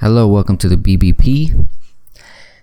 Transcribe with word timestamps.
Hello, 0.00 0.26
welcome 0.26 0.56
to 0.56 0.66
the 0.66 0.76
BBP. 0.76 1.68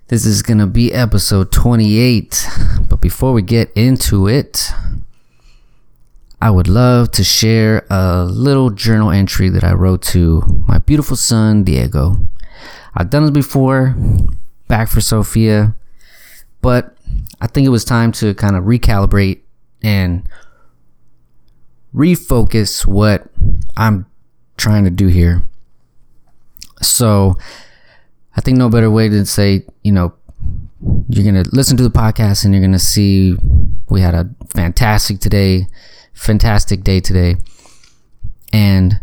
This 0.08 0.26
is 0.26 0.42
going 0.42 0.58
to 0.58 0.66
be 0.66 0.92
episode 0.92 1.52
28. 1.52 2.48
But 2.90 3.00
before 3.00 3.32
we 3.32 3.44
get 3.44 3.72
into 3.76 4.28
it, 4.28 4.72
I 6.42 6.50
would 6.50 6.68
love 6.68 7.12
to 7.12 7.24
share 7.24 7.86
a 7.92 8.26
little 8.26 8.72
journal 8.72 9.12
entry 9.12 9.50
that 9.50 9.64
I 9.64 9.74
wrote 9.74 10.02
to 10.14 10.64
my 10.68 10.80
beautiful 10.80 11.16
son, 11.16 11.64
Diego. 11.64 12.18
I've 12.96 13.12
done 13.12 13.22
this 13.22 13.30
before, 13.30 13.96
back 14.68 14.88
for 14.88 15.00
Sophia, 15.00 15.76
but 16.64 16.98
I 17.40 17.46
think 17.46 17.68
it 17.68 17.70
was 17.70 17.86
time 17.86 18.12
to 18.14 18.34
kind 18.34 18.56
of 18.56 18.64
recalibrate 18.64 19.42
and 19.84 20.28
refocus 21.94 22.88
what 22.88 23.28
I'm 23.78 24.08
trying 24.58 24.86
to 24.86 24.90
do 24.90 25.06
here. 25.06 25.44
So 26.82 27.38
I 28.36 28.42
think 28.42 28.58
no 28.58 28.70
better 28.70 28.92
way 28.92 29.10
to 29.10 29.26
say, 29.26 29.66
you 29.84 29.92
know, 29.92 30.14
you're 31.10 31.24
going 31.24 31.44
to 31.44 31.50
listen 31.56 31.78
to 31.78 31.84
the 31.84 31.90
podcast 31.90 32.46
and 32.46 32.54
you're 32.54 32.62
going 32.62 32.72
to 32.72 32.80
see 32.80 33.36
we 33.90 34.02
had 34.02 34.14
a 34.14 34.30
fantastic 34.50 35.20
today, 35.20 35.68
fantastic 36.14 36.84
day 36.84 37.00
today. 37.00 37.38
And 38.54 39.02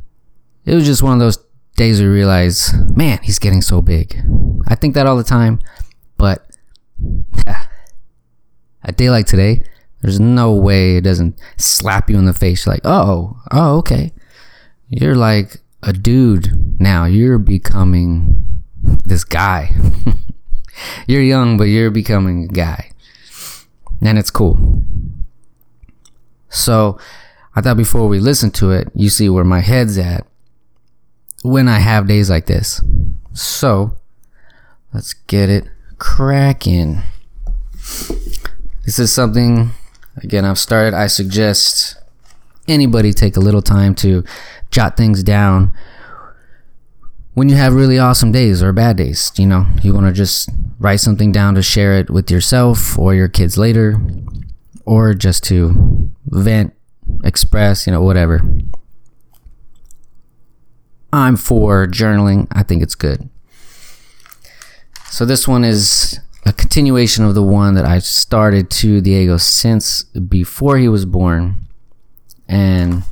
it 0.64 0.74
was 0.74 0.86
just 0.86 1.02
one 1.02 1.14
of 1.14 1.18
those 1.18 1.38
days 1.76 2.00
we 2.00 2.06
realize, 2.06 2.72
man, 2.96 3.18
he's 3.22 3.38
getting 3.38 3.62
so 3.62 3.82
big. 3.82 4.16
I 4.68 4.74
think 4.74 4.94
that 4.94 5.06
all 5.06 5.16
the 5.16 5.24
time, 5.24 5.60
but 6.16 6.46
a 8.82 8.92
day 8.92 9.10
like 9.10 9.26
today, 9.26 9.64
there's 10.00 10.20
no 10.20 10.54
way 10.54 10.96
it 10.96 11.00
doesn't 11.04 11.40
slap 11.56 12.10
you 12.10 12.18
in 12.18 12.26
the 12.26 12.34
face. 12.34 12.66
Like, 12.66 12.82
oh, 12.84 13.40
oh, 13.50 13.78
okay. 13.78 14.12
You're 14.88 15.16
like 15.16 15.56
a 15.84 15.92
dude 15.92 16.80
now. 16.80 17.04
You're 17.04 17.38
becoming 17.38 18.62
this 19.04 19.24
guy. 19.24 19.74
you're 21.06 21.22
young, 21.22 21.56
but 21.56 21.64
you're 21.64 21.90
becoming 21.90 22.44
a 22.44 22.48
guy. 22.48 22.90
And 24.02 24.18
it's 24.18 24.30
cool. 24.30 24.82
So 26.48 26.98
I 27.54 27.60
thought 27.60 27.76
before 27.76 28.08
we 28.08 28.18
listen 28.18 28.50
to 28.52 28.70
it, 28.70 28.88
you 28.94 29.10
see 29.10 29.28
where 29.28 29.44
my 29.44 29.60
head's 29.60 29.98
at 29.98 30.26
when 31.42 31.68
I 31.68 31.78
have 31.78 32.08
days 32.08 32.30
like 32.30 32.46
this. 32.46 32.82
So 33.32 33.96
let's 34.92 35.12
get 35.12 35.48
it 35.50 35.68
cracking. 35.98 37.02
This 38.84 38.98
is 38.98 39.12
something, 39.12 39.70
again, 40.16 40.44
I've 40.44 40.58
started. 40.58 40.94
I 40.94 41.06
suggest 41.06 41.96
anybody 42.66 43.12
take 43.12 43.36
a 43.36 43.40
little 43.40 43.62
time 43.62 43.94
to 43.96 44.24
jot 44.74 44.96
things 44.96 45.22
down 45.22 45.72
when 47.34 47.48
you 47.48 47.54
have 47.54 47.74
really 47.74 47.96
awesome 47.96 48.32
days 48.32 48.60
or 48.60 48.72
bad 48.72 48.96
days. 48.96 49.30
You 49.36 49.46
know, 49.46 49.66
you 49.82 49.94
want 49.94 50.06
to 50.06 50.12
just 50.12 50.50
write 50.80 50.98
something 50.98 51.30
down 51.30 51.54
to 51.54 51.62
share 51.62 51.94
it 51.94 52.10
with 52.10 52.28
yourself 52.28 52.98
or 52.98 53.14
your 53.14 53.28
kids 53.28 53.56
later, 53.56 54.00
or 54.84 55.14
just 55.14 55.44
to 55.44 56.10
vent, 56.26 56.74
express, 57.22 57.86
you 57.86 57.92
know, 57.92 58.02
whatever. 58.02 58.42
I'm 61.12 61.36
for 61.36 61.86
journaling. 61.86 62.48
I 62.50 62.64
think 62.64 62.82
it's 62.82 62.96
good. 62.96 63.30
So 65.08 65.24
this 65.24 65.46
one 65.46 65.62
is 65.62 66.18
a 66.44 66.52
continuation 66.52 67.24
of 67.24 67.36
the 67.36 67.42
one 67.44 67.74
that 67.74 67.84
I 67.84 68.00
started 68.00 68.68
to 68.70 69.00
Diego 69.00 69.36
since 69.36 70.02
before 70.02 70.78
he 70.78 70.88
was 70.88 71.06
born. 71.06 71.68
And 72.48 73.04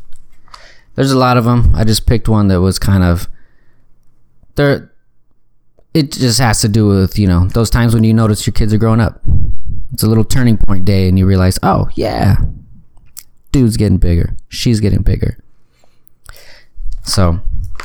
there's 0.95 1.13
a 1.13 1.19
lot 1.19 1.37
of 1.37 1.45
them. 1.45 1.73
I 1.75 1.85
just 1.85 2.07
picked 2.07 2.29
one 2.29 2.49
that 2.49 2.61
was 2.61 2.79
kind 2.79 3.03
of 3.03 3.29
there. 4.55 4.93
It 5.95 6.13
just 6.13 6.41
has 6.41 6.61
to 6.63 6.69
do 6.69 6.87
with 6.87 7.19
you 7.19 7.27
know 7.27 7.47
those 7.49 7.71
times 7.71 7.95
when 7.95 8.05
you 8.05 8.15
notice 8.15 8.47
your 8.47 8.53
kids 8.53 8.73
are 8.73 8.79
growing 8.79 9.01
up. 9.01 9.21
It's 9.93 10.03
a 10.03 10.07
little 10.07 10.25
turning 10.25 10.57
point 10.57 10.85
day, 10.85 11.09
and 11.09 11.19
you 11.19 11.27
realize, 11.27 11.59
oh 11.63 11.89
yeah, 11.95 12.37
dude's 13.53 13.77
getting 13.77 13.99
bigger, 13.99 14.37
she's 14.49 14.81
getting 14.81 15.03
bigger. 15.03 15.39
So, 17.05 17.41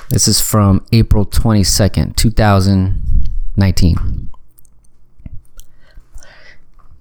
this 0.09 0.27
is 0.27 0.39
from 0.39 0.85
April 0.91 1.25
twenty 1.25 1.63
second, 1.63 2.15
two 2.17 2.31
thousand 2.31 3.29
nineteen. 3.55 4.29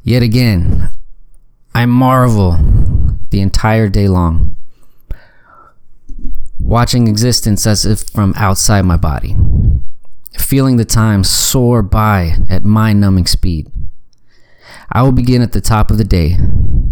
Yet 0.02 0.22
again, 0.22 0.90
I 1.74 1.86
marvel 1.86 2.56
the 3.30 3.40
entire 3.40 3.88
day 3.88 4.06
long 4.06 4.56
watching 6.58 7.08
existence 7.08 7.66
as 7.66 7.84
if 7.84 8.08
from 8.10 8.34
outside 8.36 8.82
my 8.84 8.96
body, 8.96 9.36
feeling 10.38 10.76
the 10.76 10.84
time 10.84 11.24
soar 11.24 11.82
by 11.82 12.36
at 12.48 12.64
mind 12.64 13.00
numbing 13.00 13.26
speed. 13.26 13.70
I 14.90 15.02
will 15.02 15.12
begin 15.12 15.42
at 15.42 15.52
the 15.52 15.60
top 15.60 15.90
of 15.90 15.98
the 15.98 16.04
day, 16.04 16.36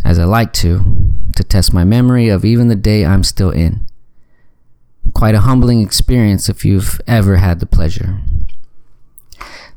as 0.04 0.18
I 0.18 0.24
like 0.24 0.52
to, 0.54 1.14
to 1.36 1.44
test 1.44 1.72
my 1.72 1.84
memory 1.84 2.28
of 2.28 2.44
even 2.44 2.68
the 2.68 2.76
day 2.76 3.04
I'm 3.04 3.24
still 3.24 3.50
in. 3.50 3.86
Quite 5.12 5.34
a 5.34 5.40
humbling 5.40 5.80
experience 5.80 6.48
if 6.48 6.64
you've 6.64 7.00
ever 7.06 7.36
had 7.36 7.60
the 7.60 7.66
pleasure. 7.66 8.20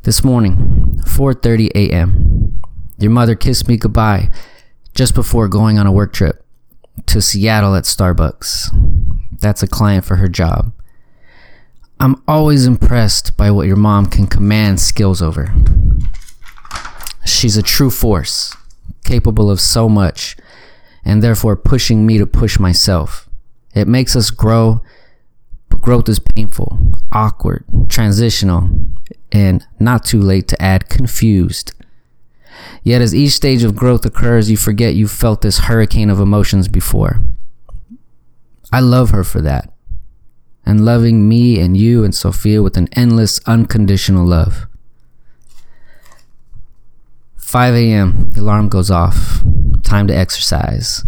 This 0.04 0.24
morning, 0.24 1.02
4:30 1.06 1.70
a.m. 1.76 2.62
Your 2.98 3.12
mother 3.12 3.36
kissed 3.36 3.68
me 3.68 3.78
goodbye 3.78 4.32
just 4.96 5.14
before 5.14 5.48
going 5.48 5.78
on 5.78 5.86
a 5.86 5.92
work 5.92 6.14
trip 6.14 6.47
to 7.06 7.22
Seattle 7.22 7.76
at 7.76 7.84
Starbucks. 7.84 8.70
That's 9.40 9.64
a 9.64 9.68
client 9.68 10.06
for 10.06 10.16
her 10.18 10.28
job. 10.28 10.74
I'm 12.00 12.22
always 12.28 12.66
impressed 12.66 13.38
by 13.38 13.50
what 13.52 13.68
your 13.68 13.76
mom 13.76 14.06
can 14.08 14.28
command 14.28 14.80
skills 14.80 15.22
over. 15.22 15.54
She's 17.26 17.58
a 17.58 17.64
true 17.64 17.90
force, 17.90 18.56
capable 19.04 19.50
of 19.50 19.60
so 19.60 19.90
much, 19.90 20.38
and 21.04 21.24
therefore 21.24 21.56
pushing 21.56 22.06
me 22.06 22.18
to 22.18 22.28
push 22.28 22.60
myself. 22.60 23.28
It 23.74 23.88
makes 23.88 24.16
us 24.16 24.30
grow, 24.30 24.82
but 25.70 25.82
growth 25.82 26.10
is 26.10 26.20
painful, 26.20 27.00
awkward, 27.12 27.66
transitional, 27.90 28.70
and 29.32 29.66
not 29.80 30.06
too 30.06 30.22
late 30.22 30.48
to 30.50 30.62
add 30.62 30.90
confused. 30.90 31.74
Yet, 32.84 33.02
as 33.02 33.14
each 33.14 33.34
stage 33.34 33.64
of 33.64 33.76
growth 33.76 34.06
occurs, 34.06 34.50
you 34.50 34.58
forget 34.58 34.96
you 34.96 35.08
felt 35.08 35.42
this 35.42 35.60
hurricane 35.60 36.10
of 36.10 36.20
emotions 36.20 36.68
before. 36.68 37.22
I 38.72 38.80
love 38.80 39.12
her 39.12 39.24
for 39.24 39.42
that. 39.42 39.74
And 40.66 40.84
loving 40.84 41.28
me 41.28 41.60
and 41.60 41.78
you 41.78 42.04
and 42.04 42.14
Sophia 42.14 42.62
with 42.62 42.78
an 42.78 42.90
endless, 42.94 43.40
unconditional 43.46 44.26
love. 44.26 44.68
5 47.38 47.76
a.m., 47.76 48.32
the 48.32 48.42
alarm 48.42 48.68
goes 48.68 48.92
off. 48.92 49.42
Time 49.84 50.08
to 50.08 50.16
exercise. 50.16 51.06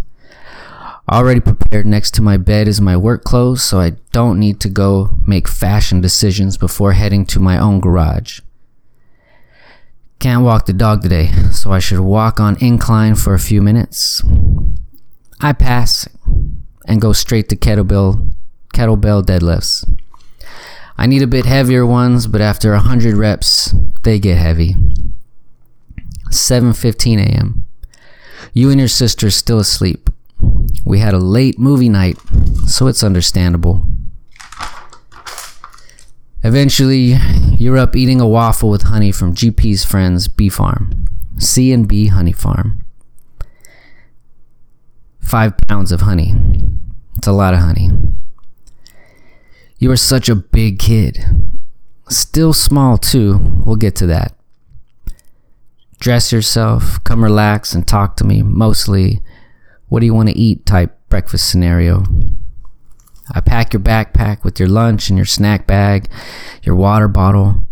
Already 1.12 1.40
prepared 1.40 1.86
next 1.86 2.14
to 2.16 2.22
my 2.22 2.38
bed 2.38 2.68
is 2.68 2.80
my 2.80 2.96
work 2.96 3.24
clothes, 3.24 3.64
so 3.64 3.80
I 3.80 3.94
don't 4.12 4.40
need 4.40 4.60
to 4.62 4.70
go 4.70 5.18
make 5.26 5.48
fashion 5.48 6.02
decisions 6.02 6.56
before 6.56 6.94
heading 6.94 7.26
to 7.26 7.40
my 7.40 7.58
own 7.58 7.80
garage. 7.80 8.42
Can't 10.20 10.44
walk 10.44 10.66
the 10.66 10.74
dog 10.74 11.02
today, 11.02 11.32
so 11.54 11.72
I 11.72 11.80
should 11.80 12.02
walk 12.02 12.42
on 12.42 12.58
incline 12.60 13.16
for 13.16 13.34
a 13.34 13.40
few 13.40 13.62
minutes. 13.62 14.22
I 15.40 15.54
pass 15.54 16.10
and 16.86 17.00
go 17.00 17.14
straight 17.14 17.48
to 17.50 17.56
kettlebell 17.56 18.34
kettlebell 18.74 19.24
deadlifts. 19.24 19.90
I 20.98 21.06
need 21.06 21.22
a 21.22 21.28
bit 21.28 21.46
heavier 21.46 21.86
ones, 21.86 22.28
but 22.28 22.42
after 22.42 22.72
100 22.72 23.16
reps, 23.16 23.74
they 24.04 24.20
get 24.20 24.38
heavy. 24.38 24.76
7:15 26.30 27.20
a.m. 27.20 27.66
You 28.54 28.70
and 28.70 28.80
your 28.80 28.90
sister 28.90 29.32
still 29.32 29.60
asleep. 29.60 30.10
We 30.84 31.00
had 31.00 31.14
a 31.14 31.20
late 31.20 31.58
movie 31.58 31.88
night, 31.88 32.18
so 32.68 32.88
it's 32.88 33.04
understandable. 33.04 33.88
Eventually, 36.44 37.16
you're 37.58 37.78
up 37.78 37.96
eating 37.96 38.22
a 38.22 38.28
waffle 38.28 38.70
with 38.70 38.84
honey 38.84 39.12
from 39.12 39.36
GP's 39.36 39.84
friend's 39.84 40.28
bee 40.28 40.50
farm, 40.50 41.06
C 41.38 41.72
and 41.72 41.88
B 41.88 42.08
Honey 42.08 42.32
Farm. 42.32 42.86
Five 45.20 45.58
pounds 45.68 45.92
of 45.92 46.02
honey. 46.02 46.36
It's 47.18 47.28
a 47.28 47.32
lot 47.32 47.54
of 47.54 47.60
honey. 47.60 47.90
You 49.78 49.92
are 49.92 49.98
such 49.98 50.30
a 50.30 50.36
big 50.36 50.80
kid. 50.80 51.20
Still 52.10 52.54
small, 52.54 52.98
too. 52.98 53.62
We'll 53.66 53.76
get 53.76 53.96
to 53.98 54.08
that. 54.08 54.34
Dress 56.00 56.32
yourself, 56.32 57.04
come 57.04 57.24
relax, 57.24 57.74
and 57.74 57.88
talk 57.88 58.16
to 58.18 58.24
me. 58.24 58.42
Mostly, 58.42 59.22
what 59.90 60.00
do 60.00 60.06
you 60.06 60.14
want 60.14 60.30
to 60.30 60.38
eat 60.38 60.66
type 60.66 60.96
breakfast 61.10 61.50
scenario. 61.50 62.04
I 63.32 63.42
pack 63.42 63.74
your 63.74 63.82
backpack 63.82 64.44
with 64.44 64.60
your 64.60 64.70
lunch 64.70 65.10
and 65.10 65.18
your 65.18 65.26
snack 65.26 65.68
bag, 65.68 66.10
your 66.64 66.76
water 66.76 67.08
bottle. 67.08 67.66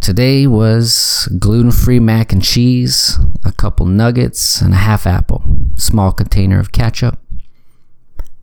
Today 0.00 0.46
was 0.46 1.28
gluten 1.38 1.70
free 1.70 2.00
mac 2.00 2.32
and 2.32 2.42
cheese, 2.42 3.18
a 3.44 3.52
couple 3.52 3.86
nuggets, 3.86 4.60
and 4.60 4.72
a 4.72 4.78
half 4.78 5.06
apple, 5.06 5.44
small 5.76 6.12
container 6.12 6.58
of 6.58 6.72
ketchup. 6.72 7.18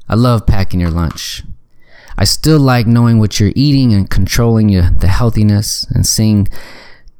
I 0.08 0.16
love 0.16 0.46
packing 0.46 0.80
your 0.80 0.92
lunch. 0.92 1.44
I 2.18 2.24
still 2.24 2.60
like 2.60 2.88
knowing 2.88 3.20
what 3.20 3.40
you're 3.40 3.52
eating 3.56 3.94
and 3.94 4.10
controlling 4.10 4.68
the 4.68 5.08
healthiness 5.08 5.86
and 5.90 6.06
seeing 6.06 6.48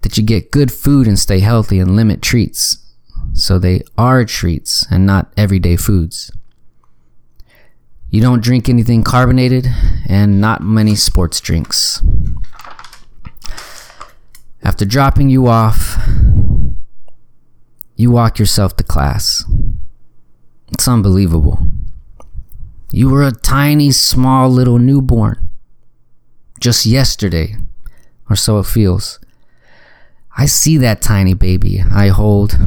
that 0.02 0.18
you 0.18 0.24
get 0.24 0.52
good 0.52 0.72
food 0.72 1.08
and 1.08 1.20
stay 1.20 1.40
healthy 1.40 1.80
and 1.80 1.96
limit 1.96 2.22
treats. 2.22 2.78
So 3.34 3.60
they 3.60 3.84
are 3.98 4.24
treats 4.26 4.86
and 4.90 5.06
not 5.06 5.32
everyday 5.36 5.76
foods. 5.76 6.32
You 8.10 8.22
don't 8.22 8.42
drink 8.42 8.70
anything 8.70 9.04
carbonated 9.04 9.68
and 10.08 10.40
not 10.40 10.62
many 10.62 10.96
sports 10.96 11.42
drinks. 11.42 12.02
After 14.64 14.86
dropping 14.86 15.30
you 15.30 15.48
off, 15.48 15.98
you 17.96 18.12
walk 18.12 18.40
yourself 18.40 18.76
to 18.78 18.84
class. 18.84 19.44
It's 20.72 20.88
unbelievable. 20.88 21.60
You 22.92 23.10
were 23.10 23.24
a 23.24 23.32
tiny, 23.32 23.92
small 23.92 24.50
little 24.50 24.80
newborn. 24.80 25.50
Just 26.60 26.86
yesterday, 26.86 27.56
or 28.30 28.36
so 28.36 28.60
it 28.60 28.66
feels. 28.66 29.20
I 30.38 30.46
see 30.46 30.78
that 30.78 31.02
tiny 31.02 31.34
baby 31.34 31.82
I 31.82 32.08
hold, 32.08 32.58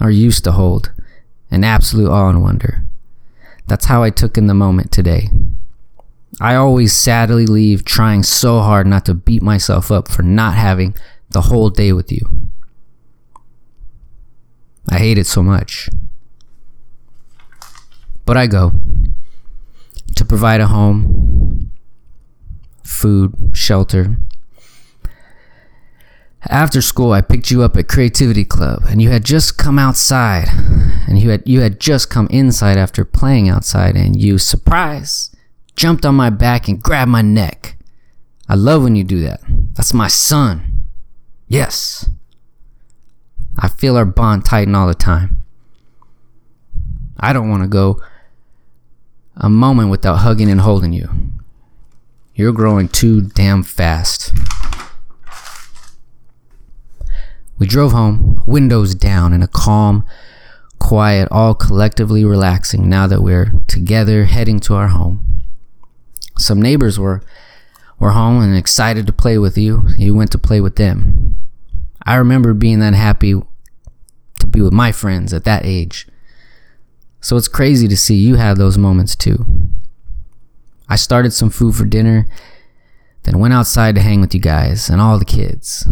or 0.00 0.10
used 0.10 0.44
to 0.44 0.52
hold, 0.52 0.92
in 1.50 1.64
absolute 1.64 2.10
awe 2.10 2.28
and 2.28 2.42
wonder. 2.42 2.85
That's 3.66 3.86
how 3.86 4.02
I 4.02 4.10
took 4.10 4.38
in 4.38 4.46
the 4.46 4.54
moment 4.54 4.92
today. 4.92 5.28
I 6.40 6.54
always 6.54 6.92
sadly 6.92 7.46
leave 7.46 7.84
trying 7.84 8.22
so 8.22 8.60
hard 8.60 8.86
not 8.86 9.04
to 9.06 9.14
beat 9.14 9.42
myself 9.42 9.90
up 9.90 10.08
for 10.08 10.22
not 10.22 10.54
having 10.54 10.94
the 11.30 11.42
whole 11.42 11.70
day 11.70 11.92
with 11.92 12.12
you. 12.12 12.28
I 14.88 14.98
hate 14.98 15.18
it 15.18 15.26
so 15.26 15.42
much. 15.42 15.88
But 18.24 18.36
I 18.36 18.46
go 18.46 18.72
to 20.14 20.24
provide 20.24 20.60
a 20.60 20.66
home, 20.66 21.72
food, 22.82 23.34
shelter. 23.52 24.16
After 26.48 26.80
school, 26.80 27.12
I 27.12 27.20
picked 27.20 27.50
you 27.50 27.62
up 27.62 27.76
at 27.76 27.88
Creativity 27.88 28.44
Club, 28.44 28.84
and 28.88 29.02
you 29.02 29.10
had 29.10 29.24
just 29.24 29.58
come 29.58 29.78
outside, 29.78 30.48
and 31.08 31.18
you 31.18 31.30
had 31.30 31.42
you 31.44 31.60
had 31.60 31.80
just 31.80 32.08
come 32.08 32.28
inside 32.30 32.76
after 32.76 33.04
playing 33.04 33.48
outside, 33.48 33.96
and 33.96 34.20
you 34.20 34.38
surprise 34.38 35.30
jumped 35.76 36.06
on 36.06 36.14
my 36.14 36.30
back 36.30 36.68
and 36.68 36.82
grabbed 36.82 37.10
my 37.10 37.22
neck. 37.22 37.76
I 38.48 38.54
love 38.54 38.82
when 38.82 38.96
you 38.96 39.04
do 39.04 39.20
that. 39.20 39.40
That's 39.74 39.92
my 39.92 40.08
son. 40.08 40.84
Yes. 41.48 42.08
I 43.58 43.68
feel 43.68 43.96
our 43.96 44.04
bond 44.04 44.44
tighten 44.44 44.74
all 44.74 44.86
the 44.86 44.94
time. 44.94 45.42
I 47.18 47.32
don't 47.32 47.48
want 47.48 47.62
to 47.62 47.68
go 47.68 48.00
a 49.36 49.48
moment 49.48 49.90
without 49.90 50.16
hugging 50.16 50.50
and 50.50 50.60
holding 50.60 50.92
you. 50.92 51.08
You're 52.34 52.52
growing 52.52 52.88
too 52.88 53.22
damn 53.22 53.62
fast. 53.62 54.32
We 57.58 57.66
drove 57.66 57.92
home, 57.92 58.42
windows 58.46 58.94
down, 58.94 59.32
in 59.32 59.42
a 59.42 59.48
calm, 59.48 60.04
quiet, 60.78 61.28
all 61.30 61.54
collectively 61.54 62.24
relaxing 62.24 62.88
now 62.88 63.06
that 63.06 63.22
we're 63.22 63.52
together 63.66 64.24
heading 64.24 64.60
to 64.60 64.74
our 64.74 64.88
home. 64.88 65.42
Some 66.38 66.60
neighbors 66.60 66.98
were 66.98 67.22
were 67.98 68.10
home 68.10 68.42
and 68.42 68.54
excited 68.54 69.06
to 69.06 69.12
play 69.12 69.38
with 69.38 69.56
you. 69.56 69.88
You 69.96 70.14
went 70.14 70.30
to 70.32 70.38
play 70.38 70.60
with 70.60 70.76
them. 70.76 71.38
I 72.04 72.16
remember 72.16 72.52
being 72.52 72.78
that 72.80 72.92
happy 72.94 73.34
to 74.40 74.46
be 74.46 74.60
with 74.60 74.72
my 74.72 74.92
friends 74.92 75.32
at 75.32 75.44
that 75.44 75.64
age. 75.64 76.06
So 77.20 77.36
it's 77.36 77.48
crazy 77.48 77.88
to 77.88 77.96
see 77.96 78.14
you 78.14 78.36
have 78.36 78.58
those 78.58 78.76
moments 78.76 79.16
too. 79.16 79.46
I 80.88 80.96
started 80.96 81.32
some 81.32 81.50
food 81.50 81.74
for 81.74 81.84
dinner, 81.84 82.28
then 83.26 83.40
went 83.40 83.52
outside 83.52 83.96
to 83.96 84.00
hang 84.00 84.20
with 84.20 84.32
you 84.32 84.40
guys 84.40 84.88
and 84.88 85.00
all 85.00 85.18
the 85.18 85.24
kids. 85.24 85.88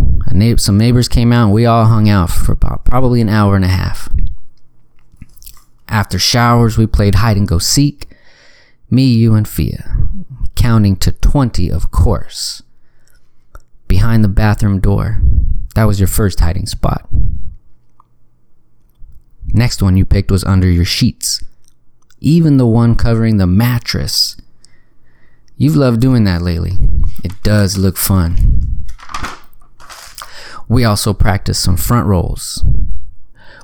Some 0.57 0.79
neighbors 0.79 1.09
came 1.09 1.33
out 1.33 1.47
and 1.47 1.53
we 1.53 1.67
all 1.67 1.87
hung 1.87 2.09
out 2.09 2.31
for 2.31 2.53
about 2.53 2.85
probably 2.85 3.21
an 3.21 3.29
hour 3.29 3.57
and 3.57 3.65
a 3.65 3.69
half. 3.69 4.09
After 5.89 6.17
showers, 6.17 6.79
we 6.79 6.87
played 6.87 7.17
hide 7.17 7.37
and 7.37 7.49
go 7.49 7.59
seek. 7.59 8.07
Me, 8.89 9.05
you, 9.05 9.35
and 9.35 9.49
Fia. 9.49 9.97
Counting 10.55 10.95
to 10.97 11.11
20, 11.11 11.71
of 11.73 11.91
course. 11.91 12.63
Behind 13.89 14.23
the 14.23 14.29
bathroom 14.29 14.79
door. 14.79 15.21
That 15.75 15.85
was 15.85 15.99
your 15.99 16.07
first 16.07 16.39
hiding 16.39 16.67
spot. 16.67 17.09
Next 19.49 19.83
one 19.83 19.97
you 19.97 20.05
picked 20.05 20.31
was 20.31 20.45
under 20.45 20.71
your 20.71 20.85
sheets. 20.85 21.43
Even 22.21 22.59
the 22.59 22.67
one 22.67 22.95
covering 22.95 23.39
the 23.39 23.47
mattress. 23.49 24.37
You've 25.57 25.77
loved 25.77 26.01
doing 26.01 26.25
that 26.25 26.43
lately. 26.43 26.79
It 27.23 27.33
does 27.43 27.79
look 27.79 27.97
fun. 27.97 28.85
We 30.69 30.85
also 30.85 31.15
practiced 31.15 31.63
some 31.63 31.77
front 31.77 32.07
rolls. 32.07 32.65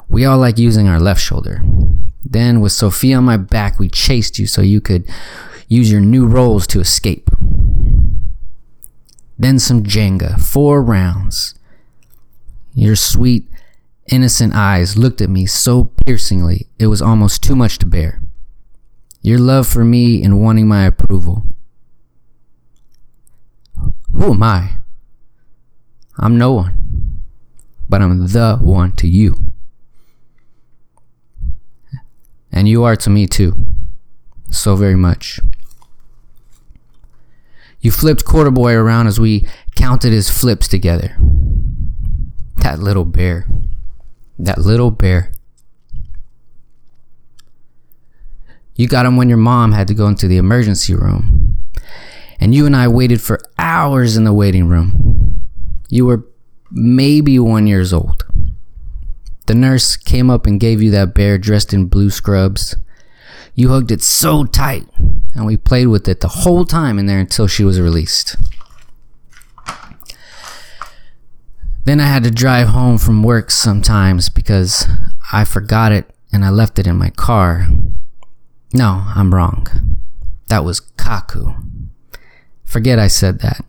We 0.08 0.24
all 0.24 0.38
like 0.38 0.58
using 0.58 0.88
our 0.88 1.00
left 1.00 1.20
shoulder. 1.20 1.62
Then, 2.24 2.60
with 2.60 2.72
Sophia 2.72 3.16
on 3.16 3.24
my 3.24 3.36
back, 3.36 3.78
we 3.78 3.88
chased 3.88 4.38
you 4.38 4.46
so 4.46 4.62
you 4.62 4.80
could 4.80 5.08
use 5.66 5.90
your 5.90 6.00
new 6.00 6.26
rolls 6.26 6.66
to 6.68 6.80
escape. 6.80 7.30
Then 9.38 9.58
some 9.58 9.82
Jenga, 9.82 10.40
four 10.40 10.82
rounds. 10.82 11.54
Your 12.74 12.94
sweet, 12.94 13.48
innocent 14.06 14.54
eyes 14.54 14.96
looked 14.96 15.20
at 15.20 15.30
me 15.30 15.46
so 15.46 15.84
piercingly 16.04 16.66
it 16.78 16.88
was 16.88 17.00
almost 17.00 17.42
too 17.42 17.56
much 17.56 17.78
to 17.78 17.86
bear. 17.86 18.20
Your 19.22 19.38
love 19.38 19.66
for 19.66 19.84
me 19.84 20.22
and 20.22 20.40
wanting 20.40 20.68
my 20.68 20.84
approval. 20.84 21.46
Who 24.12 24.32
am 24.32 24.42
I? 24.42 24.76
I'm 26.18 26.36
no 26.36 26.52
one, 26.52 27.22
but 27.88 28.02
I'm 28.02 28.26
the 28.26 28.58
one 28.60 28.92
to 28.92 29.08
you. 29.08 29.50
And 32.52 32.68
you 32.68 32.84
are 32.84 32.96
to 32.96 33.10
me 33.10 33.26
too, 33.26 33.56
so 34.50 34.76
very 34.76 34.96
much. 34.96 35.40
You 37.80 37.90
flipped 37.90 38.24
Quarter 38.24 38.50
Boy 38.50 38.74
around 38.74 39.06
as 39.06 39.18
we 39.18 39.46
counted 39.74 40.12
his 40.12 40.28
flips 40.28 40.68
together. 40.68 41.16
That 42.56 42.78
little 42.78 43.06
bear. 43.06 43.46
That 44.38 44.58
little 44.58 44.90
bear. 44.90 45.32
You 48.74 48.86
got 48.86 49.06
him 49.06 49.16
when 49.16 49.28
your 49.28 49.38
mom 49.38 49.72
had 49.72 49.88
to 49.88 49.94
go 49.94 50.06
into 50.06 50.28
the 50.28 50.36
emergency 50.36 50.94
room. 50.94 51.56
And 52.40 52.54
you 52.54 52.66
and 52.66 52.74
I 52.74 52.88
waited 52.88 53.20
for 53.20 53.38
hours 53.58 54.16
in 54.16 54.24
the 54.24 54.32
waiting 54.32 54.66
room. 54.66 55.42
You 55.90 56.06
were 56.06 56.26
maybe 56.70 57.38
one 57.38 57.66
years 57.66 57.92
old. 57.92 58.24
The 59.46 59.54
nurse 59.54 59.96
came 59.96 60.30
up 60.30 60.46
and 60.46 60.58
gave 60.58 60.80
you 60.80 60.90
that 60.92 61.14
bear 61.14 61.36
dressed 61.36 61.74
in 61.74 61.86
blue 61.86 62.10
scrubs. 62.10 62.76
You 63.54 63.68
hugged 63.68 63.90
it 63.90 64.02
so 64.02 64.44
tight, 64.44 64.86
and 65.34 65.44
we 65.44 65.56
played 65.56 65.88
with 65.88 66.08
it 66.08 66.20
the 66.20 66.28
whole 66.28 66.64
time 66.64 66.98
in 66.98 67.06
there 67.06 67.18
until 67.18 67.46
she 67.46 67.64
was 67.64 67.80
released. 67.80 68.36
Then 71.84 72.00
I 72.00 72.06
had 72.06 72.22
to 72.24 72.30
drive 72.30 72.68
home 72.68 72.98
from 72.98 73.22
work 73.22 73.50
sometimes 73.50 74.28
because 74.28 74.86
I 75.32 75.44
forgot 75.44 75.92
it 75.92 76.08
and 76.32 76.44
I 76.44 76.50
left 76.50 76.78
it 76.78 76.86
in 76.86 76.96
my 76.96 77.10
car. 77.10 77.66
No, 78.72 79.04
I'm 79.14 79.34
wrong. 79.34 79.66
That 80.48 80.64
was 80.64 80.80
Kaku. 80.80 81.69
Forget 82.70 83.00
I 83.00 83.08
said 83.08 83.40
that. 83.40 83.64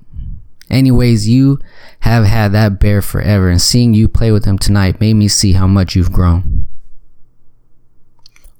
Anyways, 0.69 1.27
you 1.27 1.57
have 2.01 2.25
had 2.25 2.51
that 2.51 2.79
bear 2.79 3.01
forever, 3.01 3.49
and 3.49 3.59
seeing 3.59 3.95
you 3.95 4.07
play 4.07 4.31
with 4.31 4.45
him 4.45 4.59
tonight 4.59 5.01
made 5.01 5.15
me 5.15 5.27
see 5.27 5.53
how 5.53 5.65
much 5.65 5.95
you've 5.95 6.11
grown. 6.11 6.67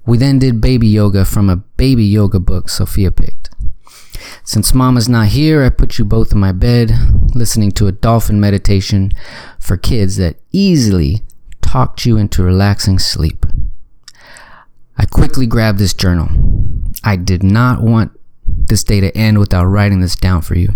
We 0.04 0.18
then 0.18 0.40
did 0.40 0.60
baby 0.60 0.88
yoga 0.88 1.24
from 1.24 1.48
a 1.48 1.58
baby 1.76 2.04
yoga 2.04 2.40
book 2.40 2.68
Sophia 2.68 3.12
picked. 3.12 3.50
Since 4.42 4.74
mama's 4.74 5.08
not 5.08 5.28
here, 5.28 5.62
I 5.62 5.68
put 5.68 5.96
you 5.96 6.04
both 6.04 6.32
in 6.32 6.40
my 6.40 6.50
bed, 6.50 6.90
listening 7.36 7.70
to 7.72 7.86
a 7.86 7.92
dolphin 7.92 8.40
meditation 8.40 9.12
for 9.60 9.76
kids 9.76 10.16
that 10.16 10.40
easily 10.50 11.22
talked 11.60 12.04
you 12.04 12.16
into 12.16 12.42
relaxing 12.42 12.98
sleep. 12.98 13.46
I 14.98 15.06
quickly 15.06 15.46
grabbed 15.46 15.78
this 15.78 15.94
journal. 15.94 16.28
I 17.04 17.14
did 17.14 17.44
not 17.44 17.80
want 17.80 18.18
this 18.46 18.84
day 18.84 19.00
to 19.00 19.16
end 19.16 19.38
without 19.38 19.66
writing 19.66 20.00
this 20.00 20.16
down 20.16 20.42
for 20.42 20.56
you. 20.56 20.72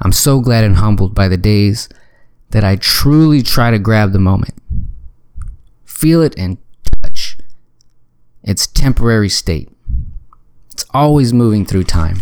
I'm 0.00 0.12
so 0.12 0.40
glad 0.40 0.64
and 0.64 0.76
humbled 0.76 1.14
by 1.14 1.28
the 1.28 1.36
days 1.36 1.88
that 2.50 2.64
I 2.64 2.76
truly 2.76 3.42
try 3.42 3.70
to 3.70 3.78
grab 3.78 4.12
the 4.12 4.18
moment, 4.18 4.54
feel 5.84 6.22
it, 6.22 6.38
and 6.38 6.58
touch 7.02 7.38
its 8.42 8.66
temporary 8.66 9.28
state. 9.28 9.70
It's 10.72 10.84
always 10.92 11.32
moving 11.32 11.64
through 11.64 11.84
time. 11.84 12.20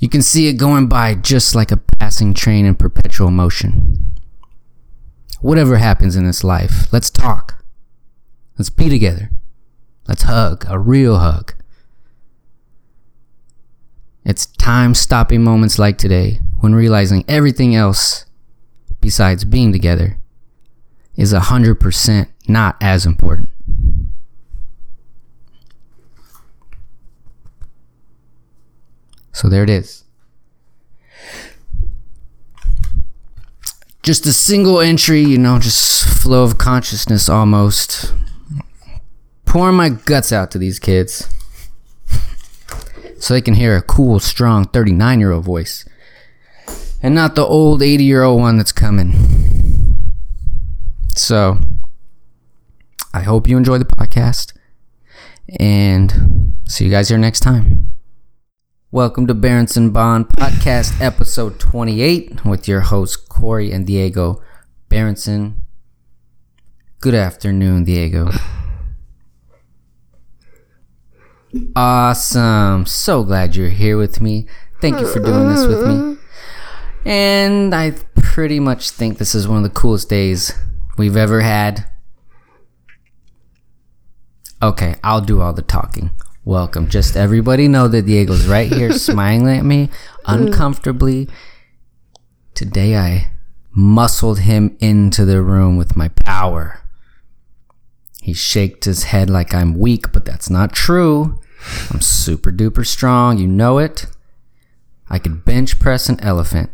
You 0.00 0.08
can 0.08 0.20
see 0.20 0.48
it 0.48 0.54
going 0.54 0.88
by 0.88 1.14
just 1.14 1.54
like 1.54 1.70
a 1.70 1.76
passing 1.76 2.34
train 2.34 2.66
in 2.66 2.74
perpetual 2.74 3.30
motion. 3.30 4.16
Whatever 5.40 5.76
happens 5.76 6.16
in 6.16 6.24
this 6.24 6.42
life, 6.42 6.92
let's 6.92 7.08
talk. 7.08 7.61
Let's 8.58 8.70
be 8.70 8.88
together. 8.88 9.30
Let's 10.06 10.22
hug, 10.22 10.64
a 10.68 10.78
real 10.78 11.18
hug. 11.18 11.54
It's 14.24 14.46
time 14.46 14.94
stopping 14.94 15.42
moments 15.42 15.78
like 15.78 15.98
today 15.98 16.40
when 16.60 16.74
realizing 16.74 17.24
everything 17.26 17.74
else 17.74 18.26
besides 19.00 19.44
being 19.44 19.72
together 19.72 20.18
is 21.16 21.32
100% 21.32 22.28
not 22.48 22.76
as 22.80 23.04
important. 23.04 23.48
So 29.32 29.48
there 29.48 29.64
it 29.64 29.70
is. 29.70 30.04
Just 34.02 34.26
a 34.26 34.32
single 34.32 34.80
entry, 34.80 35.20
you 35.20 35.38
know, 35.38 35.58
just 35.58 36.04
flow 36.04 36.44
of 36.44 36.58
consciousness 36.58 37.28
almost. 37.28 38.12
Pouring 39.52 39.76
my 39.76 39.90
guts 39.90 40.32
out 40.32 40.50
to 40.52 40.58
these 40.58 40.78
kids 40.78 41.28
so 43.18 43.34
they 43.34 43.42
can 43.42 43.52
hear 43.52 43.76
a 43.76 43.82
cool, 43.82 44.18
strong 44.18 44.64
39 44.64 45.20
year 45.20 45.30
old 45.30 45.44
voice 45.44 45.86
and 47.02 47.14
not 47.14 47.34
the 47.34 47.44
old 47.44 47.82
80 47.82 48.02
year 48.02 48.22
old 48.22 48.40
one 48.40 48.56
that's 48.56 48.72
coming. 48.72 49.12
So, 51.14 51.60
I 53.12 53.20
hope 53.20 53.46
you 53.46 53.58
enjoy 53.58 53.76
the 53.76 53.84
podcast 53.84 54.54
and 55.60 56.54
see 56.66 56.86
you 56.86 56.90
guys 56.90 57.10
here 57.10 57.18
next 57.18 57.40
time. 57.40 57.88
Welcome 58.90 59.26
to 59.26 59.34
Berenson 59.34 59.90
Bond 59.90 60.30
Podcast, 60.30 60.98
episode 60.98 61.60
28, 61.60 62.46
with 62.46 62.66
your 62.66 62.80
hosts, 62.80 63.16
Corey 63.16 63.70
and 63.70 63.86
Diego 63.86 64.42
Berenson. 64.88 65.60
Good 67.00 67.14
afternoon, 67.14 67.84
Diego. 67.84 68.30
Awesome. 71.76 72.86
So 72.86 73.24
glad 73.24 73.54
you're 73.54 73.68
here 73.68 73.98
with 73.98 74.20
me. 74.20 74.46
Thank 74.80 75.00
you 75.00 75.06
for 75.06 75.20
doing 75.20 75.48
this 75.48 75.66
with 75.66 75.86
me. 75.86 76.16
And 77.04 77.74
I 77.74 77.92
pretty 78.16 78.58
much 78.58 78.90
think 78.90 79.18
this 79.18 79.34
is 79.34 79.46
one 79.46 79.58
of 79.58 79.62
the 79.62 79.70
coolest 79.70 80.08
days 80.08 80.54
we've 80.96 81.16
ever 81.16 81.40
had. 81.40 81.86
Okay, 84.62 84.94
I'll 85.04 85.20
do 85.20 85.40
all 85.40 85.52
the 85.52 85.62
talking. 85.62 86.10
Welcome. 86.44 86.88
Just 86.88 87.16
everybody 87.16 87.68
know 87.68 87.86
that 87.88 88.06
Diego's 88.06 88.46
right 88.46 88.72
here 88.72 88.92
smiling 88.98 89.48
at 89.48 89.64
me 89.64 89.90
uncomfortably. 90.24 91.28
Today 92.54 92.96
I 92.96 93.30
muscled 93.72 94.40
him 94.40 94.76
into 94.80 95.24
the 95.24 95.42
room 95.42 95.76
with 95.76 95.96
my 95.96 96.08
power. 96.08 96.80
He 98.22 98.32
shaked 98.32 98.84
his 98.84 99.04
head 99.04 99.28
like 99.28 99.52
I'm 99.52 99.78
weak, 99.78 100.12
but 100.12 100.24
that's 100.24 100.48
not 100.48 100.72
true. 100.72 101.40
I'm 101.90 102.00
super 102.00 102.52
duper 102.52 102.86
strong. 102.86 103.38
You 103.38 103.46
know 103.46 103.78
it. 103.78 104.06
I 105.08 105.18
could 105.18 105.44
bench 105.44 105.78
press 105.78 106.08
an 106.08 106.18
elephant. 106.20 106.70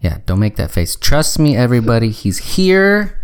Yeah, 0.00 0.18
don't 0.26 0.38
make 0.38 0.56
that 0.56 0.70
face. 0.70 0.96
Trust 0.96 1.38
me, 1.38 1.56
everybody. 1.56 2.10
He's 2.10 2.56
here. 2.56 3.18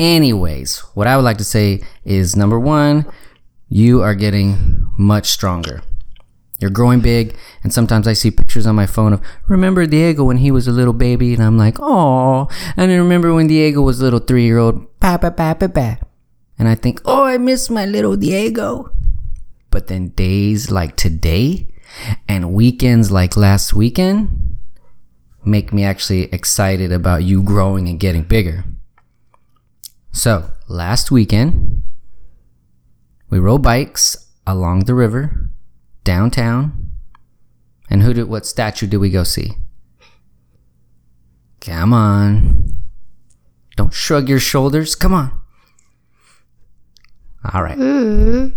Anyways, 0.00 0.80
what 0.94 1.06
I 1.06 1.14
would 1.16 1.24
like 1.24 1.38
to 1.38 1.44
say 1.44 1.82
is 2.04 2.34
number 2.34 2.58
one, 2.58 3.06
you 3.68 4.02
are 4.02 4.16
getting 4.16 4.90
much 4.98 5.28
stronger. 5.28 5.82
You're 6.58 6.70
growing 6.70 7.00
big, 7.00 7.36
and 7.62 7.72
sometimes 7.72 8.06
I 8.06 8.12
see 8.12 8.30
pictures 8.30 8.66
on 8.66 8.74
my 8.74 8.86
phone 8.86 9.12
of 9.12 9.22
remember 9.48 9.86
Diego 9.86 10.24
when 10.24 10.38
he 10.38 10.50
was 10.50 10.68
a 10.68 10.72
little 10.72 10.92
baby, 10.92 11.34
and 11.34 11.42
I'm 11.42 11.58
like, 11.58 11.76
oh, 11.80 12.48
and 12.76 12.90
I 12.90 12.94
remember 12.94 13.34
when 13.34 13.46
Diego 13.46 13.82
was 13.82 14.00
a 14.00 14.04
little 14.04 14.20
three 14.20 14.44
year 14.44 14.58
old, 14.58 14.86
pa 15.00 15.18
pa 15.18 15.30
pa 15.30 15.54
pa 15.54 15.68
pa, 15.68 15.98
and 16.58 16.68
I 16.68 16.74
think, 16.74 17.00
oh, 17.04 17.24
I 17.24 17.38
miss 17.38 17.70
my 17.70 17.84
little 17.84 18.16
Diego. 18.16 18.92
But 19.72 19.88
then 19.88 20.10
days 20.10 20.70
like 20.70 20.96
today, 20.96 21.66
and 22.28 22.52
weekends 22.52 23.10
like 23.10 23.36
last 23.36 23.74
weekend, 23.74 24.58
make 25.44 25.72
me 25.72 25.82
actually 25.82 26.24
excited 26.24 26.92
about 26.92 27.24
you 27.24 27.42
growing 27.42 27.88
and 27.88 27.98
getting 27.98 28.22
bigger. 28.22 28.64
So 30.12 30.50
last 30.68 31.10
weekend, 31.10 31.82
we 33.30 33.38
rode 33.38 33.62
bikes 33.62 34.28
along 34.46 34.84
the 34.84 34.94
river 34.94 35.50
downtown. 36.04 36.90
And 37.88 38.02
who 38.02 38.12
did 38.12 38.28
what 38.28 38.46
statue 38.46 38.86
did 38.86 38.98
we 38.98 39.10
go 39.10 39.24
see? 39.24 39.52
Come 41.60 41.94
on. 41.94 42.74
Don't 43.76 43.94
shrug 43.94 44.28
your 44.28 44.38
shoulders. 44.38 44.94
Come 44.94 45.14
on. 45.14 45.40
All 47.52 47.62
right. 47.62 47.78
Mm. 47.78 48.54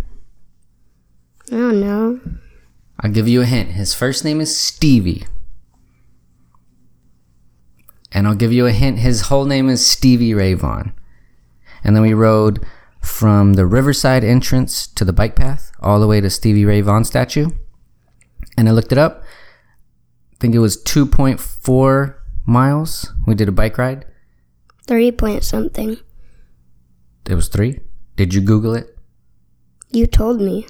I 1.51 1.55
don't 1.55 1.79
know. 1.79 2.19
I'll 2.99 3.11
give 3.11 3.27
you 3.27 3.41
a 3.41 3.45
hint. 3.45 3.71
His 3.71 3.93
first 3.93 4.23
name 4.23 4.41
is 4.41 4.57
Stevie. 4.59 5.27
And 8.11 8.27
I'll 8.27 8.35
give 8.35 8.53
you 8.53 8.65
a 8.65 8.71
hint. 8.71 8.99
His 8.99 9.21
whole 9.21 9.45
name 9.45 9.69
is 9.69 9.85
Stevie 9.85 10.33
Ray 10.33 10.53
Vaughan. 10.53 10.93
And 11.83 11.95
then 11.95 12.03
we 12.03 12.13
rode 12.13 12.65
from 13.01 13.53
the 13.53 13.65
Riverside 13.65 14.23
entrance 14.23 14.87
to 14.87 15.05
the 15.05 15.13
bike 15.13 15.35
path 15.35 15.71
all 15.81 15.99
the 15.99 16.07
way 16.07 16.21
to 16.21 16.29
Stevie 16.29 16.65
Ray 16.65 16.81
Vaughan 16.81 17.03
statue. 17.03 17.49
And 18.57 18.67
I 18.67 18.71
looked 18.71 18.91
it 18.91 18.97
up. 18.97 19.23
I 20.31 20.37
think 20.39 20.55
it 20.55 20.59
was 20.59 20.81
2.4 20.83 22.15
miles. 22.45 23.13
We 23.27 23.35
did 23.35 23.49
a 23.49 23.51
bike 23.51 23.77
ride. 23.77 24.05
Three 24.87 25.11
point 25.11 25.43
something. 25.43 25.97
It 27.25 27.35
was 27.35 27.47
three. 27.47 27.79
Did 28.15 28.33
you 28.33 28.41
Google 28.41 28.75
it? 28.75 28.97
You 29.89 30.07
told 30.07 30.39
me. 30.39 30.67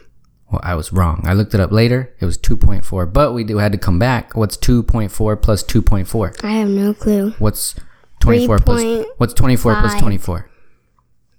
Well, 0.51 0.61
I 0.63 0.75
was 0.75 0.93
wrong. 0.93 1.23
I 1.25 1.33
looked 1.33 1.53
it 1.53 1.59
up 1.59 1.71
later. 1.71 2.13
It 2.19 2.25
was 2.25 2.37
2.4, 2.37 3.11
but 3.11 3.33
we 3.33 3.43
do 3.43 3.57
had 3.57 3.71
to 3.71 3.77
come 3.77 3.97
back. 3.97 4.35
What's 4.35 4.57
2.4 4.57 5.41
plus 5.41 5.63
2.4? 5.63 6.43
I 6.43 6.51
have 6.51 6.69
no 6.69 6.93
clue. 6.93 7.31
What's 7.39 7.75
24 8.19 8.59
plus 8.59 9.05
What's 9.17 9.33
24 9.33 9.75
plus 9.75 9.99
24? 9.99 10.49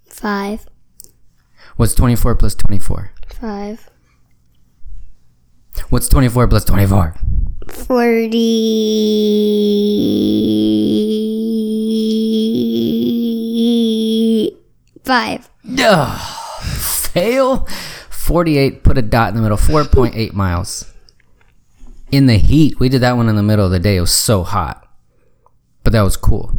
Five. 0.08 0.66
What's 1.76 1.94
24 1.94 2.34
plus 2.36 2.54
24? 2.54 3.12
Five. 3.40 3.90
What's 5.90 6.08
24 6.08 6.48
plus 6.48 6.64
24? 6.64 7.14
Forty. 13.66 14.56
Five. 15.04 15.48
Ugh, 15.78 16.20
fail. 16.62 17.68
48, 18.26 18.82
put 18.82 18.98
a 18.98 19.02
dot 19.02 19.28
in 19.30 19.36
the 19.36 19.42
middle. 19.42 19.56
4.8 19.56 20.32
miles. 20.34 20.92
In 22.10 22.26
the 22.26 22.38
heat. 22.38 22.80
We 22.80 22.88
did 22.88 23.00
that 23.02 23.16
one 23.16 23.28
in 23.28 23.36
the 23.36 23.42
middle 23.42 23.64
of 23.64 23.70
the 23.70 23.78
day. 23.78 23.96
It 23.96 24.00
was 24.00 24.12
so 24.12 24.42
hot. 24.42 24.84
But 25.84 25.92
that 25.92 26.02
was 26.02 26.16
cool. 26.16 26.52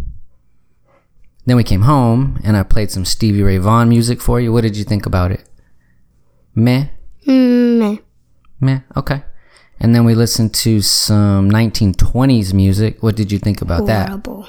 Then 1.46 1.58
we 1.58 1.64
came 1.66 1.82
home 1.82 2.40
and 2.44 2.56
I 2.56 2.64
played 2.64 2.92
some 2.92 3.04
Stevie 3.06 3.44
Ray 3.44 3.58
Vaughan 3.58 3.90
music 3.90 4.22
for 4.22 4.40
you. 4.40 4.54
What 4.54 4.62
did 4.62 4.78
you 4.78 4.86
think 4.86 5.06
about 5.06 5.32
it? 5.32 5.44
Meh? 6.56 6.88
Mm, 7.26 7.78
meh. 7.80 7.98
Meh. 8.62 8.80
Okay. 8.96 9.24
And 9.80 9.94
then 9.94 10.06
we 10.06 10.16
listened 10.16 10.54
to 10.56 10.82
some 10.82 11.52
1920s 11.52 12.54
music. 12.54 13.04
What 13.04 13.16
did 13.16 13.32
you 13.32 13.40
think 13.40 13.62
about 13.62 13.86
that? 13.88 14.08
Horrible. 14.08 14.48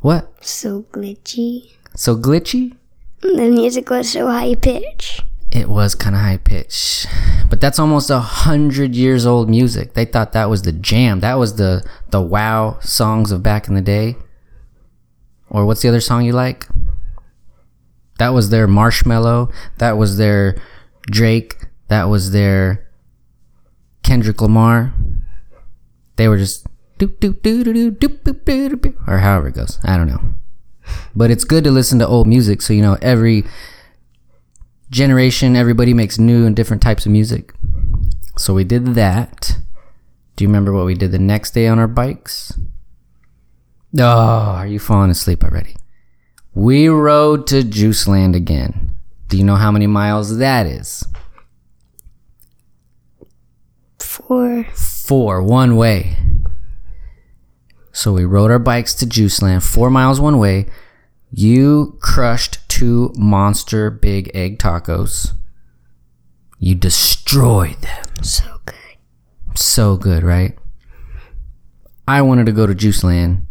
What? 0.00 0.44
So 0.44 0.82
glitchy. 0.92 1.72
So 1.94 2.16
glitchy? 2.16 2.76
The 3.20 3.48
music 3.48 3.90
was 3.90 4.10
so 4.10 4.26
high 4.26 4.54
pitch. 4.54 5.22
It 5.50 5.68
was 5.68 5.94
kind 5.94 6.14
of 6.14 6.20
high 6.20 6.36
pitch, 6.36 7.06
but 7.48 7.60
that's 7.60 7.78
almost 7.78 8.10
a 8.10 8.18
hundred 8.18 8.94
years 8.94 9.24
old 9.24 9.48
music. 9.48 9.94
They 9.94 10.04
thought 10.04 10.32
that 10.32 10.50
was 10.50 10.62
the 10.62 10.72
jam. 10.72 11.20
That 11.20 11.38
was 11.38 11.56
the 11.56 11.82
the 12.10 12.20
wow 12.20 12.78
songs 12.80 13.32
of 13.32 13.42
back 13.42 13.66
in 13.66 13.74
the 13.74 13.80
day. 13.80 14.16
Or 15.48 15.64
what's 15.64 15.80
the 15.80 15.88
other 15.88 16.02
song 16.02 16.24
you 16.24 16.32
like? 16.32 16.66
That 18.18 18.30
was 18.30 18.50
their 18.50 18.68
Marshmello. 18.68 19.50
That 19.78 19.96
was 19.96 20.18
their 20.18 20.60
Drake. 21.06 21.64
That 21.88 22.04
was 22.04 22.32
their 22.32 22.86
Kendrick 24.02 24.42
Lamar. 24.42 24.92
They 26.16 26.28
were 26.28 26.36
just 26.36 26.66
doop 26.98 27.18
doop 27.20 27.40
doo 27.42 27.64
doo 27.64 27.72
doo 27.72 27.90
doop 27.92 28.18
doop 28.22 28.44
doop 28.44 28.74
doop, 28.74 29.08
or 29.08 29.18
however 29.18 29.48
it 29.48 29.54
goes. 29.54 29.78
I 29.82 29.96
don't 29.96 30.08
know. 30.08 30.34
But 31.14 31.30
it's 31.30 31.44
good 31.44 31.64
to 31.64 31.70
listen 31.70 31.98
to 32.00 32.06
old 32.06 32.26
music 32.26 32.60
so 32.60 32.72
you 32.72 32.82
know 32.82 32.98
every 33.00 33.44
generation 34.90 35.56
everybody 35.56 35.94
makes 35.94 36.18
new 36.18 36.46
and 36.46 36.56
different 36.56 36.82
types 36.82 37.06
of 37.06 37.12
music. 37.12 37.52
So 38.36 38.54
we 38.54 38.64
did 38.64 38.94
that. 38.94 39.58
Do 40.36 40.44
you 40.44 40.48
remember 40.48 40.72
what 40.72 40.86
we 40.86 40.94
did 40.94 41.12
the 41.12 41.18
next 41.18 41.52
day 41.52 41.66
on 41.66 41.78
our 41.78 41.88
bikes? 41.88 42.58
Oh, 43.98 44.04
are 44.04 44.66
you 44.66 44.78
falling 44.78 45.10
asleep 45.10 45.42
already? 45.42 45.74
We 46.54 46.88
rode 46.88 47.46
to 47.48 47.62
Juiceland 47.62 48.36
again. 48.36 48.94
Do 49.28 49.36
you 49.36 49.44
know 49.44 49.56
how 49.56 49.70
many 49.70 49.86
miles 49.86 50.38
that 50.38 50.66
is? 50.66 51.04
Four. 53.98 54.64
Four, 54.74 55.42
one 55.42 55.76
way. 55.76 56.16
So 57.92 58.12
we 58.12 58.24
rode 58.24 58.50
our 58.50 58.58
bikes 58.58 58.94
to 58.94 59.06
Juiceland, 59.06 59.62
four 59.62 59.90
miles 59.90 60.20
one 60.20 60.38
way. 60.38 60.66
You 61.30 61.98
crushed 62.00 62.66
two 62.68 63.12
monster 63.16 63.90
big 63.90 64.30
egg 64.34 64.58
tacos. 64.58 65.32
You 66.58 66.74
destroyed 66.74 67.80
them. 67.82 68.24
So 68.24 68.44
good. 68.64 68.74
So 69.58 69.96
good, 69.96 70.22
right? 70.22 70.56
I 72.06 72.22
wanted 72.22 72.46
to 72.46 72.52
go 72.52 72.66
to 72.66 72.74
Juice 72.74 73.04
Land. 73.04 73.46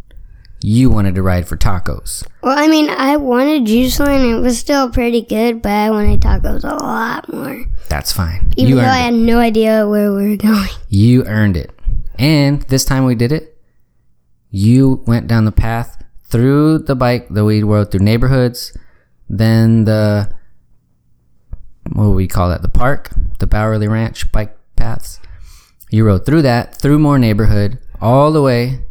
You 0.61 0.89
wanted 0.89 1.13
to 1.15 1.21
ride 1.21 1.47
for 1.47 1.55
tacos. 1.55 2.25
Well, 2.41 2.57
I 2.57 2.67
mean, 2.67 2.89
I 2.89 3.17
wanted 3.17 3.67
juice 3.67 3.99
land. 3.99 4.23
It 4.25 4.39
was 4.39 4.57
still 4.57 4.89
pretty 4.89 5.21
good, 5.21 5.61
but 5.61 5.71
I 5.71 5.91
wanted 5.91 6.19
tacos 6.19 6.63
a 6.63 6.83
lot 6.83 7.31
more. 7.31 7.63
That's 7.89 8.11
fine. 8.11 8.51
Even 8.57 8.69
you 8.71 8.75
though 8.77 8.87
I 8.87 8.97
it. 8.97 9.01
had 9.03 9.13
no 9.13 9.37
idea 9.37 9.87
where 9.87 10.11
we 10.11 10.29
were 10.31 10.35
going. 10.37 10.69
You 10.89 11.25
earned 11.25 11.57
it. 11.57 11.71
And 12.17 12.63
this 12.63 12.85
time 12.85 13.05
we 13.05 13.13
did 13.13 13.31
it, 13.31 13.55
you 14.49 15.03
went 15.05 15.27
down 15.27 15.45
the 15.45 15.51
path 15.51 16.03
through 16.29 16.79
the 16.79 16.95
bike 16.95 17.29
that 17.29 17.45
we 17.45 17.63
rode 17.63 17.91
through 17.91 18.01
neighborhoods, 18.01 18.77
then 19.29 19.85
the 19.85 20.33
what 21.93 22.03
do 22.03 22.11
we 22.11 22.27
call 22.27 22.49
that? 22.49 22.61
The 22.61 22.69
park, 22.69 23.11
the 23.39 23.47
Bauerle 23.47 23.89
Ranch 23.89 24.31
bike 24.31 24.57
paths. 24.75 25.19
You 25.89 26.05
rode 26.05 26.25
through 26.25 26.41
that, 26.41 26.75
through 26.75 26.99
more 26.99 27.17
neighborhood, 27.17 27.79
all 28.01 28.31
the 28.31 28.41
way. 28.41 28.81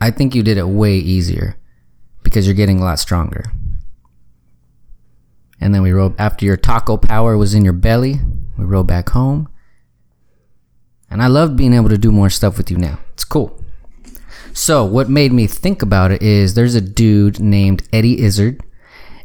I 0.00 0.10
think 0.10 0.34
you 0.34 0.42
did 0.42 0.58
it 0.58 0.66
way 0.66 0.96
easier 0.96 1.56
because 2.24 2.46
you're 2.46 2.56
getting 2.56 2.80
a 2.80 2.84
lot 2.84 2.98
stronger. 2.98 3.52
And 5.60 5.72
then 5.72 5.82
we 5.82 5.92
rode 5.92 6.18
after 6.18 6.44
your 6.44 6.56
taco 6.56 6.96
power 6.96 7.36
was 7.36 7.54
in 7.54 7.62
your 7.62 7.72
belly, 7.72 8.16
we 8.58 8.64
rode 8.64 8.88
back 8.88 9.10
home. 9.10 9.48
And 11.08 11.22
I 11.22 11.28
love 11.28 11.56
being 11.56 11.72
able 11.72 11.90
to 11.90 11.98
do 11.98 12.10
more 12.10 12.30
stuff 12.30 12.56
with 12.56 12.70
you 12.70 12.78
now. 12.78 12.98
It's 13.12 13.24
cool. 13.24 13.61
So, 14.54 14.84
what 14.84 15.08
made 15.08 15.32
me 15.32 15.46
think 15.46 15.80
about 15.82 16.10
it 16.10 16.22
is 16.22 16.54
there's 16.54 16.74
a 16.74 16.80
dude 16.80 17.40
named 17.40 17.88
Eddie 17.92 18.20
Izzard, 18.20 18.62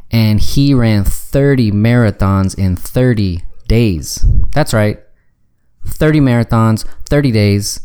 and 0.10 0.40
he 0.40 0.74
ran 0.74 1.04
30 1.04 1.72
marathons 1.72 2.58
in 2.58 2.76
30 2.76 3.44
days. 3.68 4.26
That's 4.54 4.74
right. 4.74 5.00
30 5.86 6.20
marathons, 6.22 6.86
30 7.08 7.32
days. 7.32 7.82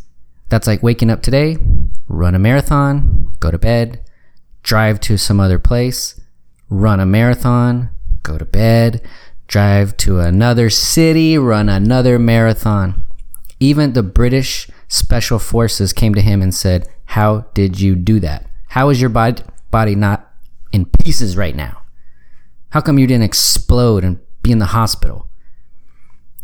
That's 0.48 0.66
like 0.66 0.82
waking 0.82 1.10
up 1.10 1.22
today, 1.22 1.56
run 2.08 2.34
a 2.34 2.38
marathon, 2.38 3.34
go 3.40 3.50
to 3.50 3.58
bed, 3.58 4.04
drive 4.62 5.00
to 5.00 5.16
some 5.16 5.40
other 5.40 5.58
place, 5.58 6.20
run 6.68 7.00
a 7.00 7.06
marathon, 7.06 7.90
go 8.22 8.38
to 8.38 8.44
bed, 8.44 9.02
drive 9.46 9.96
to 9.98 10.20
another 10.20 10.70
city, 10.70 11.38
run 11.38 11.68
another 11.68 12.18
marathon. 12.18 13.02
Even 13.58 13.92
the 13.92 14.02
British 14.02 14.68
special 14.92 15.38
forces 15.38 15.92
came 15.92 16.14
to 16.14 16.20
him 16.20 16.42
and 16.42 16.54
said, 16.54 16.86
How 17.06 17.46
did 17.54 17.80
you 17.80 17.96
do 17.96 18.20
that? 18.20 18.46
How 18.68 18.90
is 18.90 19.00
your 19.00 19.10
body, 19.10 19.42
body 19.70 19.94
not 19.94 20.30
in 20.70 20.84
pieces 20.84 21.36
right 21.36 21.56
now? 21.56 21.82
How 22.70 22.80
come 22.80 22.98
you 22.98 23.06
didn't 23.06 23.24
explode 23.24 24.04
and 24.04 24.20
be 24.42 24.52
in 24.52 24.58
the 24.58 24.66
hospital? 24.66 25.28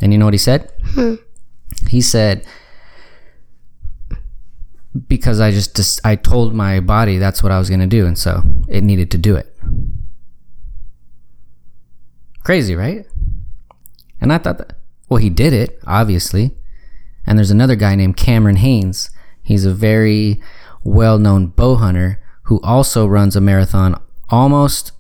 And 0.00 0.12
you 0.12 0.19
know 0.19 0.25
what 0.25 0.35
he 0.35 0.38
said? 0.38 0.73
Hmm. 0.83 1.14
He 1.88 2.00
said, 2.00 2.47
because 5.07 5.40
I 5.40 5.50
just, 5.50 5.76
just 5.76 6.00
I 6.05 6.17
told 6.17 6.55
my 6.55 6.81
body 6.81 7.19
that's 7.19 7.43
what 7.43 7.52
I 7.52 7.59
was 7.59 7.69
going 7.69 7.81
to 7.81 7.87
do, 7.87 8.07
and 8.07 8.19
so 8.19 8.43
it 8.69 8.83
needed 8.83 9.11
to 9.11 9.19
do 9.19 9.37
it. 9.37 9.55
Crazy, 12.45 12.75
right? 12.75 13.07
And 14.21 14.33
I 14.33 14.38
thought 14.38 14.59
that, 14.59 14.78
well, 15.09 15.19
he 15.19 15.28
did 15.28 15.52
it, 15.52 15.78
obviously. 15.87 16.58
And 17.28 17.38
there's 17.38 17.50
another 17.50 17.76
guy 17.76 17.94
named 17.94 18.16
Cameron 18.16 18.56
Hanes. 18.56 19.11
He's 19.42 19.66
a 19.66 19.75
very 19.75 20.40
well 20.82 21.18
known 21.18 21.49
bow 21.49 21.76
hunter 21.76 22.23
who 22.44 22.58
also 22.62 23.06
runs 23.06 23.37
a 23.37 23.40
marathon 23.40 24.00
almost, 24.30 24.92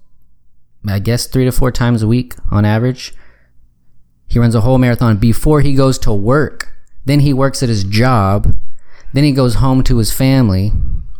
I 0.86 0.98
guess, 0.98 1.26
three 1.26 1.46
to 1.46 1.52
four 1.52 1.72
times 1.72 2.02
a 2.02 2.06
week 2.06 2.34
on 2.50 2.66
average. 2.66 3.14
He 4.26 4.38
runs 4.38 4.54
a 4.54 4.60
whole 4.60 4.76
marathon 4.76 5.16
before 5.16 5.62
he 5.62 5.74
goes 5.74 5.98
to 6.00 6.12
work. 6.12 6.76
Then 7.06 7.20
he 7.20 7.32
works 7.32 7.62
at 7.62 7.70
his 7.70 7.82
job. 7.82 8.54
Then 9.14 9.24
he 9.24 9.32
goes 9.32 9.54
home 9.54 9.82
to 9.84 9.96
his 9.96 10.12
family, 10.12 10.70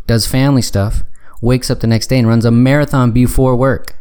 does 0.06 0.26
family 0.26 0.60
stuff, 0.60 1.04
wakes 1.40 1.70
up 1.70 1.80
the 1.80 1.86
next 1.86 2.08
day 2.08 2.18
and 2.18 2.28
runs 2.28 2.44
a 2.44 2.50
marathon 2.50 3.12
before 3.12 3.56
work. 3.56 3.98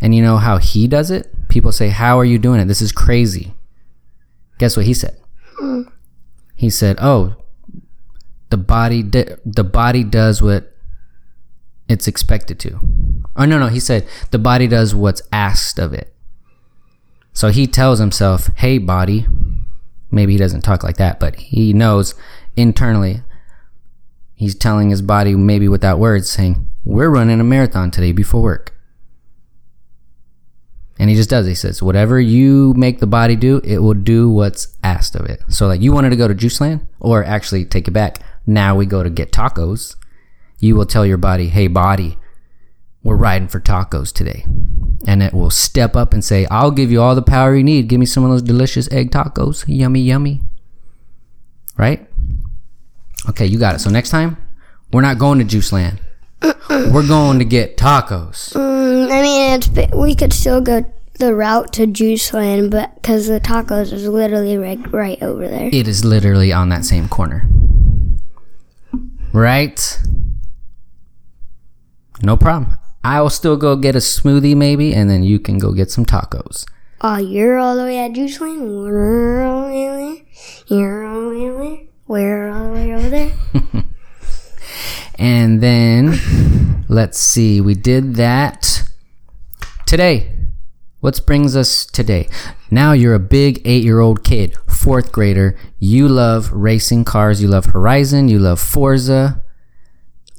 And 0.00 0.14
you 0.14 0.22
know 0.22 0.38
how 0.38 0.56
he 0.56 0.88
does 0.88 1.10
it? 1.10 1.30
People 1.50 1.72
say, 1.72 1.90
How 1.90 2.18
are 2.18 2.24
you 2.24 2.38
doing 2.38 2.58
it? 2.58 2.68
This 2.68 2.80
is 2.80 2.90
crazy. 2.90 3.52
Guess 4.56 4.74
what 4.74 4.86
he 4.86 4.94
said? 4.94 5.18
He 6.54 6.70
said, 6.70 6.96
"Oh, 7.00 7.36
the 8.50 8.56
body 8.56 9.02
di- 9.02 9.36
the 9.44 9.64
body 9.64 10.04
does 10.04 10.42
what 10.42 10.74
it's 11.88 12.08
expected 12.08 12.58
to." 12.60 12.80
Oh 13.36 13.44
no, 13.44 13.58
no, 13.58 13.68
he 13.68 13.80
said 13.80 14.06
the 14.30 14.38
body 14.38 14.66
does 14.66 14.94
what's 14.94 15.22
asked 15.32 15.78
of 15.78 15.92
it. 15.92 16.14
So 17.32 17.48
he 17.50 17.66
tells 17.66 17.98
himself, 17.98 18.50
"Hey, 18.56 18.78
body." 18.78 19.26
Maybe 20.10 20.32
he 20.32 20.38
doesn't 20.38 20.62
talk 20.62 20.82
like 20.82 20.96
that, 20.96 21.20
but 21.20 21.36
he 21.36 21.72
knows 21.72 22.14
internally. 22.56 23.22
He's 24.34 24.54
telling 24.54 24.88
his 24.90 25.02
body, 25.02 25.34
maybe 25.36 25.68
without 25.68 25.98
words, 25.98 26.30
saying, 26.30 26.68
"We're 26.84 27.10
running 27.10 27.40
a 27.40 27.44
marathon 27.44 27.90
today 27.90 28.12
before 28.12 28.42
work." 28.42 28.77
And 30.98 31.08
he 31.08 31.14
just 31.14 31.30
does. 31.30 31.46
He 31.46 31.54
says, 31.54 31.80
whatever 31.80 32.20
you 32.20 32.74
make 32.76 32.98
the 32.98 33.06
body 33.06 33.36
do, 33.36 33.60
it 33.62 33.78
will 33.78 33.94
do 33.94 34.28
what's 34.28 34.76
asked 34.82 35.14
of 35.14 35.26
it. 35.26 35.42
So, 35.48 35.68
like, 35.68 35.80
you 35.80 35.92
wanted 35.92 36.10
to 36.10 36.16
go 36.16 36.26
to 36.26 36.34
Juice 36.34 36.60
Land, 36.60 36.86
or 36.98 37.22
actually 37.22 37.64
take 37.64 37.86
it 37.86 37.92
back. 37.92 38.18
Now 38.46 38.74
we 38.74 38.84
go 38.84 39.02
to 39.04 39.10
get 39.10 39.30
tacos. 39.30 39.94
You 40.58 40.74
will 40.74 40.86
tell 40.86 41.06
your 41.06 41.16
body, 41.16 41.48
hey, 41.48 41.68
body, 41.68 42.18
we're 43.04 43.14
riding 43.14 43.46
for 43.46 43.60
tacos 43.60 44.12
today. 44.12 44.44
And 45.06 45.22
it 45.22 45.32
will 45.32 45.50
step 45.50 45.94
up 45.94 46.12
and 46.12 46.24
say, 46.24 46.46
I'll 46.50 46.72
give 46.72 46.90
you 46.90 47.00
all 47.00 47.14
the 47.14 47.22
power 47.22 47.54
you 47.54 47.62
need. 47.62 47.86
Give 47.86 48.00
me 48.00 48.06
some 48.06 48.24
of 48.24 48.30
those 48.30 48.42
delicious 48.42 48.90
egg 48.90 49.12
tacos. 49.12 49.64
Yummy, 49.68 50.00
yummy. 50.00 50.42
Right? 51.76 52.08
Okay, 53.28 53.46
you 53.46 53.58
got 53.60 53.76
it. 53.76 53.78
So, 53.78 53.90
next 53.90 54.10
time, 54.10 54.36
we're 54.92 55.02
not 55.02 55.18
going 55.18 55.38
to 55.38 55.44
Juice 55.44 55.72
Land. 55.72 56.00
We're 56.42 57.06
going 57.06 57.38
to 57.38 57.44
get 57.44 57.76
tacos. 57.76 58.52
Mm, 58.52 59.10
I 59.10 59.22
mean, 59.22 59.52
it's 59.52 59.94
we 59.94 60.14
could 60.14 60.32
still 60.32 60.60
go 60.60 60.84
the 61.18 61.34
route 61.34 61.72
to 61.74 61.86
Juice 61.86 62.32
Land, 62.32 62.70
but 62.70 62.94
because 62.94 63.26
the 63.26 63.40
tacos 63.40 63.92
is 63.92 64.06
literally 64.06 64.56
right, 64.56 64.78
right 64.92 65.20
over 65.22 65.48
there. 65.48 65.68
It 65.72 65.88
is 65.88 66.04
literally 66.04 66.52
on 66.52 66.68
that 66.68 66.84
same 66.84 67.08
corner. 67.08 67.48
Right? 69.32 70.00
No 72.22 72.36
problem. 72.36 72.78
I 73.02 73.20
will 73.20 73.30
still 73.30 73.56
go 73.56 73.76
get 73.76 73.94
a 73.94 73.98
smoothie 73.98 74.56
maybe, 74.56 74.94
and 74.94 75.10
then 75.10 75.22
you 75.22 75.38
can 75.38 75.58
go 75.58 75.72
get 75.72 75.90
some 75.90 76.04
tacos. 76.04 76.64
Oh, 77.00 77.16
you're 77.16 77.58
all 77.58 77.76
the 77.76 77.82
way 77.82 77.98
at 77.98 78.12
Juice 78.12 78.40
Land. 78.40 78.68
We're 78.68 79.42
all 79.42 79.68
the 79.68 79.74
way. 79.74 80.26
You're 80.66 81.04
all 81.04 81.20
the 81.20 81.28
way 81.28 81.48
over 81.48 81.64
there. 81.64 81.86
We're 82.06 82.48
all 82.50 82.66
the 82.66 82.72
way 82.72 82.94
over 82.94 83.08
there. 83.08 83.32
And 85.18 85.60
then, 85.60 86.84
let's 86.88 87.18
see, 87.18 87.60
we 87.60 87.74
did 87.74 88.14
that 88.16 88.84
today. 89.86 90.32
What 91.00 91.20
brings 91.26 91.56
us 91.56 91.86
today? 91.86 92.28
Now 92.70 92.92
you're 92.92 93.14
a 93.14 93.18
big 93.20 93.62
eight 93.64 93.84
year 93.84 94.00
old 94.00 94.22
kid, 94.24 94.56
fourth 94.68 95.10
grader. 95.12 95.56
You 95.78 96.08
love 96.08 96.50
racing 96.52 97.04
cars. 97.04 97.40
You 97.42 97.48
love 97.48 97.66
Horizon. 97.66 98.28
You 98.28 98.38
love 98.38 98.60
Forza. 98.60 99.42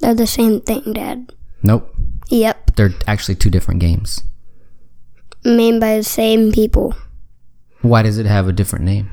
They're 0.00 0.14
the 0.14 0.26
same 0.26 0.60
thing, 0.60 0.92
Dad. 0.94 1.32
Nope. 1.62 1.94
Yep, 2.30 2.76
They're 2.76 2.94
actually 3.06 3.34
two 3.34 3.50
different 3.50 3.80
games. 3.80 4.22
made 5.44 5.80
by 5.80 5.96
the 5.96 6.04
same 6.04 6.52
people. 6.52 6.94
Why 7.82 8.02
does 8.02 8.18
it 8.18 8.26
have 8.26 8.46
a 8.46 8.52
different 8.52 8.84
name? 8.84 9.10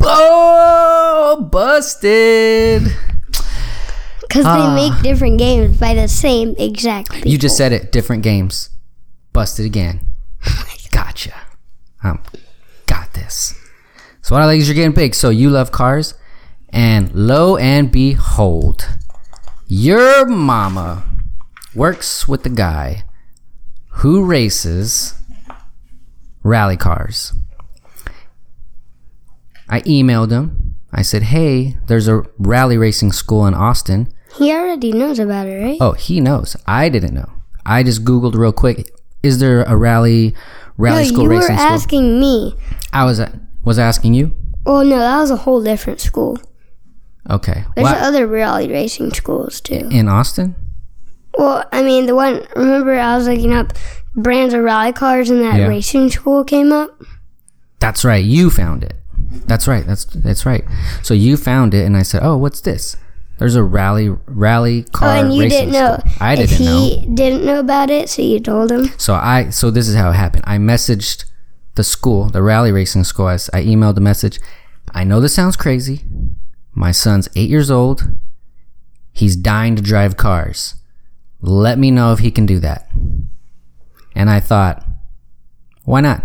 Oh, 0.00 1.02
busted! 1.34 2.94
Because 4.20 4.44
they 4.44 4.74
make 4.74 5.02
different 5.02 5.38
games 5.38 5.76
by 5.76 5.94
the 5.94 6.06
same 6.06 6.54
exact 6.58 7.10
people. 7.10 7.30
You 7.30 7.38
just 7.38 7.56
said 7.56 7.72
it. 7.72 7.90
Different 7.90 8.22
games. 8.22 8.70
Busted 9.32 9.66
again. 9.66 10.00
Gotcha. 10.90 11.34
Um, 12.02 12.22
got 12.86 13.12
this. 13.14 13.54
So 14.22 14.34
what 14.34 14.42
I 14.42 14.46
like 14.46 14.58
is 14.58 14.68
you're 14.68 14.74
getting 14.74 14.92
big. 14.92 15.14
So 15.14 15.30
you 15.30 15.50
love 15.50 15.72
cars, 15.72 16.14
and 16.70 17.12
lo 17.14 17.56
and 17.56 17.90
behold, 17.90 18.88
your 19.66 20.26
mama 20.26 21.04
works 21.74 22.26
with 22.28 22.42
the 22.42 22.48
guy 22.48 23.04
who 23.88 24.24
races 24.24 25.14
rally 26.42 26.76
cars. 26.76 27.32
I 29.68 29.80
emailed 29.82 30.30
him. 30.30 30.65
I 30.98 31.02
said, 31.02 31.24
"Hey, 31.24 31.76
there's 31.86 32.08
a 32.08 32.22
rally 32.38 32.76
racing 32.78 33.12
school 33.12 33.46
in 33.46 33.52
Austin. 33.54 34.08
He 34.38 34.50
already 34.52 34.92
knows 34.92 35.18
about 35.18 35.46
it, 35.46 35.62
right? 35.62 35.78
Oh, 35.80 35.92
he 35.92 36.20
knows. 36.20 36.56
I 36.66 36.88
didn't 36.88 37.14
know. 37.14 37.28
I 37.66 37.82
just 37.82 38.02
googled 38.04 38.34
real 38.34 38.52
quick. 38.52 38.90
Is 39.22 39.38
there 39.38 39.62
a 39.64 39.76
rally 39.76 40.34
rally 40.78 41.02
no, 41.02 41.08
school 41.08 41.22
you 41.24 41.28
were 41.28 41.38
racing 41.40 41.56
school? 41.58 41.66
asking 41.68 42.20
me. 42.20 42.54
I 42.92 43.04
was 43.04 43.20
uh, 43.20 43.30
was 43.62 43.78
asking 43.78 44.14
you. 44.14 44.34
Oh 44.64 44.82
no, 44.82 44.98
that 44.98 45.18
was 45.20 45.30
a 45.30 45.36
whole 45.36 45.62
different 45.62 46.00
school. 46.00 46.38
Okay. 47.28 47.64
There's 47.74 47.84
What 47.84 47.98
other 47.98 48.26
rally 48.26 48.68
racing 48.68 49.12
schools 49.12 49.60
too. 49.60 49.88
in 49.90 50.08
Austin? 50.08 50.54
Well, 51.36 51.64
I 51.72 51.82
mean, 51.82 52.06
the 52.06 52.14
one. 52.14 52.46
Remember, 52.56 52.94
I 52.98 53.16
was 53.16 53.28
looking 53.28 53.52
up 53.52 53.74
brands 54.14 54.54
of 54.54 54.62
rally 54.62 54.92
cars, 54.92 55.28
and 55.28 55.42
that 55.42 55.58
Yeah. 55.58 55.66
racing 55.66 56.10
school 56.10 56.42
came 56.44 56.72
up. 56.72 56.90
That's 57.80 58.04
right. 58.04 58.24
You 58.24 58.48
found 58.48 58.82
it. 58.82 58.95
That's 59.46 59.66
right. 59.68 59.86
That's 59.86 60.04
that's 60.04 60.46
right. 60.46 60.64
So 61.02 61.14
you 61.14 61.36
found 61.36 61.74
it, 61.74 61.84
and 61.84 61.96
I 61.96 62.02
said, 62.02 62.22
"Oh, 62.22 62.36
what's 62.36 62.60
this?" 62.60 62.96
There's 63.38 63.54
a 63.54 63.62
rally 63.62 64.08
rally 64.26 64.84
car. 64.84 65.16
oh, 65.16 65.20
and 65.20 65.34
you 65.34 65.48
didn't 65.48 65.72
know. 65.72 65.98
school. 65.98 66.12
I 66.20 66.36
didn't 66.36 66.64
know. 66.64 66.78
he 66.78 67.06
didn't 67.14 67.44
know 67.44 67.60
about 67.60 67.90
it, 67.90 68.08
so 68.08 68.22
you 68.22 68.40
told 68.40 68.72
him. 68.72 68.88
So 68.98 69.14
I 69.14 69.50
so 69.50 69.70
this 69.70 69.88
is 69.88 69.94
how 69.94 70.10
it 70.10 70.14
happened. 70.14 70.44
I 70.46 70.56
messaged 70.56 71.26
the 71.74 71.84
school, 71.84 72.30
the 72.30 72.42
rally 72.42 72.72
racing 72.72 73.04
school. 73.04 73.26
I 73.26 73.36
emailed 73.36 73.94
the 73.94 74.00
message. 74.00 74.40
I 74.92 75.04
know 75.04 75.20
this 75.20 75.34
sounds 75.34 75.56
crazy. 75.56 76.02
My 76.72 76.92
son's 76.92 77.28
eight 77.36 77.50
years 77.50 77.70
old. 77.70 78.16
He's 79.12 79.36
dying 79.36 79.76
to 79.76 79.82
drive 79.82 80.16
cars. 80.16 80.74
Let 81.40 81.78
me 81.78 81.90
know 81.90 82.12
if 82.12 82.18
he 82.18 82.30
can 82.30 82.46
do 82.46 82.58
that. 82.60 82.88
And 84.14 84.30
I 84.30 84.40
thought, 84.40 84.84
why 85.84 86.00
not? 86.00 86.22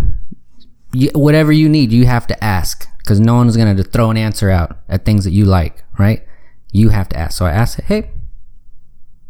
You, 0.94 1.10
whatever 1.14 1.52
you 1.52 1.70
need, 1.70 1.92
you 1.92 2.06
have 2.06 2.28
to 2.28 2.44
ask 2.44 2.88
because 3.12 3.20
no 3.20 3.36
one's 3.36 3.58
gonna 3.58 3.84
throw 3.84 4.10
an 4.10 4.16
answer 4.16 4.50
out 4.50 4.78
at 4.88 5.04
things 5.04 5.26
that 5.26 5.32
you 5.32 5.44
like, 5.44 5.84
right? 6.00 6.26
You 6.72 6.90
have 6.90 7.10
to 7.10 7.18
ask. 7.18 7.38
So 7.38 7.46
I 7.46 7.52
asked, 7.52 7.82
hey, 7.82 8.10